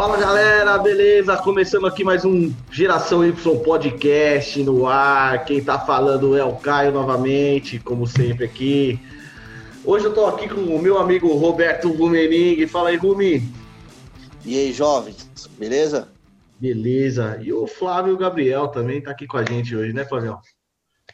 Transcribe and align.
Fala 0.00 0.16
galera, 0.16 0.78
beleza? 0.78 1.36
Começando 1.36 1.86
aqui 1.86 2.02
mais 2.02 2.24
um 2.24 2.50
Geração 2.72 3.22
Y 3.22 3.32
Podcast 3.62 4.62
no 4.62 4.86
ar. 4.86 5.44
Quem 5.44 5.62
tá 5.62 5.78
falando 5.78 6.34
é 6.34 6.42
o 6.42 6.56
Caio 6.56 6.90
novamente, 6.90 7.78
como 7.78 8.06
sempre 8.06 8.46
aqui. 8.46 8.98
Hoje 9.84 10.06
eu 10.06 10.14
tô 10.14 10.24
aqui 10.24 10.48
com 10.48 10.62
o 10.62 10.80
meu 10.80 10.96
amigo 10.96 11.28
Roberto 11.34 11.92
Rumening. 11.92 12.66
Fala 12.66 12.88
aí, 12.88 12.96
Rumi. 12.96 13.42
E 14.42 14.58
aí, 14.58 14.72
jovens, 14.72 15.28
beleza? 15.58 16.08
Beleza. 16.58 17.38
E 17.42 17.52
o 17.52 17.66
Flávio 17.66 18.16
Gabriel 18.16 18.68
também 18.68 19.02
tá 19.02 19.10
aqui 19.10 19.26
com 19.26 19.36
a 19.36 19.44
gente 19.44 19.76
hoje, 19.76 19.92
né, 19.92 20.06
Flávio? 20.06 20.38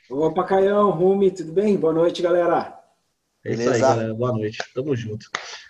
Opa, 0.08 0.44
Caião, 0.44 0.92
Rumi, 0.92 1.32
tudo 1.32 1.50
bem? 1.50 1.76
Boa 1.76 1.92
noite, 1.92 2.22
galera. 2.22 2.78
É 3.44 3.52
isso 3.52 3.68
aí, 3.68 3.80
galera. 3.80 4.14
Boa 4.14 4.30
noite. 4.30 4.58
Tamo 4.72 4.94
junto. 4.94 5.26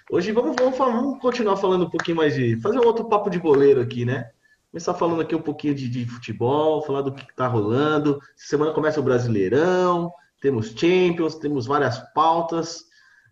Hoje 0.08 0.30
vamos, 0.30 0.54
vamos, 0.56 0.78
vamos, 0.78 1.18
continuar 1.18 1.56
falando 1.56 1.86
um 1.86 1.90
pouquinho 1.90 2.16
mais 2.16 2.32
de. 2.32 2.60
fazer 2.60 2.78
um 2.78 2.86
outro 2.86 3.08
papo 3.08 3.28
de 3.28 3.40
boleiro 3.40 3.80
aqui, 3.80 4.04
né? 4.04 4.30
Começar 4.70 4.94
falando 4.94 5.20
aqui 5.20 5.34
um 5.34 5.42
pouquinho 5.42 5.74
de, 5.74 5.88
de 5.88 6.06
futebol, 6.06 6.80
falar 6.82 7.02
do 7.02 7.12
que 7.12 7.26
tá 7.34 7.48
rolando. 7.48 8.20
Semana 8.36 8.72
começa 8.72 9.00
o 9.00 9.02
Brasileirão, 9.02 10.12
temos 10.40 10.68
Champions, 10.68 11.34
temos 11.34 11.66
várias 11.66 11.98
pautas. 12.14 12.84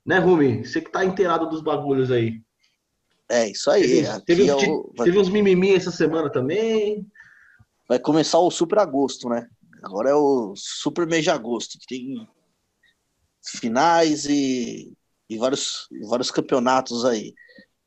Né, 0.05 0.19
Rumi? 0.19 0.65
Você 0.65 0.81
que 0.81 0.91
tá 0.91 1.05
inteirado 1.05 1.49
dos 1.49 1.63
bagulhos 1.63 2.11
aí. 2.11 2.43
É, 3.29 3.49
isso 3.49 3.71
aí. 3.71 4.03
Teve, 4.03 4.21
teve, 4.23 4.49
é 4.49 4.55
o... 4.55 4.93
teve 4.97 5.19
uns 5.19 5.29
mimimi 5.29 5.75
essa 5.75 5.93
semana 5.93 6.29
também. 6.29 7.07
Vai 7.89 8.01
começar 8.01 8.41
o 8.41 8.51
Super 8.51 8.81
Agosto, 8.81 9.29
né? 9.29 9.47
Agora 9.81 10.11
é 10.11 10.15
o 10.15 10.55
Super 10.57 11.07
Mês 11.07 11.23
de 11.23 11.31
Agosto, 11.31 11.79
que 11.79 11.87
tem 11.87 12.29
finais 13.61 14.25
e 14.25 14.93
e 15.29 15.39
vários, 15.39 15.89
vários 16.09 16.31
campeonatos 16.31 17.05
aí, 17.05 17.35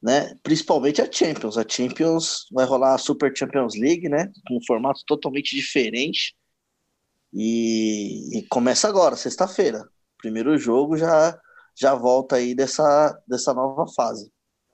né? 0.01 0.35
Principalmente 0.43 1.01
a 1.01 1.11
Champions. 1.11 1.57
A 1.57 1.65
Champions 1.67 2.45
vai 2.51 2.65
rolar 2.65 2.95
a 2.95 2.97
Super 2.97 3.35
Champions 3.35 3.75
League, 3.75 4.09
né? 4.09 4.31
Com 4.47 4.57
um 4.57 4.65
formato 4.65 5.01
totalmente 5.05 5.55
diferente. 5.55 6.35
E, 7.33 8.39
e 8.39 8.47
começa 8.47 8.87
agora, 8.87 9.15
sexta-feira. 9.15 9.87
Primeiro 10.17 10.57
jogo 10.57 10.97
já 10.97 11.39
já 11.79 11.93
volta 11.93 12.37
aí 12.37 12.55
dessa, 12.55 13.21
dessa 13.27 13.53
nova 13.53 13.85
fase. 13.93 14.31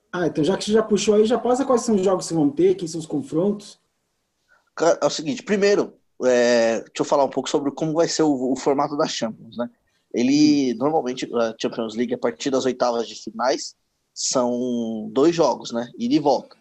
Ah, 0.10 0.26
então 0.26 0.42
já 0.42 0.56
que 0.56 0.64
você 0.64 0.72
já 0.72 0.82
puxou 0.82 1.16
aí, 1.16 1.26
já 1.26 1.38
passa 1.38 1.66
quais 1.66 1.82
são 1.82 1.96
os 1.96 2.02
jogos 2.02 2.28
que 2.28 2.34
vão 2.34 2.50
ter, 2.50 2.76
quem 2.76 2.88
são 2.88 3.00
os 3.00 3.06
confrontos? 3.06 3.78
É 5.02 5.06
o 5.06 5.10
seguinte, 5.10 5.44
primeiro, 5.44 5.98
é, 6.24 6.80
deixa 6.80 7.02
eu 7.02 7.06
falar 7.06 7.26
um 7.26 7.30
pouco 7.30 7.50
sobre 7.50 7.72
como 7.72 7.94
vai 7.94 8.08
ser 8.08 8.24
o, 8.24 8.54
o 8.54 8.56
formato 8.56 8.96
da 8.96 9.06
Champions, 9.06 9.58
né? 9.58 9.70
Ele, 10.14 10.74
normalmente, 10.76 11.28
a 11.34 11.56
Champions 11.60 11.96
League, 11.96 12.14
a 12.14 12.18
partir 12.18 12.50
das 12.50 12.66
oitavas 12.66 13.08
de 13.08 13.16
finais, 13.16 13.76
são 14.14 15.10
dois 15.12 15.36
jogos, 15.36 15.72
né? 15.72 15.90
Ida 15.98 16.14
e 16.14 16.20
volta. 16.20 16.56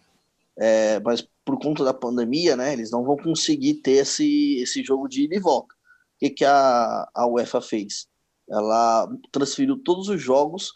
É, 0.58 1.00
mas 1.00 1.26
por 1.44 1.58
conta 1.58 1.84
da 1.84 1.92
pandemia, 1.92 2.56
né? 2.56 2.72
Eles 2.72 2.90
não 2.90 3.04
vão 3.04 3.16
conseguir 3.16 3.74
ter 3.74 4.02
esse, 4.02 4.56
esse 4.56 4.82
jogo 4.82 5.08
de 5.08 5.24
ida 5.24 5.34
e 5.34 5.40
volta. 5.40 5.74
O 5.74 5.78
que, 6.18 6.30
que 6.30 6.44
a, 6.44 7.08
a 7.14 7.26
UEFA 7.26 7.60
fez? 7.60 8.06
Ela 8.48 9.08
transferiu 9.30 9.76
todos 9.76 10.08
os 10.08 10.20
jogos 10.20 10.72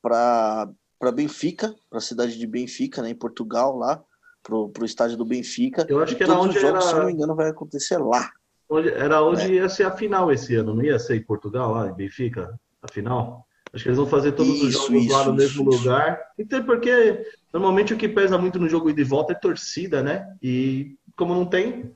para 0.00 0.74
Benfica, 1.12 1.74
para 1.90 1.98
a 1.98 2.02
cidade 2.02 2.38
de 2.38 2.46
Benfica, 2.46 3.02
né, 3.02 3.10
em 3.10 3.14
Portugal, 3.14 3.76
lá, 3.76 4.02
para 4.42 4.56
o 4.56 4.84
estádio 4.84 5.16
do 5.16 5.24
Benfica. 5.24 5.86
Eu 5.88 6.02
acho 6.02 6.14
que 6.16 6.22
era 6.22 6.38
onde 6.38 6.56
os 6.56 6.62
jogos, 6.62 6.84
era... 6.84 6.88
se 6.90 6.98
não 6.98 7.06
me 7.06 7.12
engano, 7.12 7.34
vai 7.34 7.48
acontecer 7.48 7.98
lá. 7.98 8.30
Onde, 8.74 8.88
era 8.88 9.22
onde 9.22 9.42
é. 9.42 9.48
ia 9.54 9.68
ser 9.68 9.84
a 9.84 9.92
final 9.92 10.32
esse 10.32 10.56
ano, 10.56 10.74
não 10.74 10.82
ia 10.82 10.98
ser 10.98 11.14
em 11.14 11.22
Portugal, 11.22 11.72
lá 11.72 11.88
em 11.88 11.94
Benfica, 11.94 12.58
a 12.82 12.88
final? 12.88 13.46
Acho 13.72 13.84
que 13.84 13.88
eles 13.88 13.98
vão 13.98 14.06
fazer 14.06 14.32
todos 14.32 14.52
isso, 14.52 14.66
os 14.66 14.72
jogos 14.72 15.04
isso, 15.04 15.12
lá 15.12 15.24
no 15.26 15.34
mesmo 15.34 15.70
isso, 15.70 15.78
lugar. 15.78 16.20
Então, 16.36 16.64
porque 16.64 17.24
normalmente 17.52 17.94
o 17.94 17.96
que 17.96 18.08
pesa 18.08 18.36
muito 18.36 18.58
no 18.58 18.68
jogo 18.68 18.92
de 18.92 19.04
volta 19.04 19.32
é 19.32 19.36
torcida, 19.36 20.02
né? 20.02 20.36
E 20.42 20.96
como 21.16 21.34
não 21.34 21.46
tem, 21.46 21.94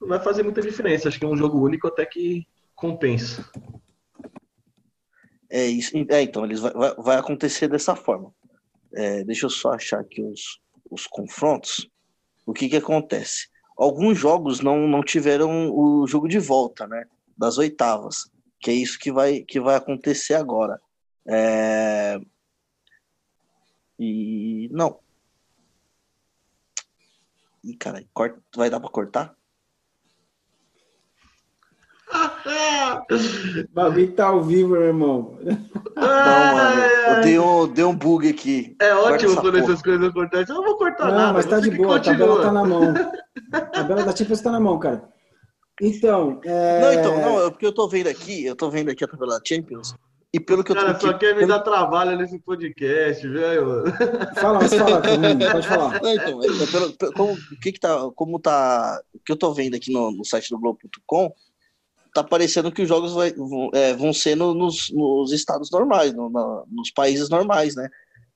não 0.00 0.06
vai 0.06 0.20
fazer 0.20 0.44
muita 0.44 0.62
diferença. 0.62 1.08
Acho 1.08 1.18
que 1.18 1.24
é 1.24 1.28
um 1.28 1.36
jogo 1.36 1.60
único 1.60 1.88
até 1.88 2.06
que 2.06 2.46
compensa. 2.76 3.44
É 5.50 5.66
isso. 5.66 5.92
É, 6.08 6.22
então, 6.22 6.44
eles 6.44 6.60
vai, 6.60 6.72
vai, 6.72 6.94
vai 6.94 7.16
acontecer 7.16 7.66
dessa 7.66 7.96
forma. 7.96 8.32
É, 8.92 9.24
deixa 9.24 9.46
eu 9.46 9.50
só 9.50 9.72
achar 9.72 9.98
aqui 9.98 10.22
os, 10.22 10.60
os 10.88 11.08
confrontos. 11.08 11.88
O 12.46 12.52
que 12.52 12.68
que 12.68 12.76
acontece? 12.76 13.48
Alguns 13.76 14.18
jogos 14.18 14.60
não, 14.60 14.86
não 14.86 15.02
tiveram 15.02 15.70
o 15.70 16.06
jogo 16.06 16.28
de 16.28 16.38
volta, 16.38 16.86
né? 16.86 17.06
Das 17.36 17.58
oitavas. 17.58 18.30
Que 18.60 18.70
é 18.70 18.74
isso 18.74 18.98
que 18.98 19.12
vai, 19.12 19.40
que 19.40 19.60
vai 19.60 19.76
acontecer 19.76 20.34
agora. 20.34 20.80
É... 21.26 22.20
E. 23.98 24.68
Não. 24.72 24.98
Ih, 27.62 27.76
cara, 27.76 28.04
corta... 28.12 28.40
vai 28.56 28.68
dar 28.68 28.80
pra 28.80 28.90
cortar? 28.90 29.34
O 33.10 33.74
bagulho 33.74 34.12
tá 34.12 34.26
ao 34.28 34.42
vivo, 34.42 34.70
meu 34.70 34.82
irmão. 34.82 35.36
Não, 35.96 36.54
mano. 36.54 36.80
Eu 37.08 37.20
dei 37.22 37.38
um, 37.38 37.66
dei 37.66 37.84
um 37.84 37.94
bug 37.94 38.28
aqui. 38.28 38.76
É 38.80 38.94
ótimo 38.94 39.40
quando 39.40 39.58
essas 39.58 39.82
coisas 39.82 40.08
acontecem. 40.08 40.54
Eu 40.54 40.60
não 40.60 40.68
vou 40.68 40.78
cortar 40.78 41.06
não, 41.06 41.14
nada. 41.14 41.32
mas 41.32 41.46
tá 41.46 41.58
de 41.60 41.70
boa. 41.70 41.96
A 41.96 42.00
tabela 42.00 42.42
tá 42.42 42.52
na 42.52 42.64
mão. 42.64 42.94
A 43.52 43.60
tabela 43.60 44.04
da 44.04 44.14
Champions 44.14 44.40
tá 44.40 44.50
na 44.50 44.60
mão, 44.60 44.78
cara. 44.78 45.08
Então. 45.80 46.40
É... 46.44 46.80
Não, 46.80 46.92
então, 46.92 47.20
não, 47.20 47.46
é 47.46 47.50
porque 47.50 47.66
eu 47.66 47.74
tô 47.74 47.88
vendo 47.88 48.08
aqui, 48.08 48.44
eu 48.44 48.54
tô 48.54 48.70
vendo 48.70 48.90
aqui 48.90 49.04
a 49.04 49.08
tabela 49.08 49.38
da 49.38 49.44
Champions. 49.44 49.94
E 50.32 50.40
pelo 50.40 50.64
que 50.64 50.72
eu 50.72 50.76
tô 50.76 50.82
Cara, 50.82 50.98
só 50.98 51.12
quer 51.16 51.36
me 51.36 51.46
dar 51.46 51.60
trabalho 51.60 52.18
nesse 52.18 52.40
podcast, 52.40 53.26
velho. 53.28 53.84
Fala, 54.34 54.58
mas 54.58 54.74
fala, 54.74 55.00
pode 55.52 55.68
falar. 55.68 56.02
Não, 56.02 56.12
então, 56.12 56.42
é, 56.42 56.46
é 56.46 56.66
pelo, 56.66 57.12
como, 57.12 57.32
o 57.34 57.60
que 57.60 57.70
que 57.70 57.78
tá, 57.78 58.10
como 58.16 58.40
tá, 58.40 59.00
o 59.14 59.20
que 59.20 59.30
eu 59.30 59.36
tô 59.36 59.54
vendo 59.54 59.76
aqui 59.76 59.92
no, 59.92 60.10
no 60.10 60.24
site 60.24 60.50
do 60.50 60.58
Globo.com, 60.58 61.32
tá 62.12 62.24
parecendo 62.24 62.72
que 62.72 62.82
os 62.82 62.88
jogos 62.88 63.12
vai, 63.12 63.32
vão, 63.32 63.70
é, 63.74 63.94
vão 63.94 64.12
ser 64.12 64.34
no, 64.34 64.54
nos, 64.54 64.90
nos 64.90 65.32
estados 65.32 65.70
normais, 65.70 66.12
no, 66.12 66.28
na, 66.28 66.64
nos 66.68 66.90
países 66.90 67.28
normais, 67.28 67.76
né? 67.76 67.88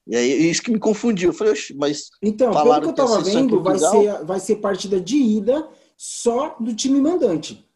E 0.08 0.16
aí 0.16 0.50
isso 0.50 0.62
que 0.62 0.72
me 0.72 0.78
confundiu. 0.78 1.30
Eu 1.30 1.34
falei, 1.34 1.54
mas. 1.76 2.08
Então, 2.22 2.50
pelo 2.50 2.80
que 2.80 2.86
eu 2.86 2.92
tava 2.94 3.20
vendo, 3.20 3.62
vai 3.62 3.78
ser, 3.78 4.24
vai 4.24 4.40
ser 4.40 4.56
partida 4.56 4.98
de 4.98 5.16
ida 5.16 5.68
só 5.96 6.56
do 6.58 6.74
time 6.74 6.98
mandante. 6.98 7.68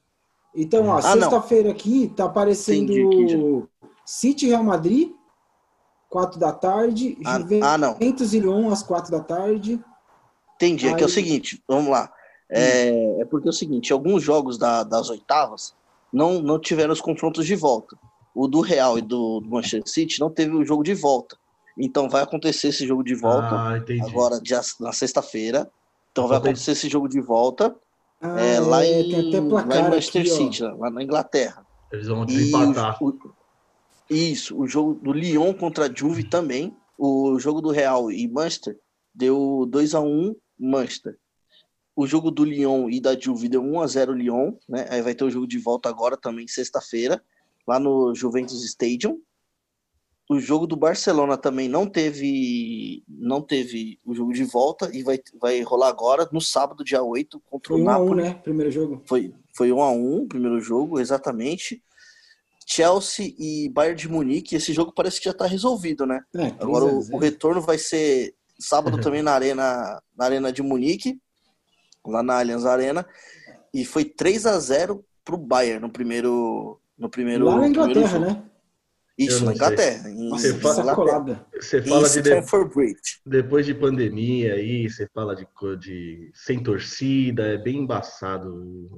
Então, 0.54 0.86
ó, 0.88 0.96
ah, 0.96 1.02
sexta-feira 1.02 1.70
aqui 1.70 2.12
tá 2.16 2.24
aparecendo 2.24 2.92
Entendi, 2.92 3.64
City 4.04 4.48
Real 4.48 4.64
Madrid, 4.64 5.10
4 6.08 6.38
da 6.38 6.52
tarde, 6.52 7.18
ah, 7.24 7.38
Juventus 7.38 8.32
ah, 8.32 8.36
e 8.36 8.40
Lyon 8.40 8.70
às 8.70 8.82
4 8.82 9.10
da 9.10 9.20
tarde. 9.20 9.80
Entendi, 10.56 10.86
aí... 10.86 10.92
é 10.92 10.96
que 10.96 11.02
é 11.02 11.06
o 11.06 11.10
seguinte, 11.10 11.62
vamos 11.68 11.90
lá. 11.90 12.12
É, 12.50 12.92
hum. 12.92 13.22
é 13.22 13.24
porque 13.24 13.48
é 13.48 13.50
o 13.50 13.54
seguinte, 13.54 13.92
alguns 13.92 14.22
jogos 14.22 14.58
da, 14.58 14.84
das 14.84 15.08
oitavas 15.08 15.74
não, 16.12 16.42
não 16.42 16.58
tiveram 16.58 16.92
os 16.92 17.00
confrontos 17.00 17.46
de 17.46 17.56
volta. 17.56 17.96
O 18.34 18.46
do 18.46 18.60
Real 18.60 18.98
e 18.98 19.02
do, 19.02 19.40
do 19.40 19.48
Manchester 19.48 19.86
City 19.86 20.20
não 20.20 20.30
teve 20.30 20.54
o 20.54 20.64
jogo 20.64 20.82
de 20.82 20.94
volta. 20.94 21.36
Então 21.76 22.08
vai 22.08 22.22
acontecer 22.22 22.68
esse 22.68 22.86
jogo 22.86 23.02
de 23.02 23.14
volta 23.14 23.48
ah, 23.54 23.74
agora 24.06 24.40
dia, 24.40 24.60
na 24.80 24.92
sexta-feira. 24.92 25.70
Então 26.10 26.28
vai 26.28 26.38
acontecer 26.38 26.72
esse 26.72 26.88
jogo 26.88 27.08
de 27.08 27.20
volta 27.20 27.74
ah, 28.20 28.40
é, 28.40 28.60
lá, 28.60 28.84
é, 28.84 29.00
em, 29.00 29.48
lá 29.48 29.62
em 29.62 29.90
Manchester 29.90 30.22
aqui, 30.22 30.30
City, 30.30 30.62
lá 30.62 30.90
na 30.90 31.02
Inglaterra. 31.02 31.66
Eles 31.90 32.06
vão 32.06 32.24
empatar. 32.24 33.02
O, 33.02 33.18
isso, 34.10 34.58
o 34.58 34.66
jogo 34.66 34.94
do 34.94 35.12
Lyon 35.12 35.54
contra 35.54 35.86
a 35.86 35.92
Juve 35.92 36.24
também. 36.24 36.76
O 36.98 37.38
jogo 37.38 37.60
do 37.60 37.70
Real 37.70 38.12
e 38.12 38.28
Manchester 38.28 38.78
deu 39.14 39.66
2 39.68 39.94
a 39.94 40.00
1 40.00 40.36
Manchester 40.58 41.16
o 41.94 42.06
jogo 42.06 42.30
do 42.30 42.44
Lyon 42.44 42.88
e 42.88 43.00
da 43.00 43.18
Juve 43.18 43.48
deu 43.48 43.62
1 43.62 43.80
a 43.80 43.86
0 43.86 44.12
Lyon, 44.12 44.54
né? 44.68 44.86
Aí 44.90 45.02
vai 45.02 45.14
ter 45.14 45.24
o 45.24 45.30
jogo 45.30 45.46
de 45.46 45.58
volta 45.58 45.88
agora 45.88 46.16
também 46.16 46.48
sexta-feira, 46.48 47.22
lá 47.66 47.78
no 47.78 48.14
Juventus 48.14 48.64
Stadium. 48.64 49.20
O 50.30 50.38
jogo 50.38 50.66
do 50.66 50.76
Barcelona 50.76 51.36
também 51.36 51.68
não 51.68 51.86
teve 51.86 53.02
não 53.08 53.42
teve 53.42 53.98
o 54.04 54.14
jogo 54.14 54.32
de 54.32 54.44
volta 54.44 54.90
e 54.92 55.02
vai, 55.02 55.18
vai 55.40 55.62
rolar 55.62 55.88
agora 55.88 56.28
no 56.32 56.40
sábado, 56.40 56.84
dia 56.84 57.02
8, 57.02 57.40
contra 57.50 57.74
foi 57.74 57.82
o 57.82 57.84
Napoli. 57.84 58.08
1 58.08 58.08
a 58.08 58.12
1, 58.12 58.14
né? 58.14 58.34
Primeiro 58.42 58.70
jogo. 58.70 59.02
Foi 59.06 59.34
foi 59.54 59.72
1 59.72 59.82
a 59.82 59.90
1, 59.90 60.28
primeiro 60.28 60.60
jogo, 60.60 60.98
exatamente. 61.00 61.82
Chelsea 62.66 63.34
e 63.38 63.68
Bayern 63.68 63.98
de 63.98 64.08
Munique, 64.08 64.54
esse 64.54 64.72
jogo 64.72 64.92
parece 64.92 65.18
que 65.18 65.24
já 65.26 65.32
está 65.32 65.46
resolvido, 65.46 66.06
né? 66.06 66.20
É, 66.34 66.46
agora 66.60 66.84
o, 66.86 67.00
o, 67.12 67.18
retorno 67.18 67.60
vai 67.60 67.76
ser 67.76 68.34
sábado 68.58 68.98
também 69.02 69.22
na 69.22 69.32
arena 69.32 70.00
na 70.16 70.24
arena 70.24 70.52
de 70.52 70.62
Munique 70.62 71.20
lá 72.06 72.22
na 72.22 72.38
Allianz 72.38 72.66
Arena, 72.66 73.06
e 73.72 73.84
foi 73.84 74.04
3 74.04 74.46
a 74.46 74.58
0 74.58 75.04
pro 75.24 75.36
Bayern 75.36 75.80
no 75.80 75.90
primeiro 75.90 76.80
no 76.98 77.08
primeiro 77.08 77.44
Lá 77.46 77.58
na 77.58 77.68
Inglaterra, 77.68 78.18
né? 78.18 78.42
Isso, 79.18 79.44
na 79.44 79.52
Inglaterra. 79.52 80.08
Em, 80.08 80.30
você, 80.30 80.54
fala, 80.54 80.94
você 81.54 81.82
fala 81.82 82.08
de, 82.08 82.22
de 82.22 82.96
depois 83.26 83.66
de 83.66 83.74
pandemia 83.74 84.54
aí, 84.54 84.88
você 84.88 85.06
fala 85.14 85.36
de, 85.36 85.46
de 85.78 86.30
sem 86.34 86.62
torcida, 86.62 87.42
é 87.42 87.58
bem 87.58 87.80
embaçado. 87.80 88.90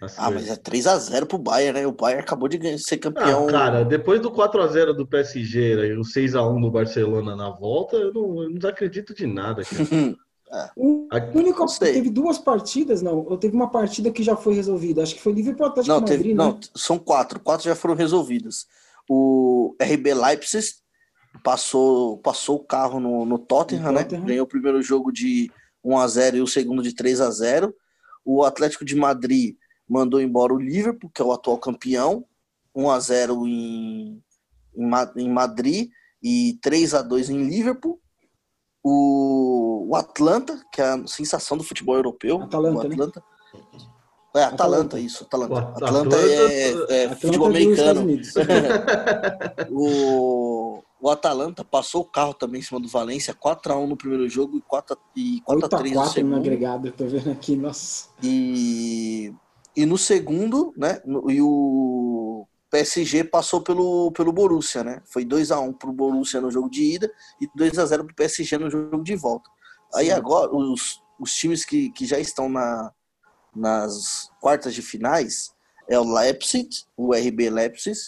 Ah, 0.00 0.26
coisas. 0.26 0.48
mas 0.48 0.48
é 0.48 0.56
3x0 0.56 1.26
pro 1.26 1.38
Bayern, 1.38 1.80
né? 1.80 1.86
O 1.86 1.92
Bayern 1.92 2.22
acabou 2.22 2.48
de 2.48 2.78
ser 2.78 2.98
campeão. 2.98 3.48
Ah, 3.48 3.52
cara, 3.52 3.84
depois 3.84 4.20
do 4.20 4.30
4x0 4.30 4.92
do 4.92 5.06
PSG 5.06 5.74
e 5.74 5.96
o 5.96 6.02
6x1 6.02 6.60
do 6.60 6.70
Barcelona 6.70 7.34
na 7.34 7.50
volta, 7.50 7.96
eu 7.96 8.12
não, 8.12 8.42
eu 8.42 8.50
não 8.50 8.70
acredito 8.70 9.14
de 9.14 9.26
nada, 9.26 9.62
cara. 9.64 10.16
É. 10.50 10.70
O 10.76 11.08
único 11.34 11.66
que 11.66 11.78
teve 11.78 12.08
duas 12.08 12.38
partidas, 12.38 13.02
não. 13.02 13.26
Eu 13.28 13.36
teve 13.36 13.54
uma 13.54 13.70
partida 13.70 14.10
que 14.10 14.22
já 14.22 14.34
foi 14.34 14.54
resolvida. 14.54 15.02
Acho 15.02 15.14
que 15.14 15.20
foi 15.20 15.32
Liverpool 15.32 15.66
Atlético 15.66 15.94
não, 15.94 16.00
Madrid, 16.00 16.18
teve, 16.18 16.34
né? 16.34 16.42
Não, 16.42 16.58
são 16.74 16.98
quatro. 16.98 17.38
Quatro 17.38 17.66
já 17.66 17.74
foram 17.74 17.94
resolvidas. 17.94 18.66
O 19.08 19.74
RB 19.80 20.14
Leipzig 20.14 20.68
passou, 21.42 22.18
passou 22.18 22.56
o 22.56 22.64
carro 22.64 23.00
no, 23.00 23.24
no 23.24 23.38
Tottenham, 23.38 23.86
no 23.86 23.92
né? 23.92 24.02
Tottenham. 24.02 24.26
Ganhou 24.26 24.44
o 24.44 24.48
primeiro 24.48 24.82
jogo 24.82 25.12
de 25.12 25.50
1 25.84 25.98
a 25.98 26.06
0 26.08 26.36
e 26.36 26.40
o 26.42 26.46
segundo 26.46 26.82
de 26.82 26.94
3 26.94 27.20
a 27.20 27.30
0 27.30 27.74
O 28.24 28.44
Atlético 28.44 28.84
de 28.84 28.94
Madrid 28.94 29.56
mandou 29.88 30.20
embora 30.20 30.52
o 30.52 30.58
Liverpool, 30.58 31.10
que 31.10 31.22
é 31.22 31.24
o 31.24 31.32
atual 31.32 31.58
campeão, 31.58 32.24
1 32.74 32.90
a 32.90 33.00
0 33.00 33.46
em, 33.46 34.22
em, 34.76 34.90
em 35.16 35.30
Madrid 35.30 35.90
e 36.22 36.58
3 36.60 36.94
a 36.94 37.02
2 37.02 37.30
em 37.30 37.48
Liverpool. 37.48 38.00
O, 38.82 39.88
o 39.90 39.96
Atlanta, 39.96 40.60
que 40.72 40.80
é 40.80 40.84
a 40.84 41.06
sensação 41.06 41.56
do 41.56 41.64
futebol 41.64 41.96
europeu. 41.96 42.42
Atalanta, 42.42 42.86
o 42.86 42.88
né? 42.88 42.94
Atlanta. 42.94 43.20
Né? 43.20 43.37
É, 44.38 44.44
Atalanta, 44.44 45.00
isso, 45.00 45.24
Atalanta. 45.24 45.58
Atlanta, 45.58 45.86
Atlanta 45.86 46.16
é, 46.16 46.70
é 46.70 47.04
Atlanta 47.04 47.16
futebol 47.16 47.48
americano. 47.48 48.06
o, 49.72 50.80
o 51.00 51.10
Atalanta 51.10 51.64
passou 51.64 52.02
o 52.02 52.04
carro 52.04 52.32
também 52.34 52.60
em 52.60 52.62
cima 52.62 52.78
do 52.78 52.86
Valência, 52.86 53.34
4x1 53.34 53.88
no 53.88 53.96
primeiro 53.96 54.28
jogo 54.28 54.56
e 54.56 54.62
4x3 54.62 54.96
e 55.16 55.40
4 55.44 55.90
no 55.90 56.06
segundo. 56.06 56.30
no 56.30 56.36
agregado, 56.36 56.92
tô 56.92 57.04
vendo 57.06 57.32
aqui, 57.32 57.56
nossa. 57.56 58.10
E, 58.22 59.34
e 59.74 59.84
no 59.84 59.98
segundo, 59.98 60.72
né, 60.76 61.02
e 61.28 61.42
o 61.42 62.46
PSG 62.70 63.24
passou 63.24 63.60
pelo, 63.60 64.12
pelo 64.12 64.32
Borussia, 64.32 64.84
né? 64.84 65.02
Foi 65.06 65.24
2 65.24 65.50
a 65.50 65.58
1 65.58 65.72
pro 65.72 65.92
Borussia 65.92 66.40
no 66.40 66.50
jogo 66.50 66.70
de 66.70 66.94
ida 66.94 67.10
e 67.40 67.48
2 67.56 67.76
a 67.76 67.86
0 67.86 68.04
pro 68.04 68.14
PSG 68.14 68.56
no 68.56 68.70
jogo 68.70 69.02
de 69.02 69.16
volta. 69.16 69.50
Sim. 69.92 69.98
Aí 69.98 70.12
agora 70.12 70.54
os, 70.54 71.02
os 71.18 71.34
times 71.34 71.64
que, 71.64 71.90
que 71.90 72.06
já 72.06 72.20
estão 72.20 72.48
na, 72.48 72.92
nas 73.54 74.30
quartas 74.40 74.74
de 74.74 74.82
finais 74.82 75.52
é 75.88 75.98
o 75.98 76.04
Leipzig, 76.04 76.68
o 76.96 77.14
RB 77.14 77.50
Leipzig, 77.50 77.98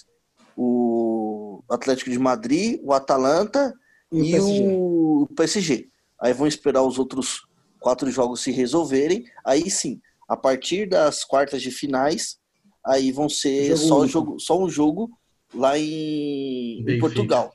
o 0.57 1.63
Atlético 1.69 2.11
de 2.11 2.19
Madrid, 2.19 2.81
o 2.83 2.93
Atalanta 2.93 3.75
e, 4.13 4.35
e 4.35 4.39
o, 4.39 4.43
PSG. 4.43 4.67
o 4.69 5.29
PSG. 5.35 5.89
Aí 6.21 6.33
vão 6.35 6.47
esperar 6.47 6.83
os 6.83 6.99
outros 6.99 7.47
quatro 7.79 8.11
jogos 8.11 8.43
se 8.43 8.51
resolverem. 8.51 9.25
Aí 9.45 9.71
sim, 9.71 10.01
a 10.29 10.37
partir 10.37 10.89
das 10.89 11.25
quartas 11.25 11.63
de 11.63 11.71
finais, 11.71 12.39
aí 12.85 13.11
vão 13.11 13.29
ser 13.29 13.77
jogo 13.77 13.89
só, 13.89 14.07
jogo, 14.07 14.41
só 14.41 14.59
um 14.63 14.69
jogo 14.69 15.11
lá 15.55 15.79
em, 15.79 16.85
em 16.87 16.99
Portugal. 16.99 17.55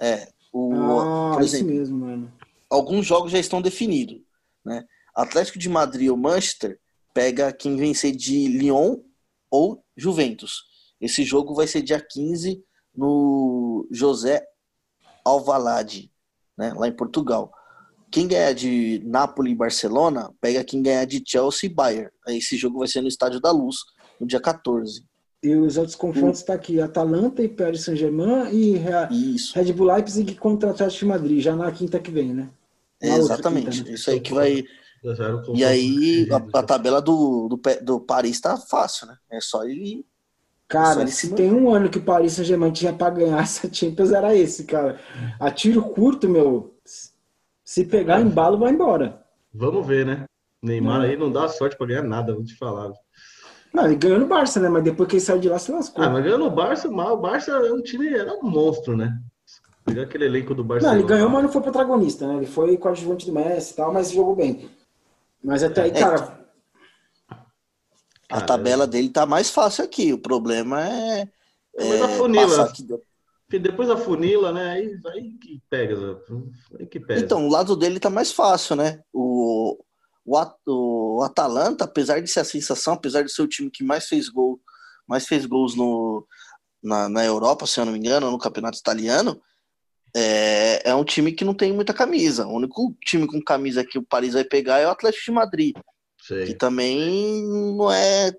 É, 0.00 0.28
o, 0.52 0.74
ah, 0.74 1.30
por 1.34 1.42
exemplo, 1.42 1.74
mesmo, 1.74 1.98
mano. 1.98 2.32
alguns 2.68 3.06
jogos 3.06 3.30
já 3.30 3.38
estão 3.38 3.62
definidos. 3.62 4.20
Né? 4.64 4.84
Atlético 5.14 5.58
de 5.58 5.68
Madrid 5.68 6.10
ou 6.10 6.16
Manchester 6.16 6.78
pega 7.12 7.52
quem 7.52 7.76
vencer 7.76 8.14
de 8.14 8.48
Lyon 8.48 8.96
ou 9.50 9.84
Juventus. 9.96 10.64
Esse 11.00 11.24
jogo 11.24 11.54
vai 11.54 11.66
ser 11.66 11.82
dia 11.82 12.00
15 12.00 12.62
no 12.94 13.86
José 13.90 14.44
Alvalade, 15.24 16.10
né, 16.56 16.72
lá 16.74 16.88
em 16.88 16.96
Portugal. 16.96 17.52
Quem 18.10 18.28
ganhar 18.28 18.52
de 18.52 19.02
Napoli 19.04 19.52
e 19.52 19.54
Barcelona, 19.54 20.30
pega 20.40 20.62
quem 20.62 20.82
ganhar 20.82 21.04
de 21.06 21.22
Chelsea 21.26 21.68
e 21.68 21.72
Bayern. 21.72 22.10
Esse 22.28 22.56
jogo 22.56 22.78
vai 22.78 22.88
ser 22.88 23.00
no 23.00 23.08
Estádio 23.08 23.40
da 23.40 23.50
Luz, 23.50 23.76
no 24.20 24.26
dia 24.26 24.40
14. 24.40 25.02
E 25.42 25.56
os 25.56 25.76
outros 25.76 25.96
confrontos 25.96 26.38
estão 26.38 26.54
tá 26.54 26.60
aqui: 26.60 26.80
Atalanta 26.80 27.42
e 27.42 27.48
Paris 27.48 27.82
Saint-Germain 27.82 28.48
e 28.52 29.34
Isso. 29.34 29.54
Red 29.54 29.72
Bull 29.72 29.92
Leipzig 29.92 30.36
contra 30.36 30.70
Atlético 30.70 31.00
de 31.00 31.06
Madrid, 31.06 31.40
já 31.42 31.56
na 31.56 31.72
quinta 31.72 31.98
que 31.98 32.12
vem, 32.12 32.32
né? 32.32 32.48
É, 33.00 33.16
exatamente. 33.16 33.78
Quinta, 33.78 33.88
né? 33.88 33.94
Isso 33.94 34.10
aí 34.10 34.20
que 34.20 34.32
vai. 34.32 34.62
E 35.54 35.64
aí 35.64 36.28
a, 36.30 36.58
a, 36.58 36.62
tabela 36.62 37.02
do, 37.02 37.48
do, 37.48 37.60
do 37.82 38.00
Paris 38.00 38.40
tá 38.40 38.56
fácil, 38.56 39.08
né? 39.08 39.16
É 39.30 39.40
só 39.40 39.64
ele. 39.64 40.06
Cara, 40.68 41.06
se 41.06 41.34
tem 41.34 41.52
um 41.52 41.74
ano 41.74 41.90
que 41.90 41.98
o 41.98 42.02
Paris 42.02 42.32
Saint-Germain 42.32 42.72
tinha 42.72 42.92
para 42.92 43.10
ganhar 43.10 43.38
essa 43.42 43.72
Champions, 43.72 44.12
era 44.12 44.34
esse, 44.34 44.64
cara. 44.64 44.98
A 45.40 45.50
tiro 45.50 45.82
curto, 45.82 46.28
meu. 46.28 46.74
Se 47.64 47.84
pegar 47.84 48.20
em 48.20 48.26
embalo, 48.26 48.58
vai 48.58 48.72
embora. 48.72 49.22
Vamos 49.52 49.86
ver, 49.86 50.06
né? 50.06 50.24
Neymar 50.62 51.04
é. 51.04 51.08
aí 51.08 51.16
não 51.16 51.30
dá 51.30 51.48
sorte 51.48 51.76
para 51.76 51.88
ganhar 51.88 52.02
nada, 52.02 52.34
vou 52.34 52.44
te 52.44 52.56
falar. 52.56 52.92
Não, 53.74 53.86
ele 53.86 53.96
ganhou 53.96 54.20
no 54.20 54.26
Barça, 54.26 54.60
né? 54.60 54.68
Mas 54.68 54.84
depois 54.84 55.08
que 55.08 55.16
ele 55.16 55.20
saiu 55.20 55.40
de 55.40 55.48
lá, 55.48 55.58
se 55.58 55.72
lascou. 55.72 56.04
Ah, 56.04 56.10
mas 56.10 56.22
ganhou 56.22 56.38
no 56.38 56.50
Barça, 56.50 56.88
mas 56.90 57.10
o 57.10 57.16
Barça 57.16 57.50
é 57.50 57.72
um 57.72 57.82
time, 57.82 58.08
era 58.08 58.32
um 58.34 58.48
monstro, 58.48 58.96
né? 58.96 59.18
Pegar 59.84 60.02
aquele 60.02 60.26
elenco 60.26 60.54
do 60.54 60.62
Barça. 60.62 60.86
Não, 60.86 60.94
ele 60.94 61.06
ganhou, 61.06 61.28
mas 61.28 61.42
não 61.42 61.50
foi 61.50 61.62
protagonista, 61.62 62.26
né? 62.26 62.36
Ele 62.36 62.46
foi 62.46 62.76
coadjuvante 62.76 63.26
do 63.26 63.32
Messi 63.32 63.72
e 63.72 63.76
tal, 63.76 63.92
mas 63.92 64.12
jogou 64.12 64.36
bem. 64.36 64.70
Mas 65.42 65.62
até 65.62 65.82
aí, 65.82 65.90
é, 65.90 65.94
cara. 65.94 66.40
A 68.28 68.40
tabela 68.40 68.86
dele 68.86 69.10
tá 69.10 69.26
mais 69.26 69.50
fácil 69.50 69.84
aqui. 69.84 70.12
O 70.12 70.18
problema 70.18 70.86
é. 70.88 71.28
é 71.76 72.02
a 72.02 72.08
funila. 72.08 72.64
Aqui... 72.64 72.86
Depois 73.58 73.90
a 73.90 73.96
funila, 73.96 74.52
né? 74.52 74.70
Aí, 74.70 74.98
aí 75.06 75.32
que 75.34 75.62
pega. 75.68 76.18
Aí 76.78 76.86
que 76.86 76.98
pega. 76.98 77.20
Então, 77.20 77.46
o 77.46 77.50
lado 77.50 77.76
dele 77.76 78.00
tá 78.00 78.08
mais 78.08 78.32
fácil, 78.32 78.76
né? 78.76 79.02
O, 79.12 79.78
o, 80.24 80.36
o 80.66 81.22
Atalanta, 81.22 81.84
apesar 81.84 82.20
de 82.20 82.30
ser 82.30 82.40
a 82.40 82.44
sensação, 82.44 82.94
apesar 82.94 83.22
de 83.22 83.30
ser 83.30 83.42
o 83.42 83.48
time 83.48 83.70
que 83.70 83.84
mais 83.84 84.06
fez 84.06 84.28
gol, 84.28 84.58
mais 85.06 85.26
fez 85.26 85.44
gols 85.44 85.76
no, 85.76 86.26
na, 86.82 87.08
na 87.08 87.24
Europa, 87.24 87.66
se 87.66 87.78
eu 87.78 87.84
não 87.84 87.92
me 87.92 87.98
engano, 87.98 88.30
no 88.30 88.38
campeonato 88.38 88.78
italiano, 88.78 89.40
é, 90.14 90.90
é 90.90 90.94
um 90.94 91.04
time 91.04 91.32
que 91.32 91.44
não 91.44 91.54
tem 91.54 91.72
muita 91.72 91.94
camisa. 91.94 92.46
O 92.46 92.56
único 92.56 92.94
time 93.04 93.26
com 93.26 93.40
camisa 93.42 93.84
que 93.84 93.98
o 93.98 94.02
Paris 94.02 94.34
vai 94.34 94.44
pegar 94.44 94.78
é 94.78 94.86
o 94.86 94.90
Atlético 94.90 95.24
de 95.24 95.30
Madrid. 95.32 95.76
Sei. 96.20 96.46
Que 96.46 96.54
também 96.54 97.42
não 97.76 97.90
é 97.90 98.32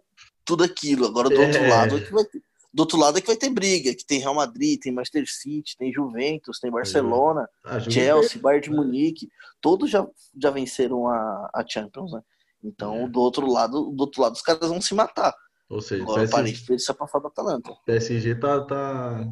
tudo 0.46 0.64
aquilo. 0.64 1.06
Agora 1.06 1.30
do 1.30 1.42
é. 1.42 1.46
outro 1.46 1.68
lado 1.68 1.98
é 1.98 2.02
que 2.02 2.12
vai 2.12 2.26
ter, 2.26 2.42
do 2.74 2.80
outro 2.80 2.98
lado 2.98 3.18
é 3.18 3.22
que 3.22 3.28
vai 3.28 3.36
ter 3.36 3.50
briga, 3.52 3.94
que 3.94 4.06
tem 4.06 4.20
Real 4.20 4.34
Madrid, 4.34 4.80
tem 4.80 4.92
Manchester 4.92 5.26
City, 5.28 5.78
tem 5.78 5.94
Juventus, 5.94 6.60
tem 6.60 6.72
Barcelona, 6.72 7.48
ah, 7.64 7.80
Chelsea, 7.80 8.42
Bayern 8.42 8.64
de 8.64 8.72
Munique, 8.72 9.30
todos 9.62 9.92
já, 9.92 10.08
já 10.42 10.50
venceram 10.50 11.08
a, 11.08 11.52
a 11.54 11.64
Champions, 11.68 12.12
né? 12.12 12.22
Então, 12.64 13.04
é. 13.04 13.08
do 13.08 13.20
outro 13.20 13.46
lado, 13.46 13.92
do 13.92 14.02
outro 14.02 14.22
lado 14.22 14.34
os 14.34 14.42
caras 14.42 14.70
vão 14.70 14.82
se 14.82 14.96
matar. 14.96 15.36
Ou 15.70 15.82
seja, 15.82 16.04
Agora, 16.04 16.22
PSG, 16.22 16.34
o 16.34 16.36
Paris 16.36 16.60
fez 16.60 16.86
se 16.86 16.94
passar 16.94 17.20
do 17.20 17.28
Atalanta. 17.28 17.72
O 17.72 17.84
PSG 17.86 18.36
tá, 18.36 18.62
tá, 18.62 19.28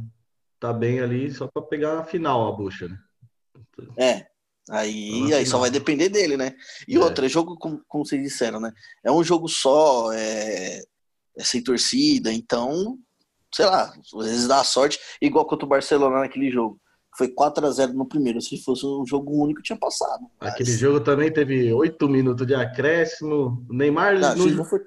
tá 0.62 0.72
bem 0.72 1.00
ali 1.00 1.32
só 1.32 1.48
para 1.48 1.64
pegar 1.64 2.00
a 2.00 2.04
final 2.06 2.48
a 2.48 2.56
bucha, 2.56 2.88
né? 2.88 2.98
É. 3.98 4.28
Aí, 4.70 5.34
aí 5.34 5.46
só 5.46 5.58
vai 5.58 5.72
depender 5.72 6.08
dele, 6.08 6.38
né? 6.38 6.56
E 6.88 6.96
é. 6.96 7.00
outra, 7.00 7.26
é 7.26 7.30
jogo, 7.30 7.58
como, 7.58 7.82
como 7.88 8.06
vocês 8.06 8.22
disseram, 8.22 8.60
né? 8.60 8.72
É 9.04 9.12
um 9.12 9.24
jogo 9.24 9.50
só, 9.50 10.14
é, 10.14 10.84
é 11.36 11.44
sem 11.44 11.64
torcida, 11.64 12.32
então, 12.32 12.98
sei 13.54 13.66
lá, 13.66 13.92
às 13.92 14.26
vezes 14.26 14.48
dá 14.48 14.64
sorte, 14.64 15.00
igual 15.20 15.46
contra 15.48 15.66
o 15.66 15.70
Barcelona 15.70 16.20
naquele 16.20 16.52
jogo. 16.52 16.80
Foi 17.18 17.28
4 17.28 17.66
a 17.66 17.72
0 17.72 17.94
no 17.94 18.08
primeiro. 18.08 18.40
Se 18.40 18.64
fosse 18.64 18.86
um 18.86 19.06
jogo 19.06 19.34
único, 19.34 19.62
tinha 19.62 19.78
passado. 19.78 20.26
Mas... 20.40 20.54
Aquele 20.54 20.72
jogo 20.72 21.02
também 21.02 21.30
teve 21.30 21.74
8 21.74 22.08
minutos 22.08 22.48
de 22.48 22.56
acréscimo. 22.56 23.66
O 23.70 23.74
Neymar. 23.74 24.18
Não, 24.18 24.36
não... 24.36 24.64
Foi... 24.64 24.80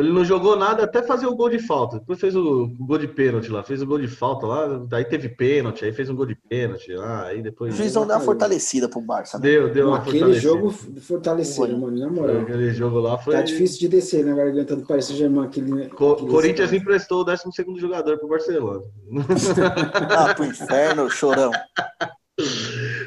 Ele 0.00 0.12
não 0.12 0.24
jogou 0.24 0.56
nada 0.56 0.84
até 0.84 1.02
fazer 1.02 1.26
o 1.26 1.34
gol 1.34 1.48
de 1.48 1.58
falta. 1.58 1.98
Depois 1.98 2.20
fez 2.20 2.34
o 2.36 2.68
gol 2.78 2.98
de 2.98 3.08
pênalti 3.08 3.50
lá, 3.50 3.62
fez 3.62 3.82
o 3.82 3.86
gol 3.86 3.98
de 3.98 4.08
falta 4.08 4.46
lá, 4.46 4.86
aí 4.92 5.04
teve 5.04 5.28
pênalti, 5.28 5.84
aí 5.84 5.92
fez 5.92 6.08
um 6.08 6.14
gol 6.14 6.26
de 6.26 6.34
pênalti 6.34 6.92
lá, 6.92 7.26
aí 7.26 7.42
depois. 7.42 7.74
O 7.74 7.76
juizão 7.76 8.06
deu 8.06 8.16
uma 8.16 8.22
fortalecida 8.22 8.88
pro 8.88 9.00
Barça, 9.00 9.38
né? 9.38 9.42
Deu, 9.42 9.72
deu 9.72 9.88
uma 9.88 9.98
Aquele 9.98 10.34
jogo 10.34 10.70
fortaleceu, 10.70 11.76
mano, 11.76 11.98
na 11.98 12.10
moral. 12.10 12.40
Aquele 12.42 12.70
jogo 12.70 12.98
lá 12.98 13.18
foi. 13.18 13.34
Tá 13.34 13.42
difícil 13.42 13.80
de 13.80 13.88
descer 13.88 14.24
na 14.24 14.34
garganta 14.34 14.76
do 14.76 14.86
Paris 14.86 15.06
Saint-Germain. 15.06 15.46
Aquele, 15.46 15.88
Co 15.88 16.12
aquele 16.12 16.30
Corinthians 16.30 16.72
emprestou 16.72 17.20
o 17.20 17.24
12 17.24 17.42
jogador 17.76 18.18
pro 18.18 18.28
Barcelona. 18.28 18.82
ah, 20.10 20.34
pro 20.34 20.44
inferno, 20.44 21.10
chorão. 21.10 21.50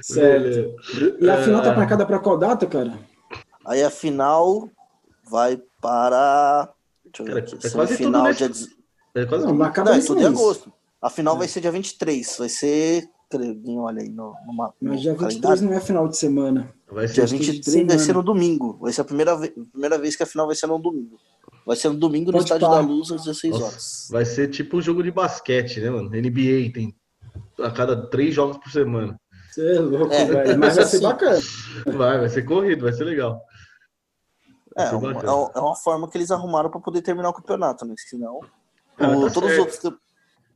Certo. 0.01 0.75
E 1.19 1.29
a 1.29 1.37
final 1.37 1.61
tá 1.61 1.75
marcada 1.75 2.05
pra 2.05 2.19
qual 2.19 2.37
data, 2.37 2.65
cara? 2.65 2.93
Aí 3.65 3.83
a 3.83 3.89
final 3.89 4.69
vai 5.29 5.57
para 5.81 6.69
Deixa 7.11 7.21
eu 7.21 7.25
ver 7.25 7.37
aqui. 7.37 7.67
É 7.67 7.69
quase 7.69 7.97
final 7.97 8.33
tudo 8.33 8.35
dia... 8.35 8.67
É 9.13 9.25
quase 9.25 9.45
não, 9.45 9.51
tudo. 9.51 9.83
Não, 9.85 9.93
é 9.93 10.01
tudo 10.01 10.21
em 10.21 10.25
agosto. 10.25 10.73
A 11.01 11.09
final 11.09 11.35
é. 11.35 11.39
vai 11.39 11.47
ser 11.47 11.61
dia 11.61 11.71
23. 11.71 12.37
Vai 12.37 12.49
ser. 12.49 13.09
Olha 13.77 14.01
aí 14.01 14.09
no, 14.09 14.33
no 14.45 14.53
mapa. 14.53 14.75
Mas 14.81 15.01
dia 15.01 15.11
23 15.11 15.39
calendário. 15.39 15.63
não 15.63 15.73
é 15.73 15.79
final 15.79 16.07
de 16.07 16.17
semana. 16.17 16.73
Vai 16.91 17.07
ser 17.07 17.13
dia 17.13 17.25
23 17.25 17.87
vai 17.87 17.99
ser 17.99 18.13
no 18.13 18.23
domingo. 18.23 18.77
Vai 18.81 18.91
ser 18.91 19.01
a 19.01 19.05
primeira, 19.05 19.37
vez, 19.37 19.53
primeira 19.71 19.97
vez 19.97 20.15
que 20.15 20.23
a 20.23 20.25
final 20.25 20.47
vai 20.47 20.55
ser 20.55 20.67
no 20.67 20.77
domingo. 20.79 21.17
Vai 21.65 21.75
ser 21.75 21.89
no 21.89 21.95
domingo 21.95 22.31
Pode 22.31 22.37
no 22.37 22.43
Estádio 22.43 22.67
parar. 22.67 22.81
da 22.81 22.87
Luz 22.87 23.11
às 23.11 23.23
16 23.23 23.55
horas. 23.55 23.73
Nossa, 23.73 24.13
vai 24.13 24.25
ser 24.25 24.49
tipo 24.49 24.77
um 24.77 24.81
jogo 24.81 25.01
de 25.01 25.11
basquete, 25.11 25.79
né, 25.79 25.89
mano? 25.89 26.09
NBA 26.09 26.71
tem 26.73 26.93
a 27.59 27.71
cada 27.71 28.07
três 28.07 28.33
jogos 28.33 28.57
por 28.57 28.71
semana. 28.71 29.19
Você 29.51 29.75
é 29.75 29.79
louco, 29.79 30.13
é, 30.13 30.25
velho. 30.25 30.59
Mas 30.59 30.75
vai 30.75 30.85
ser 30.87 30.95
assim, 30.95 31.03
bacana. 31.03 31.39
Vai, 31.85 32.19
vai 32.19 32.29
ser 32.29 32.43
corrido, 32.43 32.83
vai 32.83 32.93
ser 32.93 33.03
legal. 33.03 33.41
É, 34.83 34.93
é, 34.93 34.95
uma, 34.95 35.51
é 35.55 35.59
uma 35.59 35.75
forma 35.75 36.09
que 36.09 36.17
eles 36.17 36.31
arrumaram 36.31 36.69
para 36.69 36.79
poder 36.79 37.01
terminar 37.01 37.29
o 37.29 37.33
campeonato, 37.33 37.85
né? 37.85 37.93
Senão, 37.97 38.39
Cara, 38.97 39.17
o, 39.17 39.31
todos, 39.31 39.51
os 39.51 39.57
outros, 39.57 39.93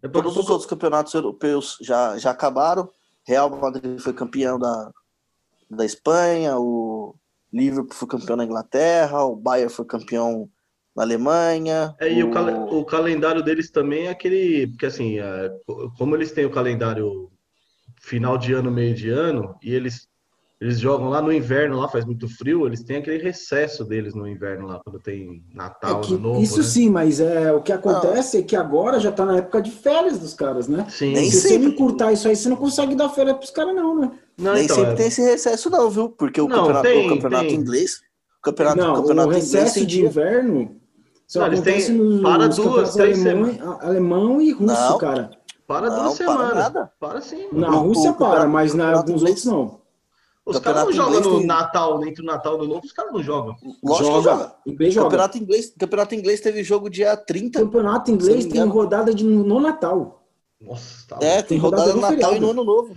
é 0.01 0.08
todos 0.08 0.38
os 0.38 0.50
outros 0.50 0.70
campeonatos 0.70 1.13
europeus 1.13 1.77
já, 1.82 2.17
já 2.17 2.32
acabaram. 2.32 2.89
Real 3.25 3.50
Madrid 3.50 4.00
foi 4.00 4.13
campeão 4.13 4.60
da, 4.60 4.91
da 5.70 5.86
Espanha, 5.86 6.58
o, 6.58 7.15
Liverpool 7.55 7.94
foi 7.94 8.08
campeão 8.08 8.36
na 8.36 8.44
Inglaterra, 8.44 9.24
o 9.24 9.36
Bayern 9.36 9.72
foi 9.72 9.86
campeão 9.86 10.50
na 10.94 11.03
Alemanha. 11.03 11.96
É, 12.01 12.12
e 12.12 12.22
o, 12.22 12.29
cal 12.29 12.48
o 12.67 12.84
calendário 12.84 13.41
deles 13.41 13.72
também 13.72 14.08
é 14.08 14.10
aquele. 14.10 14.67
Porque 14.67 14.86
assim, 14.86 15.20
é, 15.20 15.50
como 15.98 16.15
eles 16.15 16.34
têm 16.34 16.46
o 16.46 16.51
calendário 16.51 17.32
final 18.01 18.38
de 18.38 18.51
ano, 18.51 18.70
meio 18.70 18.94
de 18.94 19.10
ano, 19.10 19.55
e 19.63 19.74
eles 19.74 20.10
eles 20.60 20.80
jogam 20.80 21.10
lá 21.10 21.22
no 21.22 21.34
inverno, 21.34 21.78
lá 21.78 21.88
faz 21.90 22.06
muito 22.06 22.30
frio, 22.30 22.66
eles 22.66 22.82
têm 22.82 22.98
aquele 22.98 23.22
recesso 23.22 23.84
deles 23.84 24.16
no 24.16 24.26
inverno 24.26 24.68
lá, 24.68 24.80
quando 24.84 25.00
tem 25.00 25.44
Natal, 25.54 26.00
é 26.00 26.04
que, 26.04 26.14
Novo. 26.16 26.42
Isso 26.42 26.60
né? 26.60 26.64
sim, 26.64 26.90
mas 26.90 27.20
é, 27.20 27.52
o 27.52 27.62
que 27.62 27.74
acontece 27.74 28.38
é 28.38 28.42
que 28.42 28.56
agora 28.56 29.00
já 29.00 29.12
tá 29.12 29.26
na 29.26 29.38
época 29.38 29.62
de 29.62 29.70
férias 29.70 30.18
dos 30.18 30.34
caras, 30.34 30.68
né? 30.70 30.88
Sim. 30.90 31.14
Nem 31.14 31.30
Se 31.30 31.42
sempre. 31.42 31.50
você 31.50 31.58
não 31.60 31.68
encurtar 31.70 32.14
isso 32.14 32.28
aí, 32.28 32.36
você 32.36 32.48
não 32.48 32.56
consegue 32.56 32.96
dar 32.96 33.10
férias 33.10 33.36
pros 33.38 33.52
caras, 33.52 33.76
não, 33.76 34.00
né? 34.00 34.12
Não, 34.38 34.54
Nem 34.54 34.64
então, 34.64 34.78
sempre 34.78 34.94
é... 34.94 34.96
tem 34.96 35.08
esse 35.08 35.22
recesso, 35.22 35.70
não, 35.70 35.90
viu? 35.90 36.10
Porque 36.10 36.40
o 36.40 36.48
não, 36.48 36.58
campeonato, 36.58 36.84
tem, 36.88 37.06
o 37.06 37.10
campeonato 37.10 37.48
tem. 37.48 37.56
inglês. 37.56 38.02
O 38.40 38.42
campeonato, 38.42 38.78
não, 38.78 38.94
o, 38.94 38.96
campeonato 38.98 39.28
o 39.28 39.32
recesso 39.32 39.86
de 39.86 40.06
inverno 40.06 40.76
só 41.28 41.40
não, 41.40 41.48
acontece 41.48 41.92
nos, 41.92 42.22
para 42.22 42.48
nos 42.48 42.56
duas, 42.56 42.94
três 42.94 43.26
alemão, 43.26 43.78
alemão 43.82 44.42
e 44.42 44.52
russo, 44.52 44.74
não, 44.74 44.98
cara. 44.98 45.32
Para 45.68 45.90
duas 45.90 46.14
semanas. 46.14 46.50
Para, 46.52 46.56
nada. 46.56 46.92
para 47.00 47.22
sim. 47.22 47.48
Na 47.52 47.70
Rússia 47.70 48.14
para, 48.14 48.48
mas 48.48 48.74
na 48.74 48.94
alguns 48.94 49.24
outros 49.24 49.46
não. 49.46 49.85
Os 50.46 50.60
caras 50.60 50.86
não 50.86 50.92
jogam 50.92 51.22
no 51.22 51.38
tem... 51.40 51.48
Natal, 51.48 52.06
entre 52.06 52.22
o 52.22 52.25
Natal 52.25 52.62
e 52.62 52.66
o 52.66 52.68
Novo, 52.68 52.86
os 52.86 52.92
caras 52.92 53.12
não 53.12 53.24
jogam. 53.24 53.56
Lógico 53.84 54.22
joga. 54.22 54.56
que 54.64 54.72
joga. 54.72 54.92
Joga. 54.92 55.04
Campeonato 55.06 55.38
inglês, 55.40 55.74
campeonato 55.78 56.16
inglês 56.16 56.42
teve 56.42 56.64
jogo 56.64 56.90
dia 56.90 57.18
30. 57.18 57.60
Campeonato 57.60 58.12
inglês 58.12 58.46
tem 58.46 58.64
rodada 58.64 59.14
de, 59.14 59.24
no 59.24 59.60
Natal. 59.60 60.24
Nossa, 60.62 61.08
tá 61.08 61.18
É, 61.20 61.42
tem 61.42 61.58
rodada, 61.58 61.92
rodada 61.92 61.96
no 61.96 62.02
Natal 62.02 62.18
feriado. 62.18 62.36
e 62.36 62.40
no 62.40 62.52
Ano 62.52 62.64
Novo. 62.64 62.96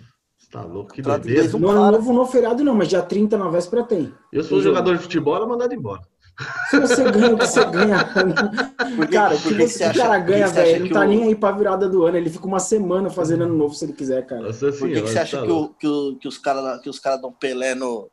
Tá 0.51 0.63
louco, 0.63 0.93
que 0.93 1.03
doideira. 1.03 1.59
No 1.59 1.69
Ano 1.71 1.91
Novo, 1.93 2.13
no 2.13 2.27
feriado 2.27 2.63
não, 2.63 2.75
mas 2.75 2.89
dia 2.89 3.03
30 3.03 3.37
na 3.39 3.49
véspera 3.49 3.83
tem. 3.83 4.13
Eu 4.33 4.43
sou 4.45 4.61
jogador 4.61 4.97
de 4.97 5.03
futebol, 5.03 5.35
ela 5.37 5.47
mandado 5.47 5.75
embora. 5.75 6.03
Se 6.71 6.79
você 6.79 7.11
ganha 7.11 7.35
o 7.35 7.39
que 7.39 7.47
você 7.47 7.65
ganha. 7.65 8.05
Porque, 8.97 9.13
cara, 9.13 9.35
o 9.35 9.41
que, 9.41 9.55
você, 9.55 9.91
que 9.91 9.99
o 9.99 10.03
cara 10.03 10.19
ganha, 10.19 10.47
velho, 10.47 10.69
ele 10.69 10.85
não 10.85 10.91
tá 10.91 11.01
o... 11.01 11.09
nem 11.09 11.25
aí 11.25 11.35
pra 11.35 11.51
virada 11.51 11.89
do 11.89 12.07
ano. 12.07 12.17
Ele 12.17 12.31
fica 12.31 12.47
uma 12.47 12.61
semana 12.61 13.11
fazendo 13.11 13.45
ano 13.45 13.57
novo 13.57 13.75
se 13.75 13.85
ele 13.85 13.93
quiser, 13.93 14.25
cara. 14.25 14.43
Nossa 14.43 14.71
Por 14.73 14.89
que, 14.89 15.03
que 15.03 15.09
você 15.09 15.19
acha 15.19 15.41
tá 15.41 15.47
que, 15.47 15.51
o, 15.51 15.69
que, 15.71 15.87
o, 15.87 16.17
que 16.17 16.29
os 16.29 16.39
caras 16.39 16.81
que 16.81 16.89
os 16.89 17.01
cara 17.01 17.17
dão 17.17 17.33
Pelé 17.33 17.75
no. 17.75 18.09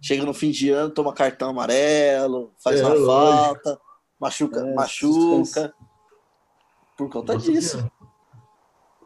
Chega 0.00 0.24
no 0.24 0.32
fim 0.32 0.50
de 0.50 0.70
ano, 0.70 0.90
toma 0.90 1.12
cartão 1.12 1.50
amarelo, 1.50 2.52
faz 2.62 2.80
é, 2.80 2.84
uma 2.84 2.94
lógico. 2.94 3.64
falta, 3.64 3.80
machuca, 4.20 4.60
é, 4.60 4.74
machuca. 4.74 5.74
Por 6.96 7.08
conta 7.08 7.34
Nossa 7.34 7.50
disso. 7.50 7.70
Senhora. 7.78 7.92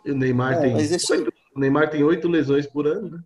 E 0.05 0.11
o 0.11 0.17
Neymar 0.17 0.55
é, 0.55 0.61
tem. 0.61 0.77
Esse... 0.79 1.15
O 1.55 1.61
Neymar 1.61 1.91
tem 1.91 2.03
oito 2.03 2.29
lesões 2.29 2.67
por 2.67 2.87
ano, 2.87 3.11
né? 3.11 3.19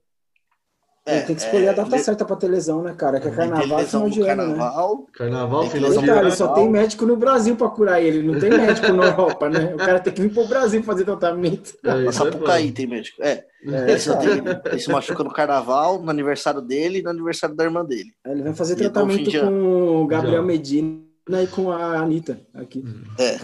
É, 1.06 1.20
tem 1.20 1.36
que 1.36 1.42
escolher 1.42 1.66
é, 1.66 1.68
a 1.68 1.72
data 1.72 1.98
certa 1.98 2.24
pra 2.24 2.34
ter 2.34 2.48
lesão, 2.48 2.82
né, 2.82 2.92
cara? 2.92 3.20
Que 3.20 3.28
é 3.28 3.30
carnaval 3.30 3.78
final 3.78 4.10
de 4.10 4.20
ano, 4.22 4.26
carnaval, 4.26 4.98
né? 4.98 5.04
Carnaval, 5.12 5.70
final 5.70 5.90
de 5.90 5.98
ano. 5.98 6.06
Cara, 6.06 6.30
só 6.32 6.48
tem 6.48 6.68
médico 6.68 7.06
no 7.06 7.16
Brasil 7.16 7.54
pra 7.54 7.68
curar 7.68 8.02
ele, 8.02 8.26
não 8.26 8.40
tem 8.40 8.50
médico 8.50 8.92
na 8.92 9.04
Europa, 9.06 9.48
né? 9.48 9.72
O 9.72 9.76
cara 9.76 10.00
tem 10.00 10.12
que 10.12 10.20
vir 10.20 10.34
pro 10.34 10.48
Brasil 10.48 10.82
fazer 10.82 11.04
tratamento. 11.04 11.74
É, 11.84 12.04
Mas 12.06 12.16
Sapucaí 12.16 12.72
tem 12.72 12.88
médico. 12.88 13.22
É. 13.22 13.44
é 13.64 13.92
esse, 13.92 14.10
tem, 14.18 14.42
esse 14.74 14.90
machuca 14.90 15.22
no 15.22 15.32
carnaval, 15.32 16.02
no 16.02 16.10
aniversário 16.10 16.60
dele 16.60 16.98
e 16.98 17.02
no 17.02 17.10
aniversário 17.10 17.54
da 17.54 17.62
irmã 17.62 17.84
dele. 17.84 18.10
ele 18.26 18.42
vai 18.42 18.52
fazer 18.52 18.74
e 18.74 18.76
tratamento 18.76 19.30
com 19.30 20.02
o 20.02 20.06
Gabriel 20.08 20.42
Já. 20.42 20.42
Medina 20.42 21.06
e 21.40 21.46
com 21.46 21.70
a 21.70 21.98
Anitta 21.98 22.40
aqui. 22.52 22.82
É. 23.16 23.36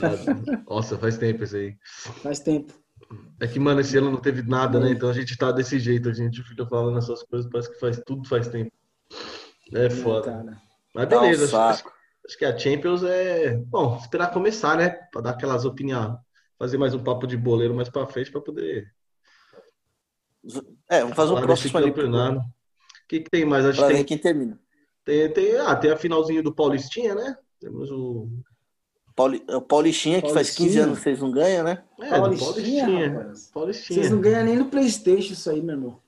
Nossa, 0.69 0.99
faz 0.99 1.17
tempo 1.17 1.45
isso 1.45 1.55
aí. 1.55 1.75
Faz 2.25 2.41
tempo. 2.41 2.82
É 3.43 3.47
que, 3.49 3.59
mano, 3.59 3.81
esse 3.81 3.99
ano 3.99 4.09
não 4.09 4.21
teve 4.21 4.41
nada, 4.43 4.79
né? 4.79 4.93
Então 4.93 5.09
a 5.09 5.13
gente 5.13 5.37
tá 5.37 5.51
desse 5.51 5.77
jeito, 5.81 6.09
a 6.09 6.13
gente 6.13 6.41
fica 6.45 6.65
falando 6.65 6.97
essas 6.97 7.25
coisas, 7.25 7.51
parece 7.51 7.73
que 7.73 7.81
faz 7.81 8.01
tudo 8.07 8.29
faz 8.29 8.47
tempo. 8.47 8.71
É 9.73 9.91
foda. 9.91 10.45
Mas 10.95 11.09
beleza, 11.09 11.47
acho, 11.47 11.57
acho, 11.57 11.85
acho, 12.25 12.39
que 12.39 12.45
a 12.45 12.57
Champions 12.57 13.03
é. 13.03 13.57
Bom, 13.57 13.97
esperar 13.97 14.33
começar, 14.33 14.77
né? 14.77 14.91
Pra 15.11 15.21
dar 15.21 15.31
aquelas 15.31 15.65
opiniões. 15.65 16.15
Fazer 16.57 16.79
mais 16.79 16.95
um 16.95 17.03
papo 17.03 17.27
de 17.27 17.37
boleiro 17.37 17.75
mais 17.75 17.89
pra 17.89 18.07
frente 18.07 18.31
pra 18.31 18.41
poder. 18.41 18.95
É, 20.89 21.01
vamos 21.01 21.17
fazer 21.17 21.33
um 21.33 21.41
próximo 21.41 21.73
campeonato. 21.73 22.39
O 22.39 22.45
que, 23.09 23.21
que 23.23 23.31
tem 23.31 23.45
mais? 23.45 23.67
Acho 23.67 23.81
pra 23.81 23.89
que 23.89 23.95
tem... 23.95 24.05
quem 24.05 24.19
termina. 24.19 24.57
Tem, 25.05 25.33
tem, 25.33 25.57
ah, 25.57 25.75
tem 25.75 25.91
a 25.91 25.97
finalzinha 25.97 26.45
do 26.45 26.55
Paulistinha, 26.55 27.17
né? 27.17 27.37
Temos 27.59 27.91
o 27.91 28.29
Pauli, 29.15 29.45
é 29.49 29.57
o 29.57 29.63
Paulistinha, 29.63 30.23
que 30.23 30.33
faz 30.33 30.51
15 30.51 30.79
anos 30.79 30.99
que 30.99 31.05
vocês 31.05 31.21
não 31.21 31.31
ganham, 31.31 31.65
né? 31.65 31.83
É, 32.01 32.11
Paulistinha, 32.11 32.85
Paulistinha, 32.87 33.33
Paulistinha. 33.53 34.01
Vocês 34.01 34.11
não 34.11 34.21
ganham 34.21 34.45
nem 34.45 34.57
no 34.57 34.67
Playstation 34.67 35.33
isso 35.33 35.51
aí, 35.51 35.61
meu 35.61 35.75
irmão. 35.75 36.01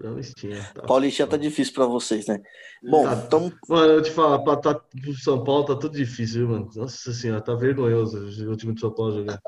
Paulistinha. 0.00 0.70
Tá. 0.74 0.82
Paulistinha 0.82 1.28
tá 1.28 1.36
difícil 1.36 1.74
pra 1.74 1.86
vocês, 1.86 2.26
né? 2.26 2.40
Bom, 2.82 3.04
tá, 3.04 3.22
então... 3.26 3.52
Mano, 3.68 3.92
eu 3.92 4.02
te 4.02 4.10
falo, 4.10 4.42
pra, 4.42 4.56
tá, 4.56 4.74
pro 4.74 5.14
São 5.14 5.44
Paulo 5.44 5.64
tá 5.64 5.76
tudo 5.76 5.96
difícil, 5.96 6.46
viu, 6.46 6.48
mano? 6.48 6.70
Nossa 6.74 7.12
senhora, 7.12 7.40
tá 7.40 7.54
vergonhoso 7.54 8.18
o 8.50 8.56
time 8.56 8.74
de 8.74 8.80
São 8.80 8.92
Paulo 8.92 9.14
jogar. 9.14 9.40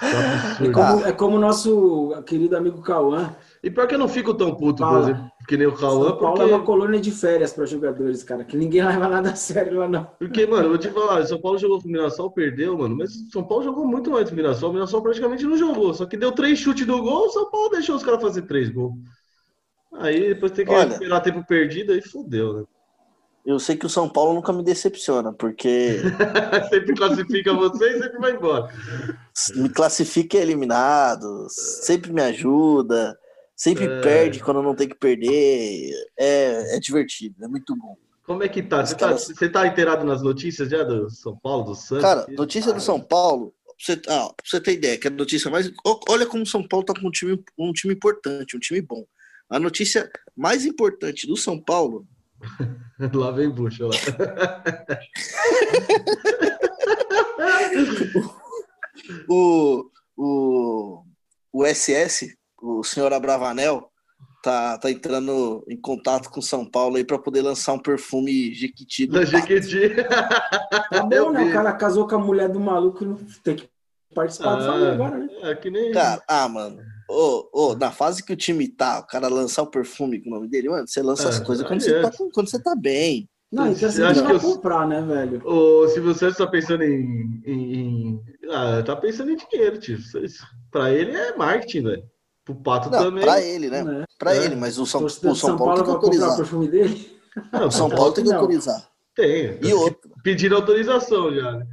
Tá 0.00 0.58
é 0.64 0.70
como, 0.72 1.06
é 1.06 1.12
como 1.12 1.36
o 1.36 1.40
nosso 1.40 2.22
querido 2.26 2.56
amigo 2.56 2.82
Cauã. 2.82 3.36
E 3.62 3.70
pior 3.70 3.86
que 3.86 3.94
eu 3.94 3.98
não 3.98 4.08
fico 4.08 4.34
tão 4.34 4.54
puto, 4.54 4.82
Fala. 4.82 5.00
por 5.00 5.10
exemplo, 5.10 5.30
que 5.46 5.56
nem 5.56 5.66
o 5.68 5.72
Cauã. 5.72 6.08
São 6.08 6.18
Paulo 6.18 6.36
porque... 6.36 6.52
é 6.52 6.56
uma 6.56 6.64
colônia 6.64 7.00
de 7.00 7.12
férias 7.12 7.52
para 7.52 7.64
jogadores, 7.64 8.24
cara, 8.24 8.44
que 8.44 8.56
ninguém 8.56 8.82
leva 8.84 9.08
nada 9.08 9.30
a 9.30 9.36
sério 9.36 9.78
lá, 9.78 9.88
não. 9.88 10.04
Porque, 10.18 10.46
mano, 10.46 10.64
eu 10.64 10.68
vou 10.70 10.78
te 10.78 10.90
falar, 10.90 11.24
São 11.26 11.40
Paulo 11.40 11.58
jogou 11.58 11.80
com 11.80 11.88
o 11.88 11.92
Mirassol, 11.92 12.30
perdeu, 12.30 12.76
mano, 12.76 12.96
mas 12.96 13.12
São 13.30 13.44
Paulo 13.44 13.64
jogou 13.64 13.86
muito 13.86 14.10
mais 14.10 14.28
que 14.28 14.32
o 14.32 14.36
Mirassol. 14.36 14.70
O 14.70 14.72
Mirassol 14.72 15.02
praticamente 15.02 15.44
não 15.44 15.56
jogou, 15.56 15.94
só 15.94 16.06
que 16.06 16.16
deu 16.16 16.32
três 16.32 16.58
chutes 16.58 16.86
do 16.86 17.00
gol, 17.00 17.26
o 17.26 17.30
São 17.30 17.50
Paulo 17.50 17.70
deixou 17.70 17.94
os 17.94 18.02
caras 18.02 18.20
fazer 18.20 18.42
três 18.42 18.70
gols. 18.70 18.94
Aí 19.94 20.34
depois 20.34 20.52
tem 20.52 20.64
que 20.64 20.72
Olha, 20.72 20.88
recuperar 20.88 21.22
tempo 21.22 21.44
perdido, 21.46 21.92
aí 21.92 22.02
fodeu, 22.02 22.52
né? 22.52 22.64
Eu 23.48 23.58
sei 23.58 23.78
que 23.78 23.86
o 23.86 23.88
São 23.88 24.06
Paulo 24.06 24.34
nunca 24.34 24.52
me 24.52 24.62
decepciona, 24.62 25.32
porque. 25.32 26.00
sempre 26.68 26.94
classifica 26.94 27.54
você 27.54 27.96
e 27.96 27.98
sempre 27.98 28.18
vai 28.18 28.32
embora. 28.32 28.70
Me 29.56 29.70
classifica 29.70 30.36
eliminado, 30.36 31.46
sempre 31.48 32.12
me 32.12 32.20
ajuda. 32.20 33.18
Sempre 33.56 33.86
é... 33.86 34.00
perde 34.02 34.40
quando 34.40 34.62
não 34.62 34.74
tem 34.74 34.86
que 34.86 34.94
perder. 34.94 35.90
É, 36.18 36.76
é 36.76 36.78
divertido, 36.78 37.42
é 37.42 37.48
muito 37.48 37.74
bom. 37.74 37.96
Como 38.26 38.42
é 38.42 38.50
que 38.50 38.62
tá? 38.62 38.84
Você, 38.84 38.94
tá? 38.94 39.12
você 39.12 39.48
tá 39.48 39.66
inteirado 39.66 40.04
nas 40.04 40.20
notícias 40.20 40.68
já 40.68 40.82
do 40.84 41.08
São 41.08 41.34
Paulo, 41.34 41.64
do 41.64 41.74
Santos? 41.74 42.04
Cara, 42.04 42.26
notícia 42.28 42.70
do 42.74 42.82
São 42.82 43.00
Paulo, 43.00 43.54
você, 43.80 43.94
ah, 44.08 44.28
pra 44.28 44.44
você 44.44 44.60
ter 44.60 44.74
ideia, 44.74 44.98
que 44.98 45.08
é 45.08 45.10
a 45.10 45.14
notícia 45.14 45.50
mais. 45.50 45.72
Olha 46.06 46.26
como 46.26 46.42
o 46.42 46.46
São 46.46 46.68
Paulo 46.68 46.84
tá 46.84 46.92
com 46.92 47.08
um 47.08 47.10
time, 47.10 47.42
um 47.58 47.72
time 47.72 47.94
importante, 47.94 48.58
um 48.58 48.60
time 48.60 48.82
bom. 48.82 49.06
A 49.48 49.58
notícia 49.58 50.10
mais 50.36 50.66
importante 50.66 51.26
do 51.26 51.34
São 51.34 51.58
Paulo. 51.58 52.06
lá 53.14 53.30
vem 53.30 53.50
bucha, 53.50 53.86
lá. 53.86 53.94
o, 59.28 59.90
o, 60.16 61.04
o 61.52 61.66
SS 61.66 62.36
o 62.60 62.82
senhor 62.82 63.12
Abravanel 63.12 63.90
tá, 64.42 64.78
tá 64.78 64.90
entrando 64.90 65.64
em 65.68 65.76
contato 65.76 66.30
com 66.30 66.40
São 66.40 66.68
Paulo 66.68 66.96
aí 66.96 67.04
para 67.04 67.18
poder 67.18 67.42
lançar 67.42 67.72
um 67.72 67.78
perfume 67.78 68.54
Jequiti 68.54 69.06
da 69.06 69.24
Jequiti. 69.24 69.94
Tá 70.90 71.02
bom, 71.02 71.30
né? 71.30 71.44
O 71.44 71.52
cara 71.52 71.72
casou 71.72 72.06
com 72.06 72.14
a 72.14 72.18
mulher 72.18 72.48
do 72.48 72.60
maluco 72.60 73.04
e 73.04 73.06
não 73.06 73.16
tem 73.42 73.56
que 73.56 73.68
participar 74.14 74.54
ah, 74.54 74.56
do 74.56 74.64
família 74.64 74.92
agora, 74.92 75.18
né? 75.18 75.28
É 75.42 75.54
que 75.54 75.70
nem. 75.70 75.92
Cara, 75.92 76.22
ah, 76.28 76.48
mano. 76.48 76.78
Ô, 77.10 77.48
oh, 77.52 77.70
oh, 77.70 77.74
na 77.74 77.90
fase 77.90 78.22
que 78.22 78.32
o 78.32 78.36
time 78.36 78.68
tá, 78.68 79.00
o 79.00 79.06
cara 79.06 79.28
lançar 79.28 79.62
o 79.62 79.70
perfume 79.70 80.22
com 80.22 80.28
o 80.28 80.34
nome 80.34 80.48
dele, 80.48 80.68
mano, 80.68 80.86
você 80.86 81.02
lança 81.02 81.24
é, 81.24 81.28
as 81.28 81.40
coisas 81.40 81.66
quando, 81.66 81.80
é. 81.80 81.84
você 81.84 82.02
tá, 82.02 82.10
quando 82.34 82.50
você 82.50 82.62
tá 82.62 82.74
bem. 82.76 83.28
Não, 83.50 83.66
então 83.68 83.90
você 83.90 84.02
acha 84.02 84.22
que 84.22 84.32
eu... 84.32 84.40
comprar, 84.40 84.86
né, 84.86 85.00
velho? 85.00 85.42
O 85.42 85.88
Silvio 85.88 86.14
Santos 86.14 86.36
tá 86.36 86.46
pensando 86.46 86.82
em, 86.82 87.42
em, 87.46 87.74
em, 87.74 88.20
Ah, 88.50 88.82
tá 88.82 88.94
pensando 88.94 89.30
em 89.30 89.36
dinheiro, 89.36 89.78
tio. 89.78 89.98
Pra 90.70 90.92
ele 90.92 91.12
é 91.12 91.34
marketing, 91.34 91.84
velho. 91.84 92.04
Pro 92.44 92.54
Pato 92.56 92.90
não, 92.90 93.04
também. 93.04 93.24
Pra 93.24 93.40
ele, 93.40 93.70
né? 93.70 94.02
É. 94.02 94.04
Pra 94.18 94.34
é. 94.34 94.44
ele, 94.44 94.54
mas 94.54 94.78
o 94.78 94.84
São, 94.84 95.04
o 95.04 95.08
São, 95.08 95.34
São 95.34 95.56
Paulo, 95.56 95.58
Paulo 95.58 95.76
tem 95.76 95.84
que 95.84 95.90
autorizar. 95.90 96.32
O 96.32 96.36
perfume 96.36 96.68
dele? 96.68 97.18
Não, 97.50 97.68
o 97.68 97.70
São 97.70 97.88
Paulo 97.88 98.12
tem 98.12 98.24
que 98.24 98.32
autorizar. 98.32 98.86
Tem. 99.14 99.58
E 99.62 99.72
outro. 99.72 100.10
Pedindo 100.22 100.54
autorização 100.54 101.34
já. 101.34 101.52
Né? 101.52 101.66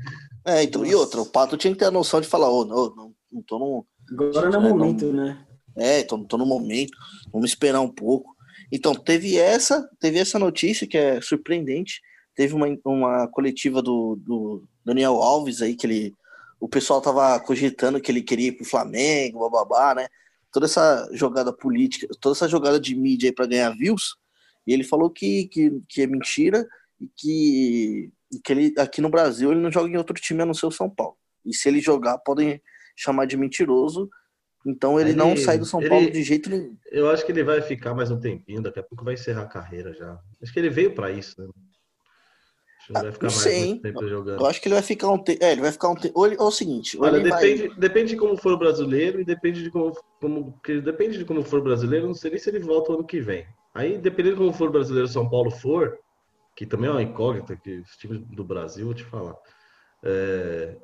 É, 0.45 0.63
então, 0.63 0.81
Nossa. 0.81 0.93
e 0.93 0.95
outra, 0.95 1.21
o 1.21 1.25
Pato 1.25 1.57
tinha 1.57 1.73
que 1.73 1.79
ter 1.79 1.85
a 1.85 1.91
noção 1.91 2.21
de 2.21 2.27
falar, 2.27 2.49
ô, 2.49 2.61
oh, 2.61 2.65
não, 2.65 2.95
não, 2.95 3.13
não 3.31 3.41
tô 3.41 3.59
no. 3.59 3.85
Agora 4.11 4.49
não 4.49 4.65
é 4.65 4.69
momento, 4.69 5.05
não... 5.07 5.25
né? 5.25 5.45
É, 5.77 5.99
então 5.99 6.17
não 6.17 6.25
tô 6.25 6.37
no 6.37 6.45
momento, 6.45 6.97
vamos 7.31 7.49
esperar 7.49 7.81
um 7.81 7.89
pouco. 7.89 8.35
Então, 8.71 8.93
teve 8.93 9.37
essa, 9.37 9.87
teve 9.99 10.19
essa 10.19 10.39
notícia 10.39 10.87
que 10.87 10.97
é 10.97 11.19
surpreendente. 11.21 12.01
Teve 12.35 12.53
uma, 12.53 12.67
uma 12.85 13.27
coletiva 13.27 13.81
do, 13.81 14.15
do 14.17 14.63
Daniel 14.83 15.15
Alves 15.15 15.61
aí, 15.61 15.75
que 15.75 15.87
ele. 15.87 16.13
O 16.59 16.69
pessoal 16.69 17.01
tava 17.01 17.39
cogitando 17.39 17.99
que 17.99 18.11
ele 18.11 18.21
queria 18.21 18.47
ir 18.47 18.53
pro 18.53 18.65
Flamengo, 18.65 19.39
bababá, 19.39 19.93
né? 19.93 20.07
toda 20.55 20.67
essa 20.67 21.09
jogada 21.11 21.51
política, 21.51 22.07
toda 22.21 22.33
essa 22.33 22.47
jogada 22.47 22.79
de 22.79 22.95
mídia 22.95 23.33
para 23.33 23.45
ganhar 23.45 23.75
views, 23.75 24.15
e 24.65 24.71
ele 24.71 24.85
falou 24.85 25.09
que, 25.09 25.49
que, 25.49 25.81
que 25.89 26.03
é 26.03 26.07
mentira 26.07 26.65
e 26.97 27.09
que, 27.13 28.09
que 28.43 28.51
ele 28.51 28.73
aqui 28.77 29.01
no 29.01 29.09
Brasil 29.09 29.51
ele 29.51 29.61
não 29.61 29.71
joga 29.71 29.89
em 29.89 29.97
outro 29.97 30.15
time 30.15 30.41
a 30.41 30.45
não 30.45 30.53
ser 30.53 30.65
o 30.65 30.71
São 30.71 30.89
Paulo. 30.89 31.15
E 31.45 31.53
se 31.53 31.67
ele 31.69 31.79
jogar, 31.79 32.17
podem 32.19 32.61
chamar 32.95 33.25
de 33.25 33.37
mentiroso, 33.37 34.09
Então 34.65 34.99
ele, 34.99 35.11
ele 35.11 35.17
não 35.17 35.37
sai 35.37 35.59
do 35.59 35.65
São 35.65 35.79
ele, 35.79 35.89
Paulo 35.89 36.11
de 36.11 36.23
jeito 36.23 36.49
nenhum. 36.49 36.75
Eu 36.91 37.09
acho 37.09 37.25
que 37.25 37.31
ele 37.31 37.43
vai 37.43 37.61
ficar 37.61 37.93
mais 37.93 38.09
um 38.09 38.19
tempinho, 38.19 38.63
daqui 38.63 38.79
a 38.79 38.83
pouco 38.83 39.05
vai 39.05 39.13
encerrar 39.13 39.43
a 39.43 39.47
carreira 39.47 39.93
já. 39.93 40.19
Acho 40.41 40.51
que 40.51 40.59
ele 40.59 40.69
veio 40.69 40.95
para 40.95 41.11
isso, 41.11 41.39
né? 41.39 41.47
Que 42.87 42.93
vai 42.93 43.11
ficar 43.11 43.27
mais 43.27 43.81
tempo 43.81 44.07
jogando. 44.07 44.39
Eu 44.39 44.45
acho 44.45 44.61
que 44.61 44.67
ele 44.67 44.75
vai 44.75 44.83
ficar 44.83 45.11
um 45.11 45.17
tempo. 45.17 45.43
É, 45.43 45.51
ele 45.51 45.61
vai 45.61 45.71
ficar 45.71 45.89
um 45.89 45.95
tempo. 45.95 46.19
Ou, 46.19 46.27
ou, 46.27 46.33
é 46.33 46.41
o 46.43 46.51
seguinte. 46.51 46.97
Olha, 46.99 47.19
depende, 47.19 47.67
vai... 47.67 47.77
depende 47.77 48.09
de 48.09 48.17
como 48.17 48.37
for 48.37 48.53
o 48.53 48.57
brasileiro 48.57 49.19
e 49.19 49.25
depende 49.25 49.63
de 49.63 49.71
como, 49.71 49.91
como. 50.21 50.59
Depende 50.83 51.17
de 51.17 51.25
como 51.25 51.43
for 51.43 51.59
o 51.59 51.63
brasileiro, 51.63 52.05
não 52.05 52.13
sei 52.13 52.31
nem 52.31 52.39
se 52.39 52.49
ele 52.49 52.59
volta 52.59 52.93
ano 52.93 53.03
que 53.03 53.19
vem. 53.19 53.45
Aí, 53.73 53.97
dependendo 53.97 54.35
de 54.35 54.41
como 54.41 54.53
for 54.53 54.69
o 54.69 54.71
brasileiro 54.71 55.07
São 55.07 55.27
Paulo 55.27 55.49
for, 55.49 55.97
que 56.55 56.65
também 56.65 56.89
é 56.89 56.93
uma 56.93 57.03
incógnita, 57.03 57.55
que 57.55 57.79
os 57.79 57.97
times 57.97 58.19
do 58.27 58.43
Brasil, 58.43 58.85
vou 58.85 58.93
te 58.93 59.03
falar. 59.03 59.35
É, 60.03 60.77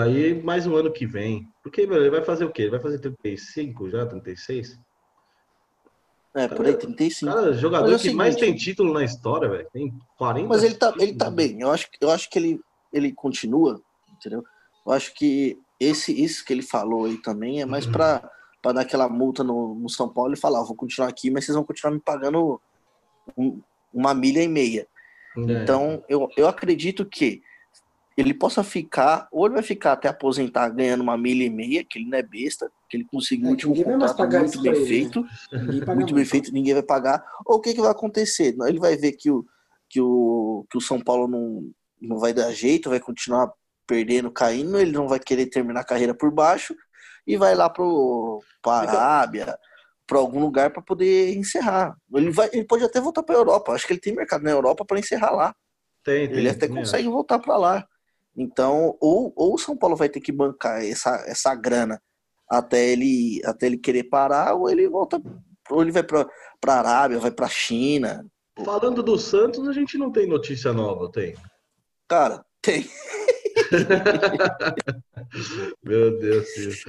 aí 0.00 0.42
mais 0.42 0.66
um 0.66 0.76
ano 0.76 0.92
que 0.92 1.06
vem. 1.06 1.46
Porque, 1.62 1.86
meu, 1.86 1.98
ele 1.98 2.10
vai 2.10 2.24
fazer 2.24 2.44
o 2.44 2.50
quê? 2.50 2.62
Ele 2.62 2.70
vai 2.70 2.80
fazer 2.80 2.98
35 2.98 3.90
já, 3.90 4.06
36? 4.06 4.78
É, 6.34 6.48
por 6.48 6.66
aí, 6.66 6.76
35. 6.76 7.32
Cara, 7.32 7.52
jogador 7.52 7.90
é 7.90 7.92
que 7.92 7.98
seguinte, 7.98 8.16
mais 8.16 8.34
tem 8.34 8.54
título 8.54 8.92
na 8.92 9.04
história, 9.04 9.48
velho. 9.48 9.68
Tem 9.72 9.92
40. 10.18 10.48
Mas 10.48 10.64
ele 10.64 10.74
tá, 10.74 10.92
ele 10.98 11.14
tá 11.14 11.30
bem. 11.30 11.60
Eu 11.60 11.70
acho, 11.70 11.88
eu 12.00 12.10
acho 12.10 12.28
que 12.28 12.38
ele, 12.38 12.60
ele 12.92 13.12
continua, 13.12 13.80
entendeu? 14.12 14.42
Eu 14.84 14.92
acho 14.92 15.14
que 15.14 15.58
esse, 15.78 16.12
isso 16.12 16.44
que 16.44 16.52
ele 16.52 16.62
falou 16.62 17.04
aí 17.04 17.18
também 17.18 17.60
é 17.60 17.66
mais 17.66 17.86
uhum. 17.86 17.92
pra, 17.92 18.30
pra 18.60 18.72
dar 18.72 18.80
aquela 18.80 19.08
multa 19.08 19.44
no, 19.44 19.76
no 19.76 19.88
São 19.88 20.08
Paulo 20.08 20.32
e 20.32 20.38
falar: 20.38 20.64
vou 20.64 20.74
continuar 20.74 21.08
aqui, 21.08 21.30
mas 21.30 21.44
vocês 21.44 21.54
vão 21.54 21.64
continuar 21.64 21.92
me 21.92 22.00
pagando 22.00 22.60
um, 23.38 23.60
uma 23.94 24.12
milha 24.12 24.42
e 24.42 24.48
meia. 24.48 24.86
É. 25.36 25.40
Então, 25.40 26.04
eu, 26.08 26.28
eu 26.36 26.46
acredito 26.46 27.04
que 27.06 27.42
ele 28.16 28.32
possa 28.32 28.62
ficar, 28.62 29.26
ou 29.32 29.46
ele 29.46 29.54
vai 29.54 29.62
ficar 29.62 29.92
até 29.92 30.08
aposentar 30.08 30.68
ganhando 30.68 31.02
uma 31.02 31.18
milha 31.18 31.44
e 31.44 31.50
meia, 31.50 31.84
que 31.84 31.98
ele 31.98 32.08
não 32.08 32.18
é 32.18 32.22
besta, 32.22 32.70
que 32.88 32.96
ele 32.96 33.04
conseguiu 33.04 33.46
é, 33.46 33.48
um 33.48 33.52
último 33.52 33.74
contrato 33.74 34.28
muito 34.28 34.62
bem 34.62 34.72
ele, 34.72 34.86
feito, 34.86 35.22
né? 35.52 35.94
muito 35.94 36.14
bem 36.14 36.24
feito, 36.24 36.52
ninguém 36.52 36.74
vai 36.74 36.82
pagar. 36.82 37.24
Ou 37.44 37.56
o 37.56 37.60
que, 37.60 37.74
que 37.74 37.80
vai 37.80 37.90
acontecer? 37.90 38.54
Ele 38.66 38.78
vai 38.78 38.96
ver 38.96 39.12
que 39.12 39.30
o, 39.30 39.44
que 39.88 40.00
o, 40.00 40.64
que 40.70 40.78
o 40.78 40.80
São 40.80 41.00
Paulo 41.00 41.26
não, 41.26 41.70
não 42.00 42.18
vai 42.18 42.32
dar 42.32 42.52
jeito, 42.52 42.90
vai 42.90 43.00
continuar 43.00 43.52
perdendo, 43.86 44.30
caindo, 44.30 44.78
ele 44.78 44.92
não 44.92 45.08
vai 45.08 45.18
querer 45.18 45.46
terminar 45.46 45.80
a 45.80 45.84
carreira 45.84 46.14
por 46.14 46.30
baixo 46.30 46.74
e 47.26 47.36
vai 47.36 47.54
lá 47.54 47.68
pro, 47.68 48.40
a 48.64 48.80
Arábia, 48.80 49.58
para 50.06 50.18
algum 50.18 50.40
lugar 50.40 50.70
para 50.70 50.82
poder 50.82 51.36
encerrar. 51.36 51.96
Ele, 52.12 52.30
vai, 52.30 52.48
ele 52.52 52.64
pode 52.64 52.84
até 52.84 53.00
voltar 53.00 53.22
para 53.22 53.34
a 53.34 53.38
Europa. 53.38 53.72
Acho 53.72 53.86
que 53.86 53.92
ele 53.92 54.00
tem 54.00 54.14
mercado 54.14 54.42
na 54.42 54.50
Europa 54.50 54.84
para 54.84 54.98
encerrar 54.98 55.30
lá. 55.30 55.54
Tem, 56.04 56.28
tem, 56.28 56.38
ele 56.38 56.48
até 56.48 56.68
consegue 56.68 57.08
voltar 57.08 57.38
para 57.38 57.56
lá. 57.56 57.86
Então, 58.36 58.96
ou, 59.00 59.32
ou 59.36 59.54
o 59.54 59.58
São 59.58 59.76
Paulo 59.76 59.96
vai 59.96 60.08
ter 60.08 60.20
que 60.20 60.32
bancar 60.32 60.84
essa, 60.84 61.24
essa 61.26 61.54
grana 61.54 62.00
até 62.48 62.90
ele, 62.90 63.40
até 63.44 63.66
ele 63.66 63.78
querer 63.78 64.04
parar, 64.04 64.54
ou 64.54 64.68
ele 64.68 64.88
volta, 64.88 65.20
ou 65.70 65.82
ele 65.82 65.92
vai 65.92 66.02
para 66.02 66.26
a 66.66 66.78
Arábia, 66.78 67.18
vai 67.18 67.30
para 67.30 67.46
a 67.46 67.50
China. 67.50 68.26
Falando 68.64 69.02
do 69.02 69.18
Santos, 69.18 69.66
a 69.66 69.72
gente 69.72 69.98
não 69.98 70.12
tem 70.12 70.26
notícia 70.26 70.72
nova, 70.72 71.10
tem? 71.10 71.34
Cara, 72.06 72.44
tem. 72.60 72.86
Meu 75.82 76.18
Deus, 76.18 76.46
Deus. 76.56 76.84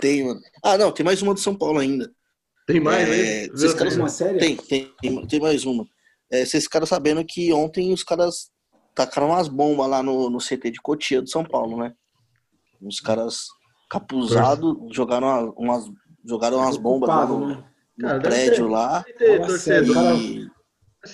Tem, 0.00 0.24
mano. 0.24 0.40
Ah, 0.62 0.76
não, 0.76 0.92
tem 0.92 1.04
mais 1.04 1.22
uma 1.22 1.34
do 1.34 1.40
São 1.40 1.54
Paulo 1.54 1.78
ainda. 1.78 2.10
Tem 2.68 2.80
mais, 2.80 3.08
é, 3.08 3.46
né? 3.46 3.48
Vocês 3.48 3.72
caras, 3.72 3.96
uma 3.96 4.10
série? 4.10 4.38
Tem, 4.38 4.54
tem, 4.54 5.26
tem 5.26 5.40
mais 5.40 5.64
uma. 5.64 5.86
É, 6.30 6.44
vocês 6.44 6.64
ficaram 6.64 6.84
sabendo 6.84 7.24
que 7.24 7.50
ontem 7.50 7.94
os 7.94 8.04
caras 8.04 8.50
tacaram 8.94 9.28
umas 9.28 9.48
bombas 9.48 9.88
lá 9.88 10.02
no, 10.02 10.28
no 10.28 10.36
CT 10.36 10.72
de 10.72 10.80
Cotia 10.82 11.22
do 11.22 11.30
São 11.30 11.42
Paulo, 11.42 11.78
né? 11.78 11.94
Os 12.82 13.00
caras 13.00 13.46
capuzados 13.90 14.76
jogaram 14.94 15.54
umas, 15.56 15.86
jogaram 16.28 16.58
umas 16.58 16.76
bombas 16.76 17.08
lá 17.08 17.26
no, 17.26 17.48
né? 17.48 17.64
no 17.96 18.06
cara, 18.06 18.20
prédio 18.20 18.66
ter, 18.66 18.70
lá. 18.70 19.04
Ter 19.16 19.46
torcedor, 19.46 20.20
e... 20.20 20.50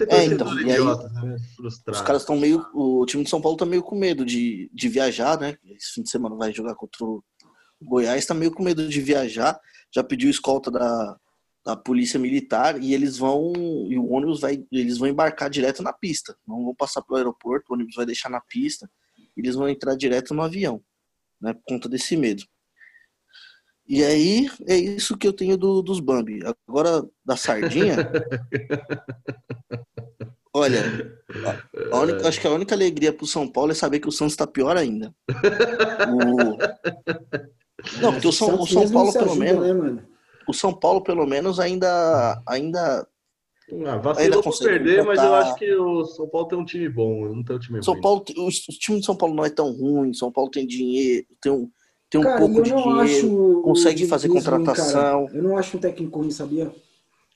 É, 0.08 0.24
então, 0.24 0.60
e 0.60 0.72
aí, 0.72 0.84
né? 0.84 1.36
os 1.66 2.00
caras 2.00 2.22
estão 2.22 2.36
meio. 2.36 2.66
O 2.74 3.06
time 3.06 3.22
de 3.22 3.30
São 3.30 3.40
Paulo 3.40 3.56
tá 3.56 3.64
meio 3.64 3.82
com 3.84 3.94
medo 3.94 4.24
de, 4.24 4.68
de 4.74 4.88
viajar, 4.88 5.38
né? 5.38 5.56
Esse 5.64 5.92
fim 5.94 6.02
de 6.02 6.10
semana 6.10 6.34
vai 6.34 6.52
jogar 6.52 6.74
contra 6.74 7.04
o 7.04 7.22
Goiás, 7.80 8.26
tá 8.26 8.34
meio 8.34 8.50
com 8.50 8.64
medo 8.64 8.88
de 8.88 9.00
viajar. 9.00 9.56
Já 9.94 10.02
pediu 10.02 10.28
escolta 10.28 10.68
da, 10.68 11.16
da 11.64 11.74
polícia 11.74 12.20
militar 12.20 12.80
e 12.82 12.92
eles 12.92 13.16
vão 13.16 13.52
e 13.88 13.98
o 13.98 14.10
ônibus 14.10 14.40
vai 14.40 14.62
eles 14.70 14.98
vão 14.98 15.08
embarcar 15.08 15.48
direto 15.48 15.82
na 15.82 15.92
pista. 15.92 16.36
Não 16.46 16.62
vão 16.64 16.74
passar 16.74 17.00
pelo 17.02 17.16
aeroporto 17.16 17.70
o 17.70 17.74
ônibus 17.74 17.94
vai 17.94 18.04
deixar 18.04 18.28
na 18.28 18.40
pista 18.40 18.90
e 19.36 19.40
eles 19.40 19.54
vão 19.54 19.68
entrar 19.68 19.96
direto 19.96 20.34
no 20.34 20.42
avião 20.42 20.82
né 21.40 21.54
por 21.54 21.62
conta 21.66 21.88
desse 21.88 22.16
medo. 22.16 22.44
E 23.86 24.02
aí 24.02 24.50
é 24.66 24.76
isso 24.76 25.16
que 25.16 25.26
eu 25.26 25.32
tenho 25.32 25.56
do, 25.56 25.82
dos 25.82 26.00
Bambi. 26.00 26.40
Agora 26.66 27.06
da 27.24 27.36
sardinha? 27.36 27.96
Olha 30.56 30.80
a, 31.90 31.96
a 31.96 32.00
única, 32.00 32.28
acho 32.28 32.40
que 32.40 32.46
a 32.46 32.52
única 32.52 32.74
alegria 32.74 33.12
pro 33.12 33.26
São 33.26 33.46
Paulo 33.50 33.72
é 33.72 33.74
saber 33.74 33.98
que 33.98 34.08
o 34.08 34.12
Santos 34.12 34.34
está 34.34 34.46
pior 34.46 34.76
ainda. 34.76 35.14
O... 36.06 38.00
não 38.00 38.12
porque 38.12 38.28
o 38.28 38.32
São, 38.32 38.60
o 38.60 38.66
São 38.66 38.90
Paulo 38.90 39.12
pelo 39.12 39.34
menos 39.36 39.94
né, 39.94 40.02
o 40.48 40.52
São 40.52 40.72
Paulo, 40.72 41.02
pelo 41.02 41.26
menos, 41.26 41.60
ainda. 41.60 42.42
ainda 42.46 43.06
ah, 43.86 43.96
vacilou 43.96 44.42
por 44.42 44.58
perder, 44.58 45.02
mas 45.04 45.18
eu 45.22 45.34
acho 45.34 45.54
que 45.56 45.74
o 45.74 46.04
São 46.04 46.28
Paulo 46.28 46.48
tem 46.48 46.58
um 46.58 46.64
time 46.64 46.88
bom, 46.88 47.26
não 47.34 47.42
tem 47.42 47.56
um 47.56 47.58
time 47.58 47.82
São 47.82 47.94
ruim. 47.94 48.02
Paulo, 48.02 48.24
o, 48.36 48.46
o, 48.46 48.50
time 48.50 49.00
de 49.00 49.06
São 49.06 49.16
Paulo 49.16 49.34
não 49.34 49.44
é 49.44 49.50
tão 49.50 49.72
ruim, 49.72 50.12
São 50.12 50.30
Paulo 50.30 50.50
tem 50.50 50.66
dinheiro, 50.66 51.26
tem 51.40 51.50
um, 51.50 51.70
tem 52.10 52.20
um 52.20 52.24
cara, 52.24 52.38
pouco 52.38 52.62
de 52.62 52.70
dinheiro, 52.70 53.62
consegue 53.62 54.06
fazer 54.06 54.28
contratação. 54.28 55.26
Ruim, 55.26 55.36
eu 55.36 55.42
não 55.42 55.56
acho 55.56 55.76
um 55.76 55.80
técnico 55.80 56.18
ruim, 56.18 56.30
sabia? 56.30 56.70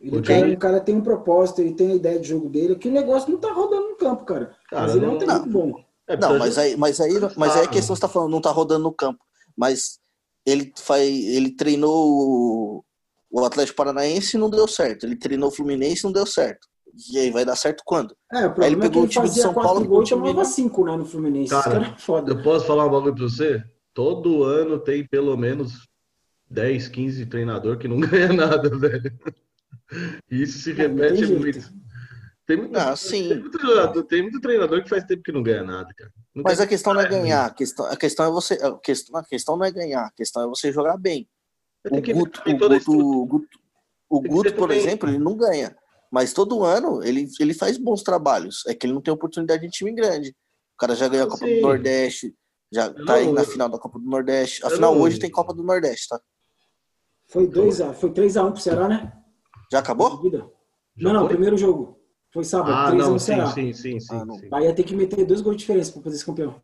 Ele, 0.00 0.22
cara, 0.22 0.48
o 0.48 0.58
cara 0.58 0.80
tem 0.80 0.94
um 0.94 1.00
propósito, 1.00 1.60
ele 1.60 1.74
tem 1.74 1.92
a 1.92 1.94
ideia 1.94 2.20
de 2.20 2.28
jogo 2.28 2.48
dele, 2.48 2.76
que 2.76 2.88
o 2.88 2.92
negócio 2.92 3.30
não 3.32 3.38
tá 3.38 3.52
rodando 3.52 3.88
no 3.88 3.96
campo, 3.96 4.24
cara. 4.24 4.54
cara 4.68 4.82
mas 4.82 4.94
ele 4.94 5.04
é 5.04 5.08
um 5.08 5.18
técnico 5.18 5.48
bom. 5.48 5.84
É, 6.06 6.16
não, 6.16 6.38
mas 6.38 6.56
aí, 6.56 6.76
mas 6.76 7.00
aí, 7.00 7.12
mas 7.36 7.56
aí 7.56 7.64
a 7.64 7.68
questão 7.68 7.96
você 7.96 8.00
tá 8.00 8.08
falando, 8.08 8.30
não 8.30 8.40
tá 8.40 8.50
rodando 8.50 8.84
no 8.84 8.92
campo. 8.92 9.18
Mas 9.56 9.98
ele, 10.46 10.72
faz, 10.76 11.06
ele 11.06 11.50
treinou 11.50 12.84
o 13.30 13.44
Atlético 13.44 13.76
Paranaense 13.76 14.38
não 14.38 14.50
deu 14.50 14.66
certo. 14.66 15.04
Ele 15.04 15.16
treinou 15.16 15.48
o 15.48 15.52
Fluminense 15.52 16.04
não 16.04 16.12
deu 16.12 16.26
certo. 16.26 16.66
E 17.12 17.18
aí 17.18 17.30
vai 17.30 17.44
dar 17.44 17.56
certo 17.56 17.82
quando? 17.84 18.16
É, 18.32 18.46
o 18.46 18.54
aí 18.58 18.72
ele 18.72 18.76
pegou 18.76 19.02
é 19.02 19.06
o 19.06 19.08
time 19.08 19.28
de 19.28 19.40
São 19.40 19.54
Paulo 19.54 20.02
e 20.02 20.08
tomava 20.08 20.44
cinco, 20.44 20.84
né, 20.84 20.96
no 20.96 21.04
Fluminense. 21.04 21.50
Cara, 21.50 21.94
foda. 21.96 22.32
Eu 22.32 22.42
posso 22.42 22.66
falar 22.66 22.86
um 22.86 22.90
bagulho 22.90 23.14
pra 23.14 23.24
você? 23.24 23.62
Todo 23.94 24.44
ano 24.44 24.78
tem 24.78 25.06
pelo 25.06 25.36
menos 25.36 25.88
10, 26.50 26.88
15 26.88 27.26
treinador 27.26 27.78
que 27.78 27.86
não 27.86 28.00
ganha 28.00 28.32
nada, 28.32 28.68
velho. 28.76 29.12
Isso 30.30 30.58
se 30.58 30.72
repete 30.72 31.26
muito. 31.26 31.70
Tem 32.46 32.56
muito, 32.56 32.76
ah, 32.78 32.96
sim. 32.96 33.28
Tem 33.28 33.38
muito, 33.40 33.60
jogador, 33.60 34.02
tem 34.04 34.22
muito 34.22 34.40
treinador 34.40 34.82
que 34.82 34.88
faz 34.88 35.04
tempo 35.04 35.22
que 35.22 35.32
não 35.32 35.42
ganha 35.42 35.62
nada, 35.62 35.92
cara. 35.94 36.10
Não 36.34 36.42
Mas 36.42 36.58
a 36.58 36.66
questão 36.66 36.94
não 36.94 37.02
é 37.02 37.08
ganhar, 37.08 37.44
a 37.44 37.50
questão, 37.50 37.84
a 37.84 37.96
questão 37.96 38.26
é 38.26 38.30
você. 38.30 38.54
A 38.54 38.72
questão, 38.78 39.20
a 39.20 39.24
questão 39.24 39.56
não 39.56 39.66
é 39.66 39.70
ganhar, 39.70 40.06
a 40.06 40.10
questão 40.12 40.42
é 40.42 40.46
você 40.46 40.72
jogar 40.72 40.96
bem. 40.96 41.28
O 41.86 42.00
Guto, 42.00 42.42
o 42.46 42.58
Guto, 42.58 42.92
o 42.92 43.26
Guto, 43.26 43.58
o 44.08 44.20
Guto 44.20 44.54
por 44.54 44.70
exemplo, 44.70 45.08
ele 45.08 45.18
não 45.18 45.36
ganha. 45.36 45.76
Mas 46.10 46.32
todo 46.32 46.64
ano 46.64 47.02
ele, 47.02 47.28
ele 47.38 47.54
faz 47.54 47.76
bons 47.76 48.02
trabalhos. 48.02 48.64
É 48.66 48.74
que 48.74 48.86
ele 48.86 48.94
não 48.94 49.00
tem 49.00 49.12
oportunidade 49.12 49.64
em 49.64 49.70
time 49.70 49.92
grande. 49.92 50.30
O 50.30 50.78
cara 50.78 50.94
já 50.94 51.08
ganhou 51.08 51.26
a 51.26 51.30
Copa 51.30 51.46
Sim. 51.46 51.56
do 51.56 51.60
Nordeste, 51.62 52.34
já 52.72 52.92
tá 52.92 53.14
aí 53.14 53.32
na 53.32 53.44
final 53.44 53.68
da 53.68 53.78
Copa 53.78 53.98
do 53.98 54.08
Nordeste. 54.08 54.64
Afinal, 54.64 54.96
hoje 54.96 55.18
tem 55.18 55.30
Copa 55.30 55.52
do 55.54 55.62
Nordeste, 55.62 56.08
tá? 56.08 56.20
Foi 57.26 57.46
2x, 57.46 57.94
foi 57.94 58.10
3x1 58.10 58.52
pro 58.52 58.60
Ceará, 58.60 58.88
né? 58.88 59.12
Já 59.70 59.80
acabou? 59.80 60.22
Não, 60.96 61.12
não, 61.12 61.28
primeiro 61.28 61.56
jogo. 61.56 61.98
Foi 62.32 62.44
sábado, 62.44 62.72
ah, 62.72 62.90
3x1 62.92 63.08
pro 63.08 63.18
Ceará. 63.18 63.46
Sim, 63.48 63.72
sim, 63.72 64.00
sim. 64.00 64.14
Ah, 64.14 64.24
sim. 64.38 64.48
Aí 64.52 64.64
ia 64.64 64.74
ter 64.74 64.82
que 64.82 64.94
meter 64.94 65.26
dois 65.26 65.40
gols 65.40 65.56
de 65.56 65.60
diferença 65.60 65.92
pra 65.92 66.02
fazer 66.02 66.16
esse 66.16 66.24
campeão. 66.24 66.62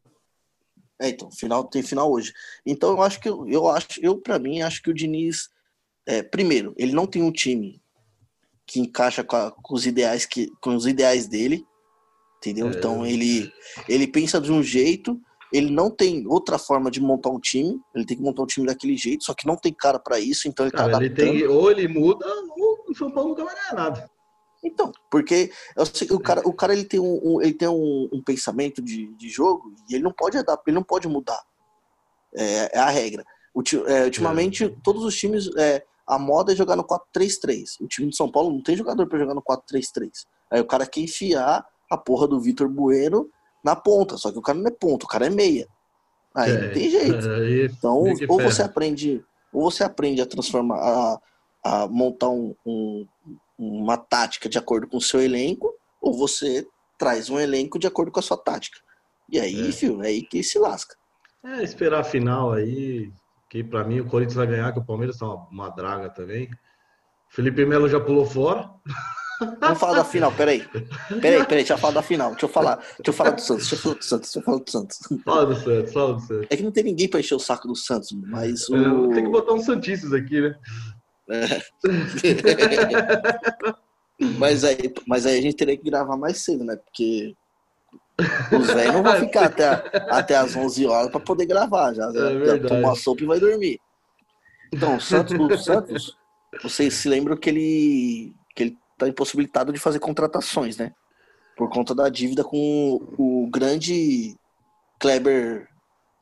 É, 1.00 1.08
então, 1.08 1.30
final, 1.30 1.64
tem 1.64 1.82
final 1.82 2.10
hoje. 2.10 2.32
Então 2.64 2.90
eu 2.90 3.02
acho 3.02 3.20
que 3.20 3.28
eu, 3.28 3.48
eu 3.48 3.68
acho, 3.68 3.88
eu 4.00 4.18
para 4.18 4.38
mim 4.38 4.62
acho 4.62 4.82
que 4.82 4.90
o 4.90 4.94
Diniz, 4.94 5.48
é, 6.06 6.22
primeiro, 6.22 6.74
ele 6.76 6.92
não 6.92 7.06
tem 7.06 7.22
um 7.22 7.32
time 7.32 7.82
que 8.66 8.80
encaixa 8.80 9.22
com, 9.22 9.36
a, 9.36 9.50
com, 9.50 9.74
os 9.74 9.86
ideais 9.86 10.24
que, 10.24 10.50
com 10.60 10.74
os 10.74 10.86
ideais 10.86 11.26
dele, 11.26 11.64
entendeu? 12.38 12.68
É. 12.68 12.70
Então 12.70 13.04
ele 13.04 13.52
ele 13.88 14.06
pensa 14.06 14.40
de 14.40 14.52
um 14.52 14.62
jeito, 14.62 15.20
ele 15.52 15.70
não 15.70 15.90
tem 15.90 16.26
outra 16.26 16.58
forma 16.58 16.90
de 16.90 17.00
montar 17.00 17.30
um 17.30 17.40
time, 17.40 17.80
ele 17.94 18.06
tem 18.06 18.16
que 18.16 18.22
montar 18.22 18.42
um 18.42 18.46
time 18.46 18.66
daquele 18.66 18.96
jeito, 18.96 19.24
só 19.24 19.34
que 19.34 19.46
não 19.46 19.56
tem 19.56 19.72
cara 19.72 19.98
para 19.98 20.18
isso, 20.20 20.48
então 20.48 20.64
ele 20.64 20.72
tá 20.72 20.78
cara, 20.78 20.92
tá 20.92 20.96
adaptando. 20.98 21.28
Ele 21.28 21.40
tem, 21.40 21.48
ou 21.48 21.70
ele 21.70 21.88
muda, 21.88 22.26
ou 22.26 22.84
o 22.88 22.94
São 22.94 23.10
Paulo 23.10 23.30
nunca 23.30 23.44
vai 23.44 23.54
ganhar 23.54 23.74
nada. 23.74 24.10
Então, 24.64 24.90
porque 25.10 25.52
eu 25.76 25.84
sei 25.84 26.06
que 26.06 26.14
o 26.14 26.18
cara, 26.18 26.40
o 26.48 26.52
cara 26.52 26.72
ele 26.72 26.84
tem 26.84 26.98
um, 26.98 27.20
um 27.22 27.42
ele 27.42 27.52
tem 27.52 27.68
um, 27.68 28.08
um, 28.10 28.22
pensamento 28.22 28.80
de, 28.80 29.14
de 29.14 29.28
jogo 29.28 29.74
e 29.88 29.94
ele 29.94 30.02
não 30.02 30.12
pode 30.12 30.38
adaptar, 30.38 30.62
ele 30.66 30.76
não 30.76 30.82
pode 30.82 31.06
mudar. 31.06 31.40
É, 32.34 32.78
é 32.78 32.78
a 32.78 32.88
regra. 32.88 33.24
é, 33.86 34.04
ultimamente, 34.04 34.64
é. 34.64 34.74
todos 34.82 35.04
os 35.04 35.14
times, 35.16 35.54
é, 35.56 35.84
a 36.06 36.18
moda 36.18 36.52
é 36.52 36.56
jogar 36.56 36.76
no 36.76 36.84
4-3-3. 36.84 37.80
O 37.80 37.86
time 37.86 38.08
de 38.08 38.16
São 38.16 38.30
Paulo 38.30 38.50
não 38.50 38.62
tem 38.62 38.74
jogador 38.74 39.06
para 39.06 39.18
jogar 39.18 39.34
no 39.34 39.42
4-3-3. 39.42 40.10
Aí 40.50 40.60
o 40.60 40.66
cara 40.66 40.86
quer 40.86 41.00
enfiar 41.00 41.66
a 41.90 41.96
porra 41.96 42.26
do 42.26 42.40
Vitor 42.40 42.68
Bueno 42.68 43.28
na 43.62 43.76
ponta, 43.76 44.16
só 44.16 44.32
que 44.32 44.38
o 44.38 44.42
cara 44.42 44.58
não 44.58 44.66
é 44.66 44.70
ponta, 44.70 45.04
o 45.04 45.08
cara 45.08 45.26
é 45.26 45.30
meia. 45.30 45.68
Aí 46.34 46.52
não 46.52 46.64
é, 46.64 46.68
tem 46.68 46.90
jeito. 46.90 47.28
Então, 47.76 48.04
ou 48.28 48.40
você 48.40 48.62
aprende 48.62 49.24
Ou 49.52 49.70
você 49.70 49.84
aprende 49.84 50.20
a 50.20 50.26
transformar, 50.26 50.76
a, 50.76 51.20
a 51.64 51.88
montar 51.88 52.28
um, 52.28 52.54
um, 52.66 53.06
uma 53.58 53.96
tática 53.96 54.48
de 54.48 54.58
acordo 54.58 54.86
com 54.88 54.96
o 54.96 55.02
seu 55.02 55.20
elenco, 55.20 55.72
ou 56.00 56.12
você 56.16 56.66
traz 56.98 57.30
um 57.30 57.38
elenco 57.38 57.78
de 57.78 57.86
acordo 57.86 58.10
com 58.10 58.20
a 58.20 58.22
sua 58.22 58.36
tática. 58.36 58.78
E 59.28 59.38
aí, 59.40 59.68
é. 59.68 59.72
filho, 59.72 60.02
é 60.02 60.08
aí 60.08 60.22
que 60.22 60.42
se 60.42 60.58
lasca. 60.58 60.94
É, 61.44 61.62
esperar 61.62 62.00
a 62.00 62.04
final 62.04 62.52
aí, 62.52 63.12
que 63.50 63.62
para 63.62 63.84
mim 63.84 64.00
o 64.00 64.06
Corinthians 64.06 64.36
vai 64.36 64.46
ganhar, 64.46 64.72
que 64.72 64.78
o 64.78 64.84
Palmeiras 64.84 65.18
tá 65.18 65.26
uma, 65.26 65.48
uma 65.48 65.68
draga 65.70 66.10
também. 66.10 66.48
Felipe 67.28 67.64
Melo 67.64 67.88
já 67.88 68.00
pulou 68.00 68.24
fora. 68.24 68.70
Vamos 69.60 69.80
falar 69.80 69.94
da 69.94 70.04
final, 70.04 70.30
peraí. 70.32 70.64
Peraí, 71.20 71.20
peraí, 71.20 71.46
deixa 71.46 71.74
eu 71.74 71.78
falar 71.78 71.94
da 71.94 72.02
final. 72.02 72.30
Deixa 72.30 72.46
eu 72.46 72.48
falar, 72.48 72.76
deixa 72.76 73.08
eu 73.08 73.12
falar 73.12 73.30
do 73.32 73.40
Santos, 73.40 73.68
deixa 73.68 73.74
eu 73.74 73.80
falar 73.80 73.96
do 73.96 74.04
Santos, 74.04 74.30
deixa 74.30 74.38
eu 74.38 74.42
falar 74.44 74.58
do 74.58 74.70
Santos. 74.70 74.98
Fala 75.24 75.46
do 75.46 75.56
Santos, 75.56 75.92
fala 75.92 76.14
do 76.14 76.20
Santos. 76.20 76.46
É 76.50 76.56
que 76.56 76.62
não 76.62 76.70
tem 76.70 76.84
ninguém 76.84 77.08
pra 77.08 77.20
encher 77.20 77.34
o 77.34 77.40
saco 77.40 77.66
do 77.66 77.74
Santos, 77.74 78.12
mas 78.28 78.68
o... 78.68 78.76
É, 78.76 79.14
tem 79.14 79.24
que 79.24 79.30
botar 79.30 79.52
uns 79.52 79.64
Santistas 79.64 80.12
aqui, 80.12 80.40
né? 80.40 80.54
É. 81.30 81.62
mas, 84.38 84.64
aí, 84.64 84.92
mas 85.06 85.26
aí 85.26 85.38
a 85.38 85.42
gente 85.42 85.56
teria 85.56 85.76
que 85.76 85.84
gravar 85.84 86.16
mais 86.16 86.38
cedo, 86.38 86.64
né? 86.64 86.76
Porque 86.76 87.36
os 88.52 88.66
velhos 88.68 88.94
não 88.94 89.02
vão 89.02 89.16
ficar 89.16 89.46
até, 89.46 89.68
até 90.10 90.36
as 90.36 90.54
11 90.54 90.86
horas 90.86 91.10
pra 91.10 91.20
poder 91.20 91.46
gravar. 91.46 91.94
Já, 91.94 92.08
é 92.08 92.46
já 92.46 92.68
toma 92.68 92.94
sopa 92.94 93.22
e 93.22 93.26
vai 93.26 93.40
dormir. 93.40 93.80
Então, 94.72 94.96
o 94.96 95.00
Santos, 95.00 95.38
o 95.38 95.58
Santos, 95.58 96.16
vocês 96.62 96.94
se 96.94 97.08
lembram 97.08 97.36
que 97.36 97.48
ele, 97.48 98.34
que 98.54 98.64
ele 98.64 98.78
tá 98.98 99.08
impossibilitado 99.08 99.72
de 99.72 99.78
fazer 99.78 99.98
contratações, 99.98 100.76
né? 100.76 100.92
Por 101.56 101.70
conta 101.70 101.94
da 101.94 102.08
dívida 102.08 102.44
com 102.44 103.00
o 103.18 103.48
grande 103.50 104.36
Kleber. 104.98 105.68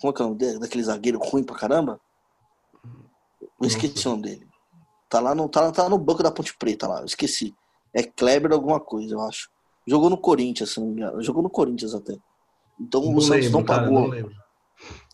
Como 0.00 0.12
é 0.12 0.16
que 0.16 0.22
é 0.22 0.24
o 0.24 0.28
nome 0.28 0.38
dele? 0.38 0.58
Daquele 0.58 0.84
zagueiro 0.84 1.18
ruim 1.18 1.44
pra 1.44 1.56
caramba? 1.56 2.00
Eu 3.60 3.66
esqueci 3.66 4.06
o 4.06 4.10
nome 4.10 4.22
dele. 4.22 4.51
Tá 5.12 5.20
lá 5.20 5.34
no, 5.34 5.46
tá, 5.46 5.70
tá 5.70 5.90
no 5.90 5.98
banco 5.98 6.22
da 6.22 6.30
Ponte 6.30 6.56
Preta 6.56 6.88
lá, 6.88 7.00
eu 7.00 7.04
esqueci. 7.04 7.54
É 7.92 8.02
Kleber 8.02 8.50
alguma 8.50 8.80
coisa, 8.80 9.14
eu 9.14 9.20
acho. 9.20 9.50
Jogou 9.86 10.08
no 10.08 10.16
Corinthians, 10.16 10.70
se 10.70 10.80
não 10.80 10.86
me 10.86 10.94
engano. 10.94 11.22
Jogou 11.22 11.42
no 11.42 11.50
Corinthians 11.50 11.94
até. 11.94 12.16
Então 12.80 13.02
não 13.02 13.16
o 13.16 13.20
Santos 13.20 13.44
lembro, 13.44 13.58
não 13.58 13.62
pagou. 13.62 14.08
Cara, 14.10 14.22
não 14.22 14.30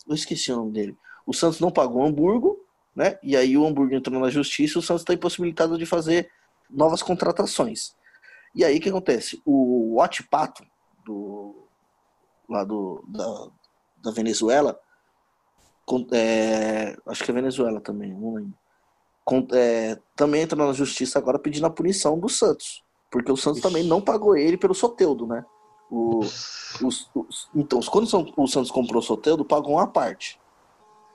eu 0.07 0.15
esqueci 0.15 0.53
o 0.53 0.55
nome 0.55 0.71
dele. 0.71 0.97
O 1.27 1.33
Santos 1.33 1.59
não 1.59 1.69
pagou 1.69 2.01
o 2.01 2.05
Hamburgo, 2.05 2.65
né? 2.95 3.19
E 3.21 3.35
aí 3.35 3.57
o 3.57 3.67
Hamburgo 3.67 3.93
entrou 3.93 4.17
na 4.21 4.29
justiça 4.29 4.77
e 4.77 4.79
o 4.79 4.81
Santos 4.81 5.01
está 5.01 5.13
impossibilitado 5.13 5.77
de 5.77 5.85
fazer 5.85 6.31
novas 6.69 7.03
contratações. 7.03 7.93
E 8.55 8.63
aí 8.63 8.77
o 8.77 8.81
que 8.81 8.87
acontece? 8.87 9.41
O 9.43 9.95
Watpato, 9.95 10.65
do, 11.05 11.67
lá 12.47 12.63
do, 12.63 13.03
da, 13.05 13.49
da 13.97 14.11
Venezuela, 14.11 14.79
é, 16.13 16.95
acho 17.05 17.21
que 17.21 17.31
é 17.31 17.33
Venezuela 17.33 17.81
também, 17.81 18.13
não 18.13 18.35
lembro. 18.35 18.57
É, 19.53 19.97
também 20.15 20.41
entra 20.41 20.57
na 20.57 20.73
justiça 20.73 21.19
agora 21.19 21.39
pedindo 21.39 21.65
a 21.65 21.69
punição 21.69 22.17
do 22.19 22.29
Santos. 22.29 22.83
Porque 23.11 23.31
o 23.31 23.37
Santos 23.37 23.61
também 23.61 23.83
não 23.83 24.01
pagou 24.01 24.37
ele 24.37 24.57
pelo 24.57 24.75
Soteudo, 24.75 25.25
né? 25.25 25.43
O, 25.89 26.19
os, 26.19 27.09
os, 27.15 27.49
então, 27.55 27.79
quando 27.81 28.07
o 28.37 28.47
Santos 28.47 28.69
comprou 28.69 29.01
o 29.01 29.05
Soteudo, 29.05 29.43
pagou 29.43 29.73
uma 29.73 29.87
parte. 29.87 30.39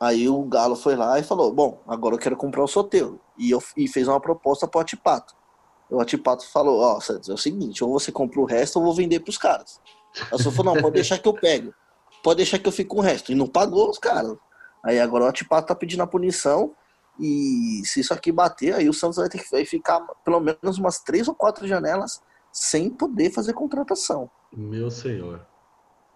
Aí 0.00 0.28
o 0.28 0.42
Galo 0.42 0.74
foi 0.74 0.96
lá 0.96 1.18
e 1.18 1.22
falou: 1.22 1.52
Bom, 1.52 1.80
agora 1.86 2.14
eu 2.14 2.18
quero 2.18 2.36
comprar 2.36 2.64
o 2.64 2.68
Soteudo. 2.68 3.20
E, 3.38 3.50
eu, 3.50 3.62
e 3.76 3.86
fez 3.86 4.08
uma 4.08 4.20
proposta 4.20 4.66
para 4.66 4.78
o 4.78 4.82
Atipato. 4.82 5.34
O 5.88 6.00
Atipato 6.00 6.46
falou: 6.50 6.80
Ó, 6.80 6.96
oh, 6.96 7.00
Santos, 7.00 7.28
é 7.28 7.32
o 7.32 7.38
seguinte, 7.38 7.84
ou 7.84 7.92
você 7.92 8.10
compra 8.10 8.40
o 8.40 8.44
resto 8.44 8.76
ou 8.78 8.84
vou 8.84 8.94
vender 8.94 9.20
para 9.20 9.30
os 9.30 9.38
caras. 9.38 9.80
Aí 10.30 10.34
o 10.34 10.50
falou: 10.50 10.74
Não, 10.74 10.82
pode 10.82 10.94
deixar 10.94 11.18
que 11.18 11.28
eu 11.28 11.34
pego. 11.34 11.72
Pode 12.22 12.38
deixar 12.38 12.58
que 12.58 12.66
eu 12.66 12.72
fique 12.72 12.90
com 12.90 12.98
o 12.98 13.02
resto. 13.02 13.30
E 13.30 13.34
não 13.34 13.46
pagou 13.46 13.88
os 13.88 13.98
caras. 13.98 14.36
Aí 14.84 14.98
agora 14.98 15.24
o 15.24 15.28
Atipato 15.28 15.68
tá 15.68 15.74
pedindo 15.74 16.02
a 16.02 16.06
punição. 16.06 16.74
E 17.18 17.82
se 17.84 18.00
isso 18.00 18.12
aqui 18.12 18.32
bater, 18.32 18.74
aí 18.74 18.88
o 18.88 18.92
Santos 18.92 19.16
vai 19.16 19.28
ter 19.28 19.38
que 19.38 19.64
ficar 19.64 20.00
pelo 20.24 20.40
menos 20.40 20.78
umas 20.78 20.98
três 20.98 21.28
ou 21.28 21.34
quatro 21.34 21.66
janelas 21.66 22.20
sem 22.52 22.90
poder 22.90 23.30
fazer 23.30 23.52
contratação. 23.52 24.30
Meu 24.52 24.90
senhor. 24.90 25.46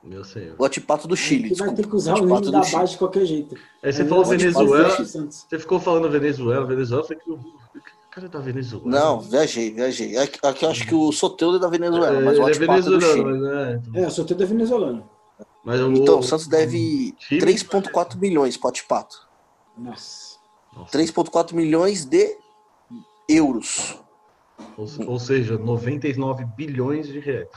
Meu 0.02 0.24
senhor. 0.24 0.54
O 0.58 0.64
Atipato 0.64 1.08
do 1.08 1.16
Chile. 1.16 1.54
vai 1.54 1.74
ter 1.74 1.86
que 1.86 1.94
usar 1.94 2.14
o, 2.14 2.22
o 2.22 2.38
hino 2.38 2.50
da 2.50 2.60
base 2.60 2.92
de 2.92 2.98
qualquer 2.98 3.24
jeito. 3.24 3.56
Aí 3.82 3.92
você 3.92 4.02
é, 4.02 4.04
falou 4.06 4.24
Venezuela. 4.24 4.90
Você 4.90 5.58
ficou 5.58 5.80
falando 5.80 6.10
Venezuela, 6.10 6.66
Venezuela. 6.66 7.04
Foi 7.04 7.16
que 7.16 7.30
o 7.30 7.38
cara 8.10 8.28
da 8.28 8.38
Venezuela. 8.38 8.86
Não, 8.86 9.20
viajei, 9.20 9.72
viajei. 9.72 10.16
Aqui, 10.16 10.38
aqui 10.42 10.64
eu 10.64 10.70
acho 10.70 10.86
que 10.86 10.94
o 10.94 11.10
Soteudo 11.10 11.56
é 11.56 11.60
da 11.60 11.68
Venezuela, 11.68 12.18
é, 12.18 12.20
mas 12.20 12.38
o 12.38 12.46
Atipato 12.46 12.72
é 12.72 12.82
venezuelano, 12.82 12.96
é 12.96 12.98
do 12.98 13.12
Chile. 13.12 13.24
Mas 13.24 13.42
é, 13.42 13.74
então... 13.74 14.02
é, 14.02 14.06
o 14.06 14.10
Soteudo 14.10 14.42
é 14.42 14.46
venezuelano. 14.46 15.10
Mas 15.64 15.80
o... 15.80 15.92
Então, 15.92 16.20
o 16.20 16.22
Santos 16.22 16.46
deve 16.46 17.14
3,4 17.30 18.16
milhões 18.16 18.56
para 18.56 18.68
o 18.68 18.70
Atipato. 18.70 19.28
Nossa. 19.76 20.27
3,4 20.86 21.52
milhões 21.54 22.04
de 22.04 22.36
euros. 23.28 23.98
Ou, 24.76 24.86
ou, 25.06 25.18
seja, 25.18 25.56
99 25.56 26.44
bilhões 26.56 27.06
de 27.06 27.20
reais. 27.20 27.48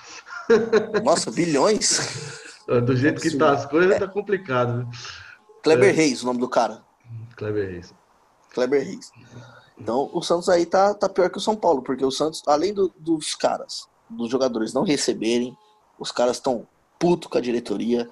Nossa, 1.03 1.29
bilhões? 1.31 2.39
Do 2.85 2.95
jeito 2.95 3.21
que 3.21 3.35
tá 3.37 3.51
as 3.51 3.65
coisas, 3.65 3.97
tá 3.97 4.07
complicado. 4.07 4.79
Né? 4.79 4.89
Kleber 5.63 5.89
é. 5.89 5.91
Reis, 5.91 6.23
o 6.23 6.25
nome 6.25 6.39
do 6.39 6.47
cara. 6.47 6.83
Kleber 7.35 7.69
Reis. 7.69 7.93
Kleber 8.53 8.83
Reis. 8.83 9.11
Então, 9.77 10.09
o 10.13 10.21
Santos 10.21 10.47
aí 10.47 10.65
tá, 10.65 10.93
tá 10.93 11.09
pior 11.09 11.29
que 11.29 11.37
o 11.37 11.41
São 11.41 11.55
Paulo, 11.55 11.81
porque 11.81 12.05
o 12.05 12.11
Santos, 12.11 12.43
além 12.45 12.73
do, 12.73 12.93
dos 12.97 13.33
caras, 13.35 13.87
dos 14.09 14.29
jogadores 14.29 14.73
não 14.73 14.83
receberem, 14.83 15.57
os 15.97 16.11
caras 16.11 16.37
estão 16.37 16.67
puto 16.99 17.27
com 17.29 17.37
a 17.37 17.41
diretoria, 17.41 18.07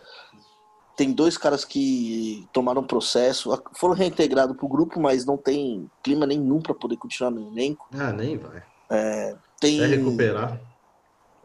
tem 1.00 1.14
dois 1.14 1.38
caras 1.38 1.64
que 1.64 2.46
tomaram 2.52 2.84
processo, 2.84 3.58
foram 3.74 3.94
reintegrados 3.94 4.58
pro 4.58 4.68
grupo, 4.68 5.00
mas 5.00 5.24
não 5.26 5.38
tem 5.38 5.90
clima 6.04 6.26
nenhum 6.26 6.60
para 6.60 6.74
poder 6.74 6.98
continuar 6.98 7.32
no 7.32 7.54
elenco. 7.54 7.88
Ah, 7.94 8.12
nem 8.12 8.38
vai. 8.38 8.62
É, 8.90 9.34
tem... 9.62 9.80
Recuperar. 9.80 10.60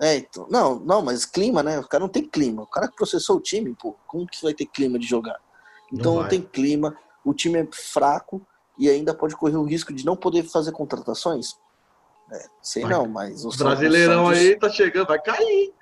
É, 0.00 0.16
então, 0.16 0.48
não, 0.50 0.80
não, 0.80 1.02
mas 1.02 1.24
clima, 1.24 1.62
né? 1.62 1.78
O 1.78 1.86
cara 1.86 2.02
não 2.02 2.08
tem 2.08 2.24
clima. 2.24 2.62
O 2.62 2.66
cara 2.66 2.88
que 2.88 2.96
processou 2.96 3.36
o 3.36 3.40
time, 3.40 3.72
pô, 3.80 3.94
como 4.08 4.26
que 4.26 4.42
vai 4.42 4.52
ter 4.52 4.66
clima 4.66 4.98
de 4.98 5.06
jogar? 5.06 5.38
Então 5.92 6.16
não, 6.16 6.22
não 6.22 6.28
tem 6.28 6.42
clima, 6.42 6.96
o 7.24 7.32
time 7.32 7.60
é 7.60 7.68
fraco 7.70 8.44
e 8.76 8.90
ainda 8.90 9.14
pode 9.14 9.36
correr 9.36 9.56
o 9.56 9.62
risco 9.62 9.92
de 9.92 10.04
não 10.04 10.16
poder 10.16 10.42
fazer 10.42 10.72
contratações. 10.72 11.56
É, 12.32 12.46
sei 12.62 12.82
vai. 12.82 12.92
não, 12.92 13.06
mas 13.06 13.44
o 13.44 13.50
Brasileirão 13.50 14.26
Santos... 14.26 14.38
aí 14.40 14.56
tá 14.56 14.68
chegando, 14.70 15.06
vai 15.06 15.20
cair. 15.20 15.72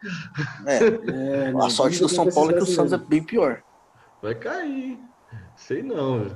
É, 0.67 0.79
é 0.79 1.53
a 1.57 1.71
sorte 1.71 2.01
do 2.01 2.09
São 2.09 2.29
Paulo 2.31 2.51
é 2.51 2.55
que 2.55 2.63
o 2.63 2.67
Santos 2.67 2.93
é 2.93 2.99
bem 2.99 3.23
pior. 3.23 3.63
Vai 4.21 4.35
cair. 4.35 4.99
Sei 5.57 5.83
não. 5.83 6.27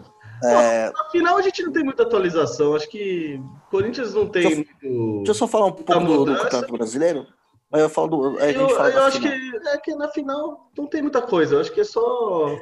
É... 0.45 0.91
Na 0.91 1.05
final 1.11 1.37
a 1.37 1.43
gente 1.43 1.63
não 1.63 1.73
tem 1.73 1.85
muita 1.85 2.03
atualização. 2.03 2.75
Acho 2.75 2.89
que 2.89 3.41
Corinthians 3.71 4.15
não 4.15 4.29
tem 4.29 4.43
deixa 4.43 4.71
eu, 4.83 4.91
muito. 4.91 5.17
Deixa 5.19 5.31
eu 5.31 5.35
só 5.35 5.47
falar 5.47 5.67
um 5.67 5.73
pouco 5.73 5.99
do, 5.99 6.25
do 6.25 6.37
Campeonato 6.37 6.73
Brasileiro. 6.73 7.27
Aí 7.73 7.81
eu 7.81 7.91
falo 7.91 8.09
do. 8.09 8.39
Aí 8.39 8.55
eu, 8.55 8.69
eu 8.69 9.03
acho 9.05 9.21
que, 9.21 9.29
é 9.29 9.79
que 9.79 9.95
na 9.97 10.09
final 10.09 10.71
não 10.77 10.87
tem 10.87 11.03
muita 11.03 11.21
coisa. 11.21 11.57
Eu 11.57 11.61
acho 11.61 11.73
que 11.73 11.81
é 11.81 11.85
só. 11.85 12.55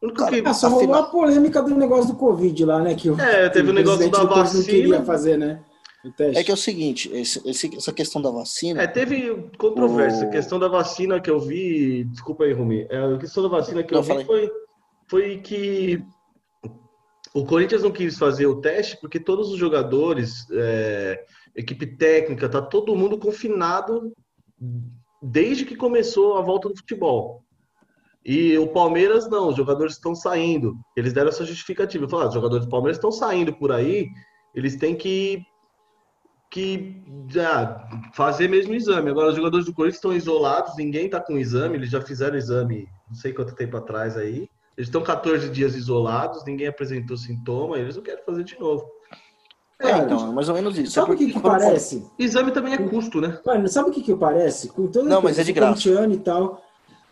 O 0.00 0.12
que... 0.12 0.48
É, 0.48 0.52
só 0.52 0.68
rolou 0.68 0.94
a 0.94 1.02
polêmica 1.04 1.60
do 1.60 1.74
negócio 1.74 2.12
do 2.12 2.18
Covid 2.18 2.64
lá, 2.64 2.80
né? 2.80 2.94
Que 2.94 3.10
o, 3.10 3.20
é, 3.20 3.48
teve 3.48 3.70
o 3.70 3.72
negócio 3.72 4.10
da 4.10 4.24
vacina. 4.24 4.60
Não 4.60 4.64
queria 4.64 5.02
fazer, 5.02 5.36
né? 5.36 5.60
É 6.34 6.44
que 6.44 6.50
é 6.50 6.54
o 6.54 6.56
seguinte, 6.56 7.10
esse, 7.12 7.46
esse, 7.48 7.76
essa 7.76 7.92
questão 7.92 8.22
da 8.22 8.30
vacina. 8.30 8.82
É, 8.82 8.86
teve 8.86 9.50
controvérsia. 9.58 10.26
O... 10.26 10.28
A 10.28 10.32
questão 10.32 10.58
da 10.58 10.68
vacina 10.68 11.20
que 11.20 11.28
eu 11.28 11.40
vi. 11.40 12.04
Desculpa 12.04 12.44
aí, 12.44 12.52
Rumi. 12.52 12.86
É, 12.88 12.98
a 12.98 13.18
questão 13.18 13.42
da 13.42 13.48
vacina 13.48 13.82
que 13.82 13.92
não, 13.92 14.00
eu 14.00 14.04
vi 14.04 14.24
foi, 14.24 14.50
foi 15.08 15.38
que 15.38 16.00
o 17.34 17.44
Corinthians 17.44 17.82
não 17.82 17.90
quis 17.90 18.16
fazer 18.16 18.46
o 18.46 18.60
teste 18.60 18.96
porque 19.00 19.18
todos 19.18 19.50
os 19.50 19.58
jogadores, 19.58 20.46
é, 20.52 21.24
equipe 21.56 21.86
técnica, 21.86 22.48
tá 22.48 22.62
todo 22.62 22.94
mundo 22.94 23.18
confinado 23.18 24.12
desde 25.20 25.64
que 25.64 25.76
começou 25.76 26.38
a 26.38 26.42
volta 26.42 26.68
do 26.68 26.76
futebol. 26.76 27.42
E 28.24 28.56
o 28.58 28.68
Palmeiras 28.68 29.28
não, 29.28 29.48
os 29.48 29.56
jogadores 29.56 29.94
estão 29.94 30.14
saindo. 30.14 30.74
Eles 30.96 31.12
deram 31.12 31.28
essa 31.28 31.44
justificativa. 31.44 32.08
Falaram, 32.08 32.26
ah, 32.26 32.28
os 32.28 32.34
jogadores 32.34 32.66
do 32.66 32.70
Palmeiras 32.70 32.98
estão 32.98 33.10
saindo 33.10 33.52
por 33.54 33.72
aí, 33.72 34.06
eles 34.54 34.76
têm 34.76 34.94
que 34.94 35.42
que 36.50 37.02
já 37.28 37.88
fazer 38.14 38.48
mesmo 38.48 38.72
o 38.72 38.76
exame. 38.76 39.10
Agora, 39.10 39.28
os 39.28 39.36
jogadores 39.36 39.66
do 39.66 39.74
Corinthians 39.74 39.96
estão 39.96 40.12
isolados, 40.12 40.76
ninguém 40.76 41.06
está 41.06 41.20
com 41.20 41.36
exame, 41.36 41.76
eles 41.76 41.90
já 41.90 42.00
fizeram 42.00 42.36
exame 42.36 42.88
não 43.08 43.14
sei 43.14 43.32
quanto 43.32 43.54
tempo 43.54 43.76
atrás 43.76 44.16
aí. 44.16 44.48
Eles 44.76 44.88
estão 44.88 45.02
14 45.02 45.48
dias 45.50 45.74
isolados, 45.74 46.44
ninguém 46.44 46.68
apresentou 46.68 47.16
sintoma, 47.16 47.78
eles 47.78 47.96
não 47.96 48.02
querem 48.02 48.24
fazer 48.24 48.44
de 48.44 48.58
novo. 48.58 48.86
É, 49.80 49.98
então, 49.98 50.30
é 50.30 50.34
mais 50.34 50.48
ou 50.48 50.54
menos 50.54 50.76
isso. 50.78 50.92
Sabe 50.92 51.12
o 51.12 51.16
que, 51.16 51.32
que 51.32 51.40
parece? 51.40 52.04
Exame 52.18 52.50
também 52.50 52.74
é 52.74 52.78
custo, 52.78 53.20
né? 53.20 53.40
Mano, 53.44 53.68
sabe 53.68 53.90
o 53.90 53.92
que, 53.92 54.02
que 54.02 54.14
parece? 54.14 54.68
Com 54.68 54.88
todo 54.88 55.08
não, 55.08 55.22
mas 55.22 55.38
é 55.38 55.44
de 55.44 55.52
graça. 55.52 55.88
e 55.88 56.18
tal. 56.18 56.62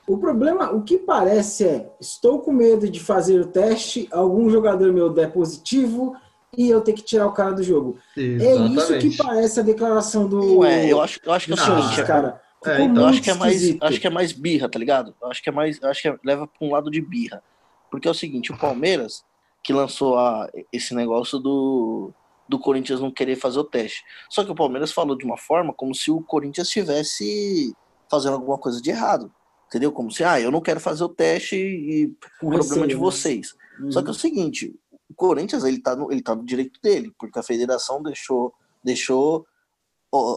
O 0.06 0.18
problema, 0.18 0.70
o 0.72 0.82
que 0.82 0.98
parece 0.98 1.64
é, 1.64 1.92
estou 2.00 2.40
com 2.40 2.52
medo 2.52 2.88
de 2.88 3.00
fazer 3.00 3.40
o 3.40 3.46
teste, 3.46 4.08
algum 4.12 4.48
jogador 4.48 4.92
meu 4.92 5.10
der 5.10 5.32
positivo, 5.32 6.16
e 6.56 6.68
eu 6.70 6.80
ter 6.80 6.92
que 6.92 7.02
tirar 7.02 7.26
o 7.26 7.32
cara 7.32 7.52
do 7.52 7.62
jogo. 7.62 7.98
Exatamente. 8.16 8.78
É 8.78 8.82
isso 8.82 8.98
que 8.98 9.16
parece 9.16 9.60
a 9.60 9.62
declaração 9.62 10.28
do. 10.28 10.58
Ué, 10.58 10.90
eu 10.90 11.00
acho, 11.00 11.20
eu 11.24 11.32
acho 11.32 11.46
que 11.46 11.52
é 11.52 11.54
o 11.54 11.58
seguinte, 11.58 12.04
cara. 12.04 12.40
É, 12.64 12.82
então, 12.82 13.02
eu 13.02 13.08
acho 13.08 13.22
que 13.22 13.30
é 13.30 13.34
mais, 13.34 13.76
acho 13.80 14.00
que 14.00 14.06
é 14.06 14.10
mais 14.10 14.32
birra, 14.32 14.68
tá 14.68 14.78
ligado? 14.78 15.14
Eu 15.22 15.28
acho 15.28 15.42
que 15.42 15.48
é 15.48 15.52
mais, 15.52 15.82
acho 15.82 16.02
que 16.02 16.08
é, 16.08 16.18
leva 16.24 16.46
para 16.46 16.66
um 16.66 16.72
lado 16.72 16.90
de 16.90 17.00
birra, 17.00 17.42
porque 17.90 18.08
é 18.08 18.10
o 18.10 18.14
seguinte, 18.14 18.50
o 18.50 18.58
Palmeiras 18.58 19.24
que 19.62 19.72
lançou 19.72 20.16
a, 20.16 20.48
esse 20.72 20.94
negócio 20.94 21.38
do, 21.40 22.12
do 22.48 22.56
Corinthians 22.58 23.00
não 23.00 23.10
querer 23.10 23.34
fazer 23.34 23.58
o 23.58 23.64
teste. 23.64 24.04
Só 24.30 24.44
que 24.44 24.50
o 24.50 24.54
Palmeiras 24.54 24.92
falou 24.92 25.16
de 25.16 25.24
uma 25.24 25.36
forma 25.36 25.72
como 25.72 25.92
se 25.92 26.08
o 26.08 26.20
Corinthians 26.20 26.68
estivesse 26.68 27.74
fazendo 28.08 28.34
alguma 28.34 28.58
coisa 28.58 28.80
de 28.80 28.90
errado. 28.90 29.32
Entendeu? 29.66 29.90
Como 29.90 30.10
se, 30.12 30.22
ah, 30.22 30.40
eu 30.40 30.52
não 30.52 30.60
quero 30.60 30.78
fazer 30.78 31.02
o 31.02 31.08
teste 31.08 31.56
e 31.56 32.06
o 32.40 32.50
problema 32.50 32.86
de 32.86 32.94
né? 32.94 33.00
vocês. 33.00 33.56
Uhum. 33.80 33.90
Só 33.90 34.00
que 34.00 34.08
é 34.08 34.12
o 34.12 34.14
seguinte, 34.14 34.72
o 35.08 35.14
Corinthians 35.14 35.64
ele 35.64 35.80
tá, 35.80 35.94
no, 35.94 36.10
ele 36.12 36.22
tá 36.22 36.34
no 36.34 36.44
direito 36.44 36.80
dele, 36.80 37.12
porque 37.18 37.38
a 37.38 37.42
federação 37.42 38.02
deixou, 38.02 38.52
deixou 38.82 39.46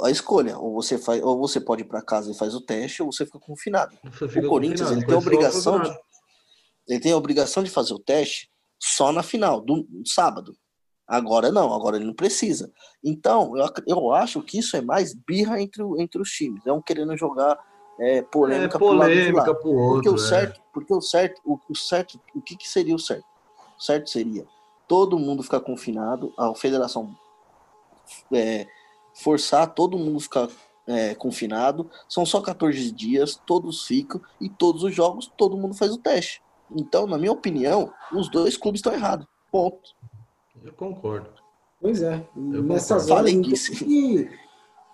a 0.04 0.10
escolha. 0.10 0.58
Ou 0.58 0.74
você, 0.74 0.98
faz, 0.98 1.22
ou 1.24 1.40
você 1.40 1.60
pode 1.60 1.82
ir 1.82 1.86
para 1.86 2.02
casa 2.02 2.32
e 2.32 2.38
faz 2.38 2.54
o 2.54 2.62
teste, 2.62 3.02
ou 3.02 3.12
você 3.12 3.26
fica 3.26 3.40
confinado. 3.40 3.98
Você 4.04 4.28
fica 4.28 4.46
o 4.46 4.50
Corinthians 4.50 4.90
confinado, 4.90 5.00
ele 5.00 5.06
tem 5.06 5.16
a 5.16 5.20
obrigação 5.20 5.82
de, 5.82 5.98
ele 6.88 7.00
tem 7.00 7.12
a 7.12 7.18
obrigação 7.18 7.64
de 7.64 7.70
fazer 7.70 7.94
o 7.94 8.00
teste 8.00 8.50
só 8.82 9.12
na 9.12 9.24
final, 9.24 9.62
do, 9.62 9.84
do 9.84 10.08
sábado. 10.08 10.56
Agora 11.08 11.52
não, 11.52 11.74
agora 11.74 11.98
ele 11.98 12.06
não 12.06 12.14
precisa. 12.14 12.72
Então, 13.04 13.58
eu, 13.58 13.68
eu 13.88 14.14
acho 14.14 14.42
que 14.44 14.60
isso 14.60 14.78
é 14.78 14.82
mais 14.82 15.14
birra 15.14 15.60
entre, 15.60 15.84
entre 15.98 16.22
os 16.22 16.30
times. 16.30 16.66
É 16.68 16.72
um 16.72 16.82
querendo 16.82 17.18
jogar 17.18 17.58
é, 18.00 18.22
polêmica, 18.22 18.78
é, 18.78 18.80
polêmica 18.80 19.56
pro, 19.56 19.72
lado 19.72 19.80
outro. 19.80 20.04
Porque 20.04 20.10
o 20.10 20.16
é. 20.16 20.18
certo, 20.18 20.62
porque 20.72 20.94
o 20.94 21.02
certo, 21.02 21.42
o, 21.44 21.60
o, 21.68 21.76
certo, 21.76 22.22
o 22.36 22.42
que, 22.42 22.56
que 22.56 22.70
seria 22.70 22.94
o 22.94 23.00
certo? 23.00 23.26
O 23.76 23.82
certo 23.82 24.10
seria 24.10 24.46
todo 24.90 25.20
mundo 25.20 25.44
ficar 25.44 25.60
confinado, 25.60 26.34
a 26.36 26.54
federação 26.56 27.16
é, 28.34 28.66
forçar 29.14 29.72
todo 29.76 30.00
mundo 30.00 30.20
ficar 30.20 30.50
é, 30.88 31.14
confinado. 31.14 31.88
São 32.10 32.26
só 32.26 32.42
14 32.42 32.92
dias, 32.92 33.40
todos 33.46 33.86
ficam 33.86 34.20
e 34.42 34.50
todos 34.50 34.84
os 34.84 34.94
jogos 34.94 35.32
todo 35.38 35.56
mundo 35.56 35.76
faz 35.76 35.92
o 35.92 35.98
teste. 36.00 36.42
Então, 36.76 37.06
na 37.06 37.20
minha 37.20 37.32
opinião, 37.32 37.94
os 38.12 38.30
dois 38.30 38.58
clubes 38.58 38.80
estão 38.80 38.92
errados. 38.92 39.28
Ponto. 39.52 39.96
Eu 40.64 40.74
concordo. 40.74 41.30
Pois 41.80 42.02
é. 42.02 42.28
Eu 42.36 42.64
Nessas 42.64 43.04
concordo. 43.04 43.30
horas, 43.30 43.70
que 43.70 44.30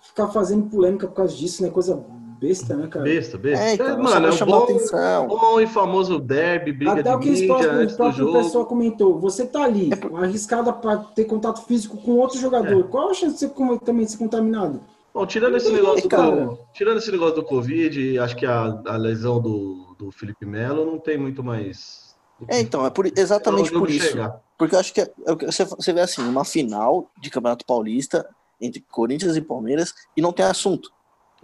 ficar 0.02 0.28
fazendo 0.28 0.68
polêmica 0.68 1.08
por 1.08 1.14
causa 1.14 1.34
disso, 1.34 1.62
né? 1.62 1.70
Coisa 1.70 2.04
besta, 2.40 2.76
né, 2.76 2.86
cara? 2.88 3.04
Besta, 3.04 3.38
besta. 3.38 3.64
É, 3.64 3.74
então, 3.74 3.86
é, 3.86 3.96
mano, 3.96 4.26
é 4.26 4.30
um 4.30 4.46
bom, 4.46 4.64
atenção. 4.64 5.26
bom 5.26 5.60
e 5.60 5.66
famoso 5.66 6.18
derby, 6.18 6.72
briga 6.72 7.00
Até 7.00 7.02
de 7.02 7.16
o 7.16 7.18
que 7.18 7.30
mídia, 7.30 7.46
próximo, 7.46 7.72
antes 7.72 7.96
do 7.96 8.12
jogo. 8.12 8.32
pessoa 8.38 8.64
comentou, 8.64 9.18
você 9.18 9.46
tá 9.46 9.62
ali, 9.62 9.92
é 9.92 9.96
por... 9.96 10.22
arriscada 10.22 10.72
para 10.72 10.98
ter 10.98 11.24
contato 11.24 11.64
físico 11.66 11.96
com 11.96 12.12
outro 12.12 12.38
jogador. 12.38 12.80
É. 12.80 12.82
Qual 12.84 13.10
a 13.10 13.14
chance 13.14 13.46
de 13.46 13.52
você 13.52 13.78
também 13.84 14.06
ser 14.06 14.18
contaminado? 14.18 14.80
Bom, 15.12 15.24
tirando 15.26 15.56
esse 15.56 15.72
negócio 15.72 16.06
do, 16.08 16.58
tirando 16.74 16.98
esse 16.98 17.10
negócio 17.10 17.36
do 17.36 17.42
Covid, 17.42 18.18
acho 18.18 18.36
que 18.36 18.44
a, 18.44 18.82
a 18.86 18.96
lesão 18.96 19.40
do, 19.40 19.96
do 19.98 20.10
Felipe 20.10 20.44
Melo 20.44 20.84
não 20.84 20.98
tem 20.98 21.16
muito 21.16 21.42
mais. 21.42 22.14
É, 22.48 22.60
então, 22.60 22.84
é 22.84 22.90
por, 22.90 23.06
exatamente 23.06 23.72
por 23.72 23.88
isso. 23.88 24.08
Chegar. 24.08 24.38
Porque 24.58 24.74
eu 24.74 24.78
acho 24.78 24.92
que 24.92 25.00
é, 25.00 25.04
é, 25.26 25.46
você, 25.46 25.64
você 25.64 25.92
vê 25.92 26.00
assim, 26.00 26.22
uma 26.22 26.44
final 26.44 27.10
de 27.18 27.30
Campeonato 27.30 27.64
Paulista 27.64 28.28
entre 28.60 28.84
Corinthians 28.90 29.36
e 29.36 29.40
Palmeiras 29.40 29.94
e 30.16 30.20
não 30.20 30.32
tem 30.32 30.44
assunto. 30.44 30.90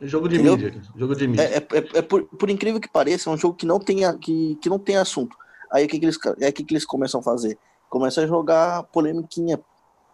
Jogo 0.02 0.28
de 0.28 0.36
Entendeu? 0.36 0.56
mídia. 0.56 0.82
Jogo 0.96 1.14
de 1.14 1.28
mídia. 1.28 1.42
É, 1.42 1.56
é, 1.56 1.78
é, 1.78 1.98
é 1.98 2.02
por, 2.02 2.24
por, 2.24 2.50
incrível 2.50 2.80
que 2.80 2.88
pareça, 2.88 3.30
é 3.30 3.32
um 3.32 3.36
jogo 3.36 3.54
que 3.54 3.66
não 3.66 3.78
tem, 3.78 3.98
que, 4.18 4.56
que 4.56 4.68
não 4.68 4.78
tem 4.78 4.96
assunto. 4.96 5.36
Aí 5.70 5.84
o 5.84 5.88
que, 5.88 5.98
que, 5.98 6.04
eles, 6.04 6.18
é, 6.40 6.52
que, 6.52 6.64
que 6.64 6.74
eles 6.74 6.84
começam 6.84 7.20
a 7.20 7.22
fazer? 7.22 7.58
Começam 7.88 8.24
a 8.24 8.26
jogar 8.26 8.82
polemiquinha, 8.84 9.60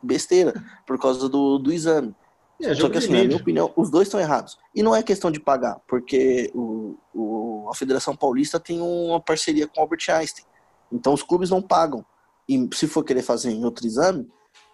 besteira, 0.03 0.55
por 0.87 0.99
causa 0.99 1.29
do, 1.29 1.59
do 1.59 1.73
exame. 1.73 2.15
É, 2.61 2.75
Só 2.75 2.89
que 2.89 2.99
assim, 2.99 3.13
na 3.13 3.25
minha 3.25 3.37
opinião, 3.37 3.73
os 3.77 3.89
dois 3.89 4.09
estão 4.09 4.19
errados. 4.19 4.59
E 4.75 4.83
não 4.83 4.95
é 4.95 5.03
questão 5.03 5.31
de 5.31 5.39
pagar, 5.39 5.81
porque 5.87 6.51
o, 6.55 6.97
o, 7.15 7.69
a 7.71 7.75
Federação 7.75 8.17
Paulista 8.17 8.59
tem 8.59 8.81
uma 8.81 9.21
parceria 9.21 9.67
com 9.67 9.81
o 9.81 9.83
Albert 9.83 10.05
Einstein. 10.09 10.45
Então 10.93 11.15
os 11.15 11.23
clubes 11.23 11.51
não 11.51 11.63
pagam. 11.63 12.05
E 12.49 12.69
se 12.75 12.87
for 12.87 13.05
querer 13.05 13.23
fazer 13.23 13.51
em 13.51 13.65
outro 13.65 13.87
exame, 13.87 14.29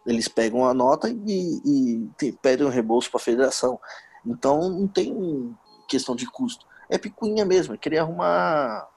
eles 0.07 0.29
pegam 0.29 0.65
a 0.65 0.73
nota 0.73 1.11
e, 1.11 1.61
e, 1.65 2.09
e 2.23 2.33
pedem 2.33 2.67
um 2.67 2.71
reembolso 2.71 3.11
para 3.11 3.21
a 3.21 3.25
federação. 3.25 3.79
Então 4.27 4.69
não 4.69 4.87
tem 4.87 5.55
questão 5.89 6.15
de 6.15 6.27
custo. 6.27 6.67
É 6.89 6.99
picuinha 6.99 7.45
mesmo, 7.45 7.75
é 7.75 7.77
querer 7.77 7.99
arrumar. 7.99 8.89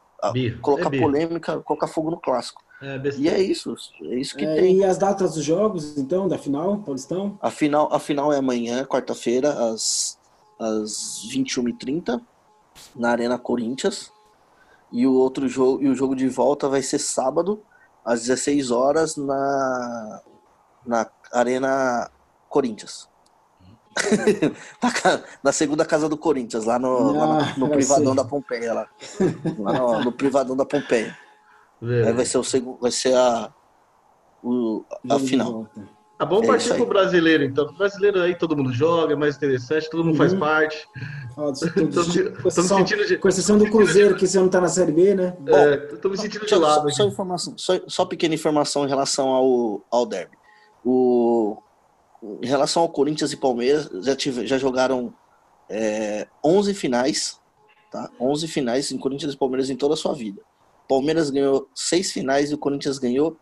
colocar 0.62 0.94
é 0.94 1.00
polêmica, 1.00 1.60
colocar 1.60 1.88
fogo 1.88 2.12
no 2.12 2.20
clássico. 2.20 2.62
É, 2.82 3.02
e 3.18 3.28
é 3.28 3.42
isso, 3.42 3.76
é 4.04 4.16
isso 4.16 4.38
que 4.38 4.46
é, 4.46 4.56
tem. 4.56 4.78
E 4.78 4.84
as 4.84 4.98
datas 4.98 5.34
dos 5.34 5.44
jogos, 5.44 5.98
então, 5.98 6.28
da 6.28 6.38
final, 6.38 6.78
Paulistão? 6.78 7.38
A 7.42 7.50
final, 7.50 7.92
a 7.92 8.00
final 8.00 8.32
é 8.32 8.38
amanhã, 8.38 8.86
quarta-feira, 8.86 9.52
às, 9.52 10.20
às 10.60 11.26
21h30, 11.34 12.22
na 12.96 13.10
Arena 13.10 13.38
Corinthians. 13.40 14.12
E 14.92 15.08
o 15.08 15.14
outro 15.14 15.48
jogo, 15.48 15.84
e 15.84 15.90
o 15.90 15.96
jogo 15.96 16.16
de 16.16 16.30
volta 16.30 16.70
vai 16.70 16.84
ser 16.84 17.00
sábado, 17.00 17.60
às 18.06 18.22
16 18.22 18.70
horas, 18.70 19.18
na, 19.18 20.22
na 20.86 21.08
Arena 21.34 22.12
Corinthians. 22.48 23.10
na 25.44 25.52
segunda 25.52 25.86
casa 25.86 26.08
do 26.08 26.18
Corinthians, 26.18 26.66
lá 26.66 26.78
no, 26.80 27.22
ah, 27.22 27.26
lá 27.26 27.54
no, 27.58 27.68
no 27.68 27.70
privadão 27.70 28.14
ser. 28.14 28.16
da 28.16 28.26
Pompeia. 28.26 28.74
Lá, 28.74 28.88
lá 29.60 29.74
no, 29.74 30.04
no, 30.06 30.12
privadão 30.12 30.56
da 30.56 30.66
Pompeia. 30.66 31.18
Aí 31.82 32.14
vai 32.14 32.26
ser, 32.26 32.38
o 32.38 32.44
segundo, 32.44 32.80
vai 32.80 32.92
ser 32.92 33.16
a, 33.16 33.54
o, 34.44 34.84
a 35.10 35.20
final. 35.20 35.70
Tá 36.18 36.26
bom 36.26 36.44
é 36.44 36.48
partir 36.48 36.74
pro 36.74 36.86
brasileiro, 36.88 37.44
então. 37.44 37.66
O 37.66 37.74
brasileiro 37.74 38.20
aí 38.22 38.36
todo 38.36 38.58
mundo 38.58 38.74
joga, 38.74 39.14
é 39.14 39.16
mais 39.16 39.36
interessante, 39.36 39.88
todo 39.88 40.04
mundo 40.04 40.14
uhum. 40.14 40.18
faz 40.18 40.34
parte. 40.34 40.88
sentindo 42.66 43.20
Com 43.20 43.28
exceção 43.28 43.58
do 43.58 43.70
Cruzeiro, 43.70 44.16
de... 44.16 44.20
que 44.20 44.28
você 44.28 44.40
não 44.40 44.50
tá 44.50 44.60
na 44.60 44.68
Série 44.68 44.92
B, 44.92 45.14
né? 45.14 45.38
Bom, 45.40 45.56
é, 45.56 45.78
tô 45.78 46.10
me 46.10 46.18
sentindo 46.18 46.46
de 46.46 46.56
lado. 46.56 46.90
Só, 46.90 47.04
só, 47.04 47.08
informação, 47.08 47.54
só, 47.56 47.80
só 47.88 48.06
pequena 48.06 48.34
informação 48.34 48.86
em 48.86 48.90
relação 48.90 49.30
ao, 49.30 49.86
ao 49.92 50.06
derby. 50.08 50.36
O, 50.84 51.58
em 52.22 52.48
relação 52.48 52.82
ao 52.82 52.90
Corinthians 52.90 53.32
e 53.32 53.38
Palmeiras, 53.38 53.90
já, 54.04 54.16
tive, 54.16 54.46
já 54.48 54.58
jogaram 54.58 55.14
é, 55.70 56.28
11 56.44 56.74
finais, 56.74 57.40
tá? 57.92 58.10
11 58.20 58.48
finais 58.48 58.92
em 58.92 58.98
Corinthians 58.98 59.34
e 59.34 59.38
Palmeiras 59.38 59.70
em 59.70 59.76
toda 59.76 59.94
a 59.94 59.98
sua 59.98 60.14
vida. 60.14 60.42
Palmeiras 60.88 61.30
ganhou 61.30 61.70
seis 61.76 62.12
finais 62.12 62.50
e 62.50 62.54
o 62.54 62.58
Corinthians 62.58 62.98
ganhou 62.98 63.38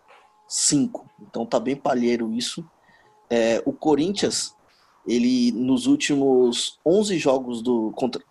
cinco. 0.47 1.07
Então 1.21 1.45
tá 1.45 1.59
bem 1.59 1.75
palheiro 1.75 2.33
isso. 2.33 2.65
É, 3.29 3.61
o 3.65 3.71
Corinthians, 3.73 4.55
ele 5.07 5.51
nos 5.51 5.85
últimos 5.85 6.79
11 6.85 7.17
jogos 7.17 7.61
do 7.61 7.91
contra 7.95 8.21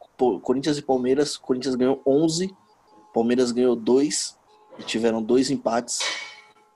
Corinthians 0.42 0.78
e 0.78 0.82
Palmeiras, 0.82 1.36
Corinthians 1.36 1.74
ganhou 1.74 2.00
11, 2.06 2.54
Palmeiras 3.12 3.50
ganhou 3.52 3.74
dois 3.74 4.36
e 4.78 4.82
tiveram 4.82 5.22
dois 5.22 5.50
empates. 5.50 6.00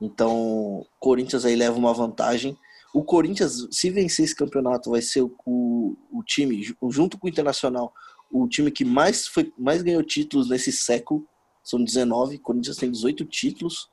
Então, 0.00 0.86
Corinthians 1.00 1.44
aí 1.44 1.56
leva 1.56 1.76
uma 1.76 1.92
vantagem. 1.92 2.56
O 2.92 3.04
Corinthians, 3.04 3.68
se 3.70 3.90
vencer 3.90 4.24
esse 4.24 4.34
campeonato, 4.34 4.90
vai 4.90 5.02
ser 5.02 5.22
o, 5.22 5.96
o, 6.10 6.22
time, 6.24 6.62
junto 6.88 7.18
com 7.18 7.26
o 7.26 7.30
Internacional, 7.30 7.92
o 8.30 8.48
time 8.48 8.70
que 8.70 8.84
mais, 8.84 9.26
foi, 9.26 9.52
mais 9.58 9.82
ganhou 9.82 10.02
títulos 10.02 10.48
nesse 10.48 10.72
século. 10.72 11.26
São 11.62 11.82
19. 11.82 12.36
O 12.36 12.40
Corinthians 12.40 12.76
tem 12.76 12.90
18 12.90 13.24
títulos 13.26 13.90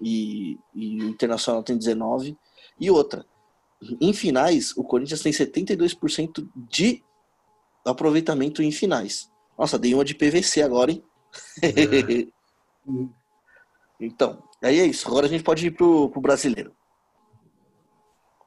e, 0.00 0.58
e 0.74 1.02
o 1.02 1.08
Internacional 1.08 1.62
tem 1.62 1.76
19. 1.76 2.36
E 2.78 2.90
outra, 2.90 3.26
em 4.00 4.12
finais, 4.12 4.76
o 4.76 4.84
Corinthians 4.84 5.22
tem 5.22 5.32
72% 5.32 6.48
de 6.68 7.02
aproveitamento 7.84 8.62
em 8.62 8.70
finais. 8.70 9.30
Nossa, 9.58 9.78
dei 9.78 9.94
uma 9.94 10.04
de 10.04 10.14
PVC 10.14 10.62
agora, 10.62 10.92
hein? 10.92 11.02
É. 11.62 12.26
então, 14.00 14.42
aí 14.62 14.80
é 14.80 14.86
isso. 14.86 15.06
Agora 15.08 15.26
a 15.26 15.28
gente 15.28 15.44
pode 15.44 15.66
ir 15.66 15.72
pro, 15.72 16.08
pro 16.10 16.20
brasileiro. 16.20 16.72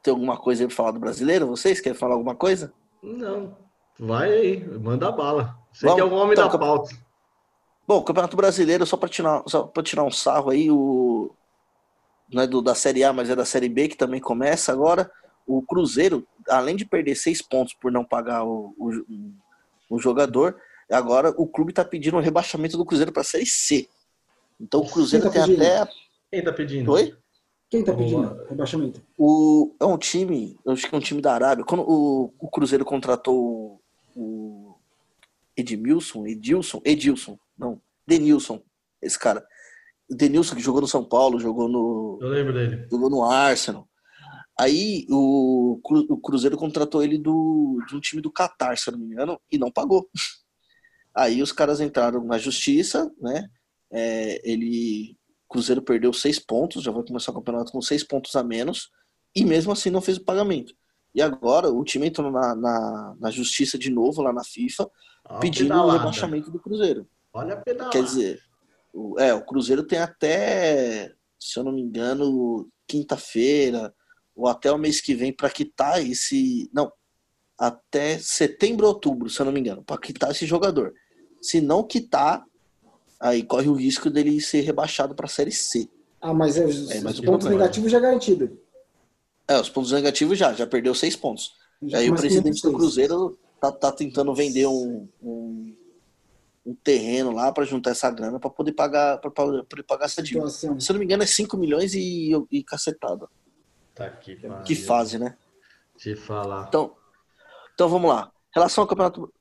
Tem 0.03 0.11
alguma 0.11 0.37
coisa 0.37 0.63
aí 0.63 0.67
pra 0.67 0.75
falar 0.75 0.91
do 0.91 0.99
brasileiro? 0.99 1.47
Vocês 1.47 1.79
querem 1.79 1.97
falar 1.97 2.13
alguma 2.13 2.35
coisa? 2.35 2.73
Não. 3.01 3.57
Vai 3.97 4.31
aí, 4.31 4.79
manda 4.79 5.07
a 5.07 5.11
bala. 5.11 5.57
Você 5.71 5.85
Vamos, 5.85 5.95
que 5.95 6.01
é 6.01 6.11
o 6.11 6.13
homem 6.13 6.33
então, 6.33 6.49
da 6.49 6.57
pauta. 6.57 6.93
Bom, 7.87 8.03
Campeonato 8.03 8.35
Brasileiro, 8.35 8.85
só 8.85 8.97
para 8.97 9.09
tirar, 9.09 9.43
só 9.47 9.71
tirar 9.81 10.03
um 10.03 10.11
sarro 10.11 10.49
aí, 10.49 10.69
o, 10.69 11.31
não 12.31 12.43
é 12.43 12.47
do, 12.47 12.61
da 12.61 12.75
Série 12.75 13.03
A, 13.03 13.13
mas 13.13 13.29
é 13.29 13.35
da 13.35 13.45
Série 13.45 13.69
B, 13.69 13.87
que 13.87 13.97
também 13.97 14.19
começa 14.19 14.71
agora. 14.71 15.09
O 15.45 15.61
Cruzeiro, 15.61 16.25
além 16.49 16.75
de 16.75 16.85
perder 16.85 17.15
seis 17.15 17.41
pontos 17.41 17.73
por 17.73 17.91
não 17.91 18.03
pagar 18.03 18.43
o, 18.43 18.73
o, 18.77 19.03
o 19.89 19.99
jogador, 19.99 20.57
agora 20.91 21.33
o 21.37 21.47
clube 21.47 21.71
está 21.71 21.83
pedindo 21.85 22.15
o 22.15 22.19
um 22.19 22.23
rebaixamento 22.23 22.77
do 22.77 22.85
Cruzeiro 22.85 23.11
para 23.11 23.21
a 23.21 23.25
Série 23.25 23.45
C. 23.45 23.87
Então 24.59 24.81
o 24.81 24.89
Cruzeiro 24.89 25.25
tá 25.25 25.31
tem 25.31 25.41
pedindo? 25.41 25.61
até. 25.61 25.91
Quem 26.31 26.39
está 26.39 26.53
pedindo? 26.53 26.91
Oi? 26.91 27.15
Quem 27.73 27.79
está 27.79 27.91
pedindo 27.91 28.45
rebaixamento? 28.47 29.01
O, 29.17 29.75
é 29.79 29.85
um 29.85 29.97
time, 29.97 30.55
eu 30.63 30.73
acho 30.73 30.87
que 30.87 30.93
é 30.93 30.97
um 30.99 31.01
time 31.01 31.19
da 31.19 31.33
Arábia. 31.33 31.65
Quando 31.65 31.81
o, 31.81 32.31
o 32.37 32.47
Cruzeiro 32.47 32.85
contratou 32.85 33.81
o 34.15 34.75
Edmilson, 35.57 36.27
Edilson, 36.27 36.79
Edilson, 36.85 37.35
não, 37.57 37.81
Denilson, 38.05 38.61
esse 39.01 39.17
cara. 39.17 39.43
Denilson 40.07 40.55
que 40.55 40.61
jogou 40.61 40.81
no 40.81 40.87
São 40.87 41.03
Paulo, 41.03 41.39
jogou 41.39 41.67
no. 41.67 42.19
Eu 42.21 42.27
lembro 42.27 42.53
dele. 42.53 42.87
Jogou 42.91 43.09
no 43.09 43.23
Arsenal. 43.23 43.89
Aí 44.55 45.07
o, 45.09 45.79
o 46.09 46.17
Cruzeiro 46.17 46.55
contratou 46.55 47.01
ele 47.01 47.17
do, 47.17 47.83
de 47.87 47.95
um 47.95 47.99
time 47.99 48.21
do 48.21 48.31
Qatar, 48.31 48.77
se 48.77 48.87
eu 48.87 48.91
não 48.91 48.99
me 48.99 49.07
engano, 49.07 49.41
e 49.51 49.57
não 49.57 49.71
pagou. 49.71 50.07
Aí 51.15 51.41
os 51.41 51.51
caras 51.51 51.81
entraram 51.81 52.23
na 52.23 52.37
justiça, 52.37 53.11
né? 53.19 53.49
É, 53.91 54.47
ele 54.47 55.17
Cruzeiro 55.53 55.81
perdeu 55.83 56.11
seis 56.11 56.39
pontos, 56.39 56.83
já 56.83 56.91
vai 56.91 57.03
começar 57.03 57.31
o 57.31 57.35
campeonato 57.35 57.71
com 57.71 57.81
seis 57.81 58.03
pontos 58.03 58.35
a 58.35 58.43
menos, 58.43 58.89
e 59.35 59.45
mesmo 59.45 59.71
assim 59.71 59.91
não 59.91 60.01
fez 60.01 60.17
o 60.17 60.25
pagamento. 60.25 60.73
E 61.13 61.21
agora 61.21 61.69
o 61.69 61.83
time 61.83 62.07
entrou 62.07 62.31
na, 62.31 62.55
na, 62.55 63.15
na 63.19 63.31
justiça 63.31 63.77
de 63.77 63.91
novo 63.91 64.23
lá 64.23 64.33
na 64.33 64.43
FIFA, 64.43 64.89
Olha 65.29 65.39
pedindo 65.39 65.73
o 65.75 65.89
rebaixamento 65.91 66.49
do 66.49 66.59
Cruzeiro. 66.59 67.07
Olha 67.31 67.53
a 67.53 67.57
pedalada. 67.57 67.91
Quer 67.91 68.03
dizer, 68.03 68.41
o, 68.91 69.19
é, 69.19 69.31
o 69.33 69.45
Cruzeiro 69.45 69.83
tem 69.83 69.99
até, 69.99 71.13
se 71.39 71.59
eu 71.59 71.63
não 71.63 71.71
me 71.71 71.81
engano, 71.81 72.67
quinta-feira, 72.87 73.93
ou 74.35 74.47
até 74.47 74.71
o 74.71 74.77
mês 74.77 74.99
que 74.99 75.13
vem, 75.13 75.31
para 75.31 75.51
quitar 75.51 76.03
esse. 76.03 76.67
Não, 76.73 76.91
até 77.59 78.17
setembro, 78.17 78.87
outubro, 78.87 79.29
se 79.29 79.39
eu 79.39 79.45
não 79.45 79.53
me 79.53 79.59
engano, 79.59 79.83
para 79.83 80.01
quitar 80.01 80.31
esse 80.31 80.47
jogador. 80.47 80.93
Se 81.39 81.61
não 81.61 81.83
quitar, 81.83 82.43
aí 83.23 83.41
corre 83.41 83.69
o 83.69 83.73
risco 83.73 84.09
dele 84.09 84.39
ser 84.41 84.61
rebaixado 84.61 85.15
para 85.15 85.25
a 85.25 85.29
Série 85.29 85.51
C. 85.51 85.89
Ah, 86.21 86.33
mas 86.33 86.57
é, 86.57 86.63
é 86.63 86.65
os 86.65 87.21
pontos 87.21 87.47
negativos 87.47 87.91
já 87.91 87.99
garantido. 87.99 88.59
É, 89.47 89.57
os 89.59 89.69
pontos 89.69 89.91
negativos 89.91 90.37
já, 90.37 90.53
já 90.53 90.67
perdeu 90.67 90.93
seis 90.93 91.15
pontos. 91.15 91.53
Já 91.81 91.99
aí 91.99 92.09
o 92.09 92.15
presidente 92.15 92.61
do 92.61 92.73
Cruzeiro 92.73 93.37
tá, 93.59 93.71
tá 93.71 93.91
tentando 93.91 94.33
vender 94.35 94.67
um, 94.67 95.07
um, 95.21 95.75
um 96.65 96.75
terreno 96.75 97.31
lá 97.31 97.51
para 97.51 97.65
juntar 97.65 97.91
essa 97.91 98.09
grana 98.11 98.39
para 98.39 98.49
poder 98.49 98.73
pagar 98.73 99.17
para 99.19 99.31
poder 99.31 99.83
pagar 99.87 100.05
essa 100.05 100.21
dívida. 100.21 100.49
Se 100.49 100.65
eu 100.67 100.93
não 100.93 100.99
me 100.99 101.05
engano 101.05 101.23
é 101.23 101.25
5 101.25 101.57
milhões 101.57 101.93
e, 101.93 102.31
e 102.51 102.63
cacetada. 102.63 103.27
Tá 103.95 104.05
aqui, 104.05 104.37
que 104.65 104.75
fase, 104.75 105.19
né? 105.19 105.37
Te 105.97 106.15
falar. 106.15 106.65
Então, 106.67 106.95
então 107.73 107.87
vamos 107.87 108.09
lá. 108.09 108.31
Relação 108.53 108.81
ao 108.83 108.87
campeonato 108.87 109.31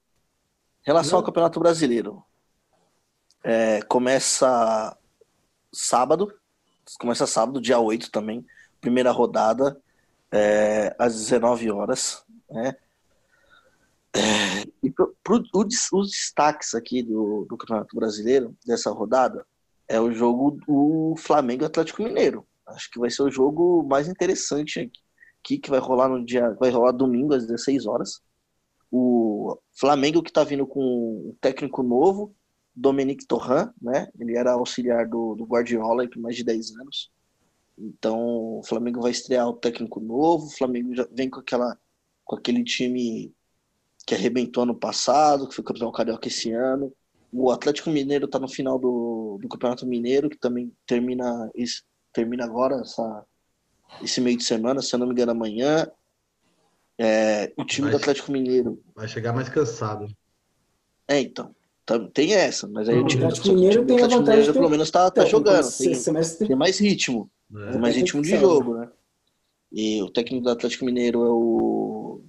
relação 0.85 1.18
ao 1.18 1.25
campeonato 1.25 1.61
brasileiro. 1.61 2.23
É, 3.44 3.83
começa 3.83 4.96
sábado, 5.72 6.33
começa 6.98 7.26
sábado, 7.26 7.61
dia 7.61 7.78
8 7.78 8.11
também, 8.11 8.46
primeira 8.81 9.11
rodada 9.11 9.81
é, 10.31 10.94
às 10.98 11.14
19 11.14 11.70
horas. 11.70 12.24
Né? 12.50 12.76
É, 14.14 14.68
e 14.83 14.90
pro, 14.90 15.16
pro, 15.22 15.42
os 15.92 16.11
destaques 16.11 16.74
aqui 16.74 17.02
do, 17.02 17.46
do 17.48 17.57
Campeonato 17.57 17.96
Brasileiro, 17.96 18.57
dessa 18.66 18.90
rodada, 18.90 19.46
é 19.88 20.00
o 20.00 20.12
jogo 20.12 20.52
do 20.66 21.14
Flamengo 21.18 21.64
Atlético 21.64 22.02
Mineiro. 22.02 22.46
Acho 22.66 22.90
que 22.90 22.98
vai 22.98 23.11
ser 23.11 23.22
o 23.22 23.31
jogo 23.31 23.83
mais 23.83 24.09
interessante 24.09 24.90
aqui, 25.40 25.59
que 25.59 25.70
vai 25.70 25.81
rolar 25.81 26.09
no 26.09 26.24
dia. 26.24 26.57
Vai 26.59 26.70
rolar 26.70 26.92
domingo 26.92 27.35
às 27.35 27.46
16 27.46 27.87
horas. 27.87 28.22
O 28.90 29.59
Flamengo 29.72 30.22
que 30.22 30.31
está 30.31 30.44
vindo 30.44 30.66
com 30.66 30.81
um 30.81 31.37
técnico 31.40 31.83
novo, 31.83 32.35
Dominique 32.74 33.26
Torran, 33.26 33.72
né? 33.80 34.08
Ele 34.18 34.37
era 34.37 34.52
auxiliar 34.52 35.06
do, 35.06 35.35
do 35.35 35.44
Guardiola 35.44 36.08
por 36.08 36.20
mais 36.20 36.37
de 36.37 36.44
10 36.44 36.76
anos. 36.76 37.11
Então, 37.78 38.58
o 38.58 38.62
Flamengo 38.64 39.00
vai 39.00 39.11
estrear 39.11 39.48
o 39.48 39.54
técnico 39.54 40.00
novo, 40.00 40.46
o 40.46 40.56
Flamengo 40.56 40.94
já 40.94 41.06
vem 41.11 41.28
com 41.28 41.40
aquela 41.40 41.76
com 42.24 42.37
aquele 42.37 42.62
time 42.62 43.35
que 44.06 44.14
arrebentou 44.14 44.62
ano 44.62 44.74
passado, 44.74 45.48
que 45.48 45.54
foi 45.54 45.64
campeão 45.64 45.90
carioca 45.90 46.28
esse 46.28 46.52
ano. 46.52 46.92
O 47.32 47.50
Atlético 47.50 47.90
Mineiro 47.90 48.26
está 48.26 48.38
no 48.38 48.48
final 48.48 48.78
do, 48.78 49.38
do 49.40 49.48
Campeonato 49.48 49.87
Mineiro, 49.87 50.30
que 50.30 50.38
também 50.38 50.72
termina 50.87 51.50
termina 52.12 52.44
agora 52.44 52.76
essa, 52.80 53.26
esse 54.02 54.20
meio 54.20 54.37
de 54.37 54.44
semana, 54.44 54.82
se 54.82 54.94
eu 54.94 54.98
não 54.98 55.06
me 55.06 55.12
engano, 55.12 55.32
amanhã. 55.32 55.90
É, 56.98 57.52
o 57.56 57.64
time 57.64 57.88
vai, 57.88 57.92
do 57.92 58.02
Atlético 58.02 58.30
Mineiro. 58.30 58.82
Vai 58.94 59.08
chegar 59.08 59.32
mais 59.32 59.48
cansado. 59.48 60.06
É, 61.08 61.20
então. 61.20 61.54
Tem 62.14 62.33
essa, 62.33 62.68
mas 62.68 62.88
aí 62.88 62.99
o 62.99 63.07
time, 63.07 63.25
Atlético 63.25 63.49
Mineiro 63.49 63.85
tem 63.85 63.97
Atlético 63.97 64.23
Mineiro 64.23 64.53
pelo 64.53 64.71
menos 64.71 64.90
tá, 64.90 65.11
tá 65.11 65.25
jogando. 65.25 65.68
Tem, 65.77 66.47
tem 66.47 66.57
mais 66.57 66.79
ritmo. 66.79 67.29
É. 67.55 67.73
Tem 67.73 67.81
mais 67.81 67.97
ritmo 67.97 68.23
de 68.23 68.37
jogo, 68.37 68.75
né? 68.77 68.88
E 69.73 70.03
o 70.03 70.11
técnico 70.11 70.45
do 70.45 70.51
Atlético 70.51 70.85
Mineiro 70.85 71.25
é 71.25 71.31
o 71.31 72.21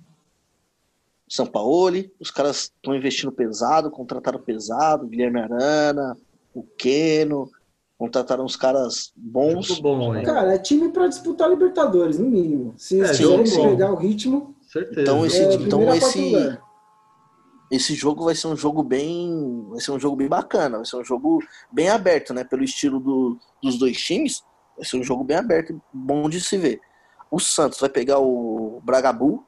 São 1.27 1.45
Paulo. 1.45 2.03
Os 2.19 2.31
caras 2.31 2.71
estão 2.75 2.95
investindo 2.95 3.31
pesado, 3.31 3.91
contrataram 3.91 4.39
pesado, 4.39 5.07
Guilherme 5.07 5.41
Arana, 5.41 6.17
o 6.53 6.63
Keno, 6.63 7.49
contrataram 7.97 8.45
uns 8.45 8.55
caras 8.55 9.11
bons. 9.15 9.79
Bom, 9.79 10.21
Cara, 10.23 10.55
é 10.55 10.57
time 10.57 10.89
para 10.89 11.07
disputar 11.07 11.49
Libertadores, 11.49 12.17
no 12.17 12.29
mínimo. 12.29 12.73
Se 12.77 13.01
é, 13.01 13.07
quiserem 13.09 13.69
pegar 13.69 13.91
o 13.91 13.95
ritmo. 13.95 14.55
Certeza. 14.61 15.01
Então 15.01 15.25
esse, 15.25 15.39
é, 15.39 15.53
então 15.53 15.93
esse, 15.93 16.57
esse 17.75 17.95
jogo 17.95 18.25
vai 18.25 18.35
ser 18.35 18.47
um 18.47 18.55
jogo 18.55 18.83
bem, 18.83 19.65
vai 19.69 19.79
ser 19.79 19.91
um 19.91 19.99
jogo 19.99 20.15
bem 20.15 20.27
bacana, 20.27 20.77
vai 20.77 20.85
ser 20.85 20.97
um 20.97 21.03
jogo 21.03 21.43
bem 21.71 21.89
aberto, 21.89 22.31
né? 22.31 22.43
Pelo 22.43 22.63
estilo 22.63 22.99
do, 22.99 23.39
dos 23.61 23.79
dois 23.79 23.97
times, 23.97 24.43
vai 24.77 24.85
ser 24.85 24.97
um 24.97 25.03
jogo 25.03 25.23
bem 25.23 25.37
aberto, 25.37 25.81
bom 25.91 26.29
de 26.29 26.39
se 26.39 26.55
ver. 26.55 26.79
O 27.31 27.39
Santos 27.39 27.79
vai 27.79 27.89
pegar 27.89 28.19
o 28.19 28.79
Bragabu, 28.83 29.43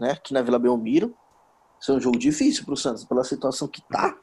né? 0.00 0.12
Aqui 0.12 0.34
na 0.34 0.42
Vila 0.42 0.58
Belmiro. 0.58 1.08
Vai 1.08 1.80
ser 1.80 1.92
um 1.92 2.00
jogo 2.00 2.18
difícil 2.18 2.64
para 2.64 2.74
o 2.74 2.76
Santos 2.76 3.04
pela 3.04 3.22
situação 3.22 3.68
que 3.68 3.80
tá. 3.82 4.16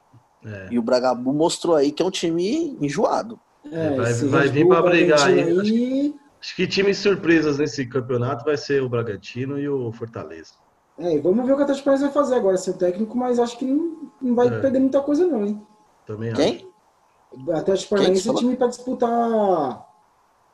É. 0.46 0.68
E 0.72 0.78
o 0.78 0.82
Bragabu 0.82 1.34
mostrou 1.34 1.76
aí 1.76 1.92
que 1.92 2.04
é 2.04 2.06
um 2.06 2.12
time 2.12 2.78
enjoado. 2.82 3.40
É, 3.72 3.96
vai, 3.96 4.14
vai 4.14 4.48
vir 4.50 4.68
para 4.68 4.82
brigar 4.82 5.26
aí. 5.26 5.40
aí... 5.40 5.58
Acho, 5.58 5.72
que, 5.72 6.16
acho, 6.42 6.56
que 6.56 6.68
times 6.68 6.98
surpresas 6.98 7.58
nesse 7.58 7.86
campeonato 7.86 8.44
vai 8.44 8.58
ser 8.58 8.84
o 8.84 8.90
Bragantino 8.90 9.58
e 9.58 9.70
o 9.70 9.90
Fortaleza. 9.94 10.54
É, 11.00 11.20
vamos 11.20 11.46
ver 11.46 11.54
o 11.54 11.56
que 11.56 11.62
o 11.62 11.64
Atlético 11.64 11.86
Paranaense 11.86 12.14
vai 12.14 12.24
fazer 12.24 12.36
agora, 12.36 12.58
seu 12.58 12.74
técnico, 12.74 13.16
mas 13.16 13.40
acho 13.40 13.58
que 13.58 13.66
não, 13.66 14.10
não 14.20 14.36
vai 14.36 14.48
é. 14.48 14.60
perder 14.60 14.80
muita 14.80 15.00
coisa, 15.02 15.28
não, 15.28 15.46
hein? 15.46 15.62
Também 16.06 16.34
Quem? 16.34 16.56
acho. 16.56 16.68
O 17.46 17.52
Atlético 17.52 17.90
Paranaense 17.90 18.30
é 18.30 18.34
time 18.34 18.56
para 18.56 18.68
disputar. 18.68 19.88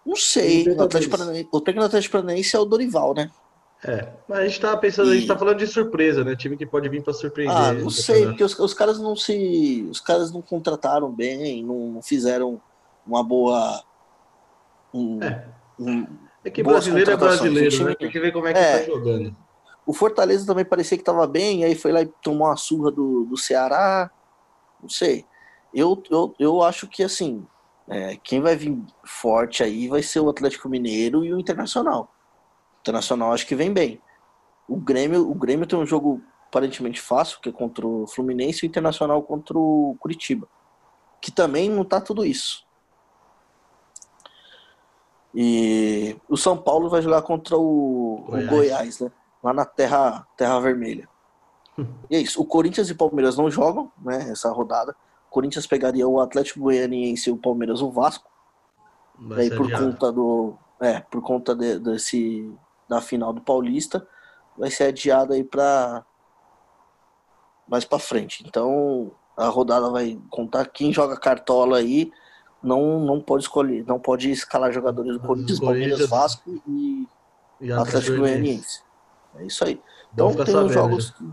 Não 0.05 0.15
sei. 0.15 0.67
O, 0.67 0.81
Atlético 0.81 1.17
Paranaense, 1.17 1.47
o 1.51 1.61
técnico 1.61 1.83
do 1.83 1.87
Atlético 1.87 2.11
Paranaense 2.11 2.55
é 2.55 2.59
o 2.59 2.65
Dorival, 2.65 3.13
né? 3.13 3.31
É, 3.85 4.07
mas 4.29 4.39
a 4.39 4.47
gente 4.47 4.61
tá 4.61 4.77
pensando, 4.77 5.09
e... 5.09 5.11
a 5.11 5.15
gente 5.15 5.27
tá 5.27 5.37
falando 5.37 5.57
de 5.57 5.67
surpresa, 5.67 6.23
né? 6.23 6.35
Time 6.35 6.55
que 6.55 6.65
pode 6.65 6.87
vir 6.87 7.03
para 7.03 7.13
surpreender. 7.13 7.55
Ah, 7.55 7.73
não 7.73 7.89
sei, 7.89 8.25
porque 8.25 8.43
os, 8.43 8.57
os, 8.57 8.73
caras 8.73 8.97
não 8.97 9.15
se. 9.15 9.85
Os 9.91 9.99
caras 9.99 10.31
não 10.31 10.41
contrataram 10.41 11.11
bem, 11.11 11.63
não 11.63 12.01
fizeram 12.01 12.61
uma 13.05 13.21
boa. 13.21 13.83
Um, 14.93 15.21
é. 15.21 15.45
Um, 15.77 16.07
é 16.45 16.49
que 16.49 16.63
brasileiro 16.63 17.11
é 17.11 17.17
brasileiro, 17.17 17.83
né? 17.83 17.95
Tem 17.95 18.09
que 18.09 18.19
ver 18.19 18.31
como 18.31 18.47
é 18.47 18.53
que 18.53 18.59
é, 18.59 18.79
tá 18.79 18.85
jogando. 18.85 19.35
O 19.85 19.93
Fortaleza 19.93 20.45
também 20.45 20.63
parecia 20.63 20.97
que 20.97 21.01
estava 21.01 21.27
bem, 21.27 21.63
aí 21.63 21.75
foi 21.75 21.91
lá 21.91 22.01
e 22.01 22.05
tomou 22.21 22.47
uma 22.47 22.55
surra 22.55 22.91
do, 22.91 23.25
do 23.25 23.37
Ceará. 23.37 24.09
Não 24.81 24.89
sei. 24.89 25.25
Eu, 25.73 26.01
eu, 26.09 26.35
eu 26.39 26.61
acho 26.61 26.87
que 26.87 27.03
assim, 27.03 27.45
é, 27.87 28.15
quem 28.23 28.39
vai 28.39 28.55
vir 28.55 28.81
forte 29.03 29.63
aí 29.63 29.87
vai 29.87 30.01
ser 30.01 30.19
o 30.19 30.29
Atlético 30.29 30.69
Mineiro 30.69 31.25
e 31.25 31.33
o 31.33 31.39
Internacional. 31.39 32.13
O 32.77 32.79
Internacional 32.81 33.33
acho 33.33 33.45
que 33.45 33.55
vem 33.55 33.73
bem. 33.73 34.01
O 34.67 34.77
Grêmio, 34.77 35.29
o 35.29 35.33
Grêmio 35.33 35.67
tem 35.67 35.77
um 35.77 35.85
jogo 35.85 36.21
aparentemente 36.47 37.01
fácil, 37.01 37.39
que 37.41 37.49
é 37.49 37.51
contra 37.51 37.85
o 37.85 38.07
Fluminense, 38.07 38.63
e 38.63 38.67
o 38.67 38.69
Internacional 38.69 39.21
contra 39.23 39.57
o 39.57 39.97
Curitiba. 39.99 40.47
Que 41.19 41.31
também 41.31 41.69
não 41.69 41.83
tá 41.83 41.99
tudo 41.99 42.23
isso. 42.23 42.65
E 45.35 46.15
o 46.29 46.37
São 46.37 46.55
Paulo 46.55 46.89
vai 46.89 47.01
jogar 47.01 47.23
contra 47.23 47.57
o 47.57 48.23
Goiás, 48.27 48.45
o 48.45 48.49
Goiás 48.49 48.99
né? 48.99 49.11
Lá 49.43 49.53
na 49.53 49.65
Terra, 49.65 50.25
terra 50.37 50.59
Vermelha. 50.59 51.07
e 52.09 52.15
é 52.15 52.19
isso. 52.19 52.41
O 52.41 52.45
Corinthians 52.45 52.89
e 52.89 52.93
o 52.93 52.97
Palmeiras 52.97 53.37
não 53.37 53.49
jogam, 53.49 53.91
né? 54.01 54.29
Essa 54.29 54.51
rodada. 54.51 54.95
O 55.29 55.31
Corinthians 55.31 55.67
pegaria 55.67 56.07
o 56.07 56.19
Atlético 56.19 56.61
Goianiense 56.61 57.29
e 57.29 57.33
o 57.33 57.37
Palmeiras 57.37 57.81
o 57.81 57.91
Vasco. 57.91 58.29
Vai 59.19 59.41
aí 59.41 59.49
por 59.49 59.69
conta 59.71 60.11
do. 60.11 60.55
É, 60.79 60.99
por 60.99 61.21
conta 61.21 61.55
de, 61.55 61.79
desse. 61.79 62.51
Da 62.87 63.01
final 63.01 63.33
do 63.33 63.41
Paulista. 63.41 64.07
Vai 64.57 64.69
ser 64.69 64.85
adiado 64.85 65.33
aí 65.33 65.43
para 65.43 66.05
mais 67.67 67.85
para 67.85 67.99
frente. 67.99 68.43
Então 68.47 69.11
a 69.35 69.47
rodada 69.47 69.89
vai 69.89 70.19
contar 70.29 70.65
quem 70.65 70.93
joga 70.93 71.17
cartola 71.17 71.77
aí 71.77 72.11
não, 72.63 72.99
não 72.99 73.19
pode 73.19 73.43
escolher, 73.43 73.85
não 73.85 73.99
pode 73.99 74.31
escalar 74.31 74.71
jogadores 74.71 75.13
do 75.13 75.19
Corinthians, 75.19 75.59
Palmeiras, 75.59 76.09
Vasco 76.09 76.49
e, 76.67 77.07
e 77.59 77.71
Atlético 77.71 78.17
Goianiense. 78.17 78.81
É 79.37 79.45
isso 79.45 79.63
aí. 79.63 79.81
Então 80.13 80.33
tem 80.33 80.55
uns 80.55 80.73
jogos. 80.73 81.13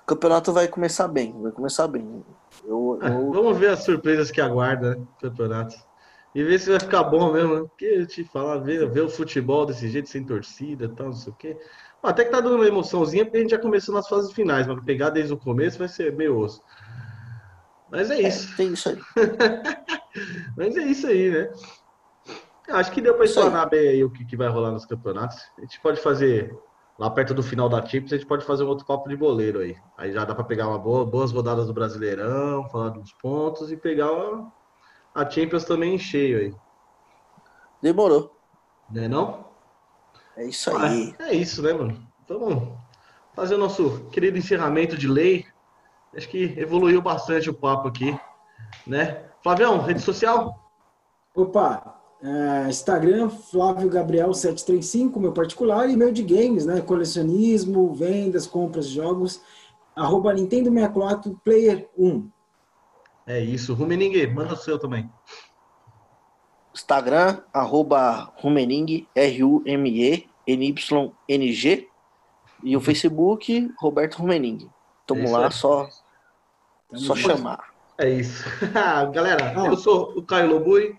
O 0.00 0.08
campeonato 0.08 0.54
vai 0.54 0.66
começar 0.66 1.06
bem, 1.06 1.38
vai 1.42 1.52
começar 1.52 1.86
bem. 1.86 2.24
Eu, 2.64 2.98
eu... 3.02 3.28
Vamos 3.30 3.58
ver 3.58 3.68
as 3.68 3.84
surpresas 3.84 4.30
que 4.30 4.40
aguarda 4.40 4.94
né, 4.94 5.02
o 5.02 5.20
campeonato. 5.20 5.76
E 6.34 6.42
ver 6.42 6.58
se 6.58 6.70
vai 6.70 6.80
ficar 6.80 7.02
bom 7.04 7.30
mesmo, 7.30 7.54
né? 7.54 7.60
Porque 7.68 7.84
eu 7.84 8.06
te 8.06 8.24
falar, 8.24 8.56
ver, 8.56 8.88
ver 8.90 9.02
o 9.02 9.10
futebol 9.10 9.66
desse 9.66 9.86
jeito, 9.86 10.08
sem 10.08 10.24
torcida 10.24 10.86
e 10.86 10.88
tal, 10.88 11.08
não 11.08 11.12
sei 11.12 11.30
o 11.30 11.36
quê. 11.36 11.58
Até 12.02 12.24
que 12.24 12.30
tá 12.30 12.40
dando 12.40 12.56
uma 12.56 12.66
emoçãozinha, 12.66 13.26
porque 13.26 13.36
a 13.36 13.40
gente 13.40 13.50
já 13.50 13.58
começou 13.58 13.94
nas 13.94 14.08
fases 14.08 14.32
finais, 14.32 14.66
mas 14.66 14.82
pegar 14.82 15.10
desde 15.10 15.34
o 15.34 15.36
começo 15.36 15.78
vai 15.78 15.88
ser 15.88 16.16
meio 16.16 16.38
osso. 16.38 16.62
Mas 17.90 18.10
é, 18.10 18.22
é 18.22 18.28
isso. 18.28 18.52
É, 18.52 18.56
tem 18.56 18.72
isso 18.72 18.88
aí. 18.88 18.98
Mas 20.56 20.76
é 20.76 20.82
isso 20.82 21.06
aí, 21.06 21.30
né? 21.30 21.50
Acho 22.68 22.92
que 22.92 23.00
deu 23.00 23.14
para 23.14 23.24
explanar 23.24 23.68
bem 23.68 23.88
aí 23.88 24.04
o 24.04 24.10
que, 24.10 24.24
que, 24.24 24.36
vai 24.36 24.48
rolar 24.48 24.72
nos 24.72 24.84
campeonatos. 24.84 25.38
A 25.56 25.62
gente 25.62 25.80
pode 25.80 26.00
fazer, 26.00 26.54
lá 26.98 27.08
perto 27.08 27.32
do 27.32 27.42
final 27.42 27.68
da 27.68 27.84
Champions, 27.84 28.12
a 28.12 28.16
gente 28.16 28.26
pode 28.26 28.44
fazer 28.44 28.64
um 28.64 28.68
outro 28.68 28.84
papo 28.84 29.08
de 29.08 29.16
boleiro 29.16 29.60
aí. 29.60 29.76
Aí 29.96 30.12
já 30.12 30.24
dá 30.24 30.34
para 30.34 30.44
pegar 30.44 30.68
uma 30.68 30.78
boa, 30.78 31.06
boas 31.06 31.30
rodadas 31.30 31.66
do 31.68 31.72
Brasileirão, 31.72 32.68
falar 32.68 32.90
dos 32.90 33.12
pontos 33.12 33.70
e 33.70 33.76
pegar 33.76 34.10
uma, 34.10 34.52
a 35.14 35.28
Champions 35.28 35.64
também 35.64 35.94
em 35.94 35.98
cheio 35.98 36.38
aí. 36.38 36.54
Demorou. 37.80 38.36
Não 38.90 39.02
é 39.02 39.08
não? 39.08 39.46
É 40.36 40.44
isso 40.44 40.76
aí. 40.76 41.14
Ah, 41.18 41.28
é 41.28 41.34
isso, 41.34 41.62
né, 41.62 41.72
mano? 41.72 42.06
Então, 42.24 42.40
vamos 42.40 42.78
fazer 43.34 43.54
o 43.54 43.58
nosso 43.58 44.08
querido 44.10 44.36
encerramento 44.36 44.96
de 44.96 45.06
lei. 45.06 45.46
Acho 46.16 46.28
que 46.28 46.54
evoluiu 46.56 47.00
bastante 47.00 47.48
o 47.48 47.54
papo 47.54 47.88
aqui, 47.88 48.18
né? 48.86 49.24
Flavião, 49.42 49.80
rede 49.80 50.00
social? 50.00 50.72
Opa, 51.34 52.00
é, 52.22 52.68
Instagram, 52.68 53.28
Flávio 53.28 53.88
Gabriel 53.88 54.34
735, 54.34 55.20
meu 55.20 55.32
particular, 55.32 55.88
e 55.88 55.96
meu 55.96 56.12
de 56.12 56.22
games, 56.22 56.66
né? 56.66 56.80
Colecionismo, 56.80 57.94
vendas, 57.94 58.46
compras 58.46 58.88
de 58.88 58.96
jogos, 58.96 59.40
arroba 59.94 60.34
Nintendo 60.34 60.70
64 60.70 61.40
Player 61.44 61.88
1. 61.96 62.28
É 63.26 63.40
isso. 63.40 63.74
Rumening, 63.74 64.26
manda 64.28 64.54
o 64.54 64.56
seu 64.56 64.78
também. 64.78 65.08
Instagram, 66.74 67.42
arroba 67.52 68.32
Rumening, 68.36 69.06
R-U-M-E-N-Y-N-G. 69.14 70.28
E 72.64 72.76
o 72.76 72.80
Facebook, 72.80 73.70
Roberto 73.78 74.16
Rumening. 74.16 74.68
Tamo 75.06 75.28
é 75.28 75.30
lá, 75.30 75.50
só, 75.50 75.88
só 76.94 77.14
chamar. 77.14 77.72
É 77.96 78.10
isso. 78.10 78.44
Galera, 79.12 79.54
ah. 79.56 79.66
eu 79.66 79.76
sou 79.76 80.12
o 80.16 80.22
Caio 80.22 80.50
Lobui. 80.50 80.98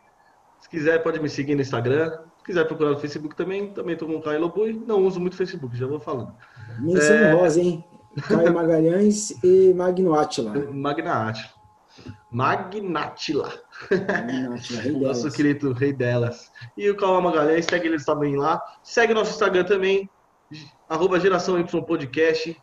Se 0.69 0.77
quiser, 0.77 1.01
pode 1.01 1.19
me 1.19 1.27
seguir 1.27 1.55
no 1.55 1.61
Instagram. 1.61 2.11
Se 2.37 2.45
quiser 2.45 2.65
procurar 2.65 2.91
no 2.91 2.99
Facebook 2.99 3.35
também, 3.35 3.73
também 3.73 3.97
tô 3.97 4.05
com 4.05 4.15
o 4.15 4.21
Caio 4.21 4.39
Lobui. 4.39 4.73
Não 4.85 5.03
uso 5.03 5.19
muito 5.19 5.35
Facebook, 5.35 5.75
já 5.75 5.87
vou 5.87 5.99
falando. 5.99 6.31
Menção 6.79 7.15
é... 7.15 7.33
rosa, 7.33 7.59
hein? 7.59 7.83
Caio 8.27 8.53
Magalhães 8.53 9.31
e 9.43 9.73
Magno 9.73 10.13
Atila. 10.13 10.53
Magna 10.71 11.29
Atila. 11.29 11.59
Magnatila. 12.31 13.51
Nosso 15.07 15.31
querido 15.31 15.73
rei 15.73 15.91
delas. 15.91 16.51
E 16.77 16.87
o 16.89 16.95
Calma 16.95 17.29
Magalhães, 17.29 17.65
segue 17.65 17.87
eles 17.87 18.05
também 18.05 18.35
lá. 18.35 18.61
Segue 18.83 19.13
nosso 19.13 19.31
Instagram 19.31 19.63
também, 19.63 20.07
arroba 20.87 21.19
Geração 21.19 21.59
Y 21.59 21.81
Podcast. 21.83 22.61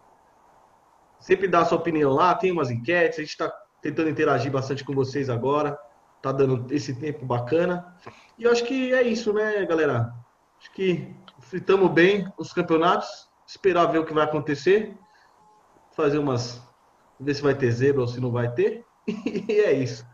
Sempre 1.19 1.49
dá 1.49 1.61
a 1.61 1.65
sua 1.65 1.79
opinião 1.79 2.13
lá, 2.13 2.35
tem 2.35 2.53
umas 2.53 2.71
enquetes, 2.71 3.19
a 3.19 3.23
gente 3.23 3.31
está 3.31 3.53
tentando 3.83 4.09
interagir 4.11 4.51
bastante 4.51 4.85
com 4.85 4.95
vocês 4.95 5.29
agora. 5.29 5.77
Tá 6.23 6.33
dando 6.33 6.73
esse 6.75 6.95
tempo 6.95 7.25
bacana. 7.25 7.95
E 8.39 8.45
eu 8.45 8.51
acho 8.51 8.64
que 8.64 8.93
é 8.93 9.03
isso, 9.03 9.33
né, 9.33 9.64
galera? 9.64 10.12
Acho 10.61 10.73
que 10.73 11.14
fritamos 11.41 11.91
bem 11.91 12.27
os 12.39 12.53
campeonatos. 12.53 13.29
Esperar 13.47 13.87
ver 13.87 13.99
o 13.99 14.05
que 14.05 14.14
vai 14.14 14.25
acontecer. 14.25 14.97
Fazer 15.95 16.19
umas. 16.19 16.62
Ver 17.19 17.35
se 17.35 17.43
vai 17.43 17.55
ter 17.55 17.71
zebra 17.71 18.03
ou 18.03 18.09
se 18.09 18.21
não 18.21 18.31
vai 18.31 18.51
ter. 18.53 18.85
e 19.07 19.61
é 19.61 19.73
isso. 19.73 20.05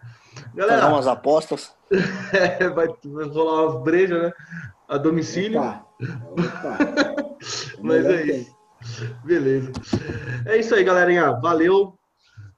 Galera, 0.54 0.82
Fazer 0.82 0.94
umas 0.94 1.06
apostas. 1.06 1.74
é, 2.32 2.68
vai, 2.70 2.88
vai 2.88 3.28
rolar 3.28 3.66
umas 3.66 3.82
brejas, 3.82 4.22
né? 4.22 4.32
A 4.88 4.98
domicílio. 4.98 5.60
Opa. 5.60 5.86
Opa. 6.30 6.78
Mas 7.82 8.04
é 8.06 8.22
isso. 8.24 8.56
Beleza. 9.24 9.72
É 10.46 10.56
isso 10.58 10.74
aí, 10.74 10.84
galerinha. 10.84 11.32
Valeu. 11.40 11.98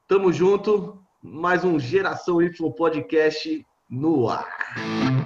Tamo 0.07 0.32
junto. 0.32 1.03
Mais 1.26 1.64
um 1.64 1.78
Geração 1.78 2.42
Y 2.42 2.50
Podcast 2.76 3.66
no 3.88 4.28
ar. 4.28 5.23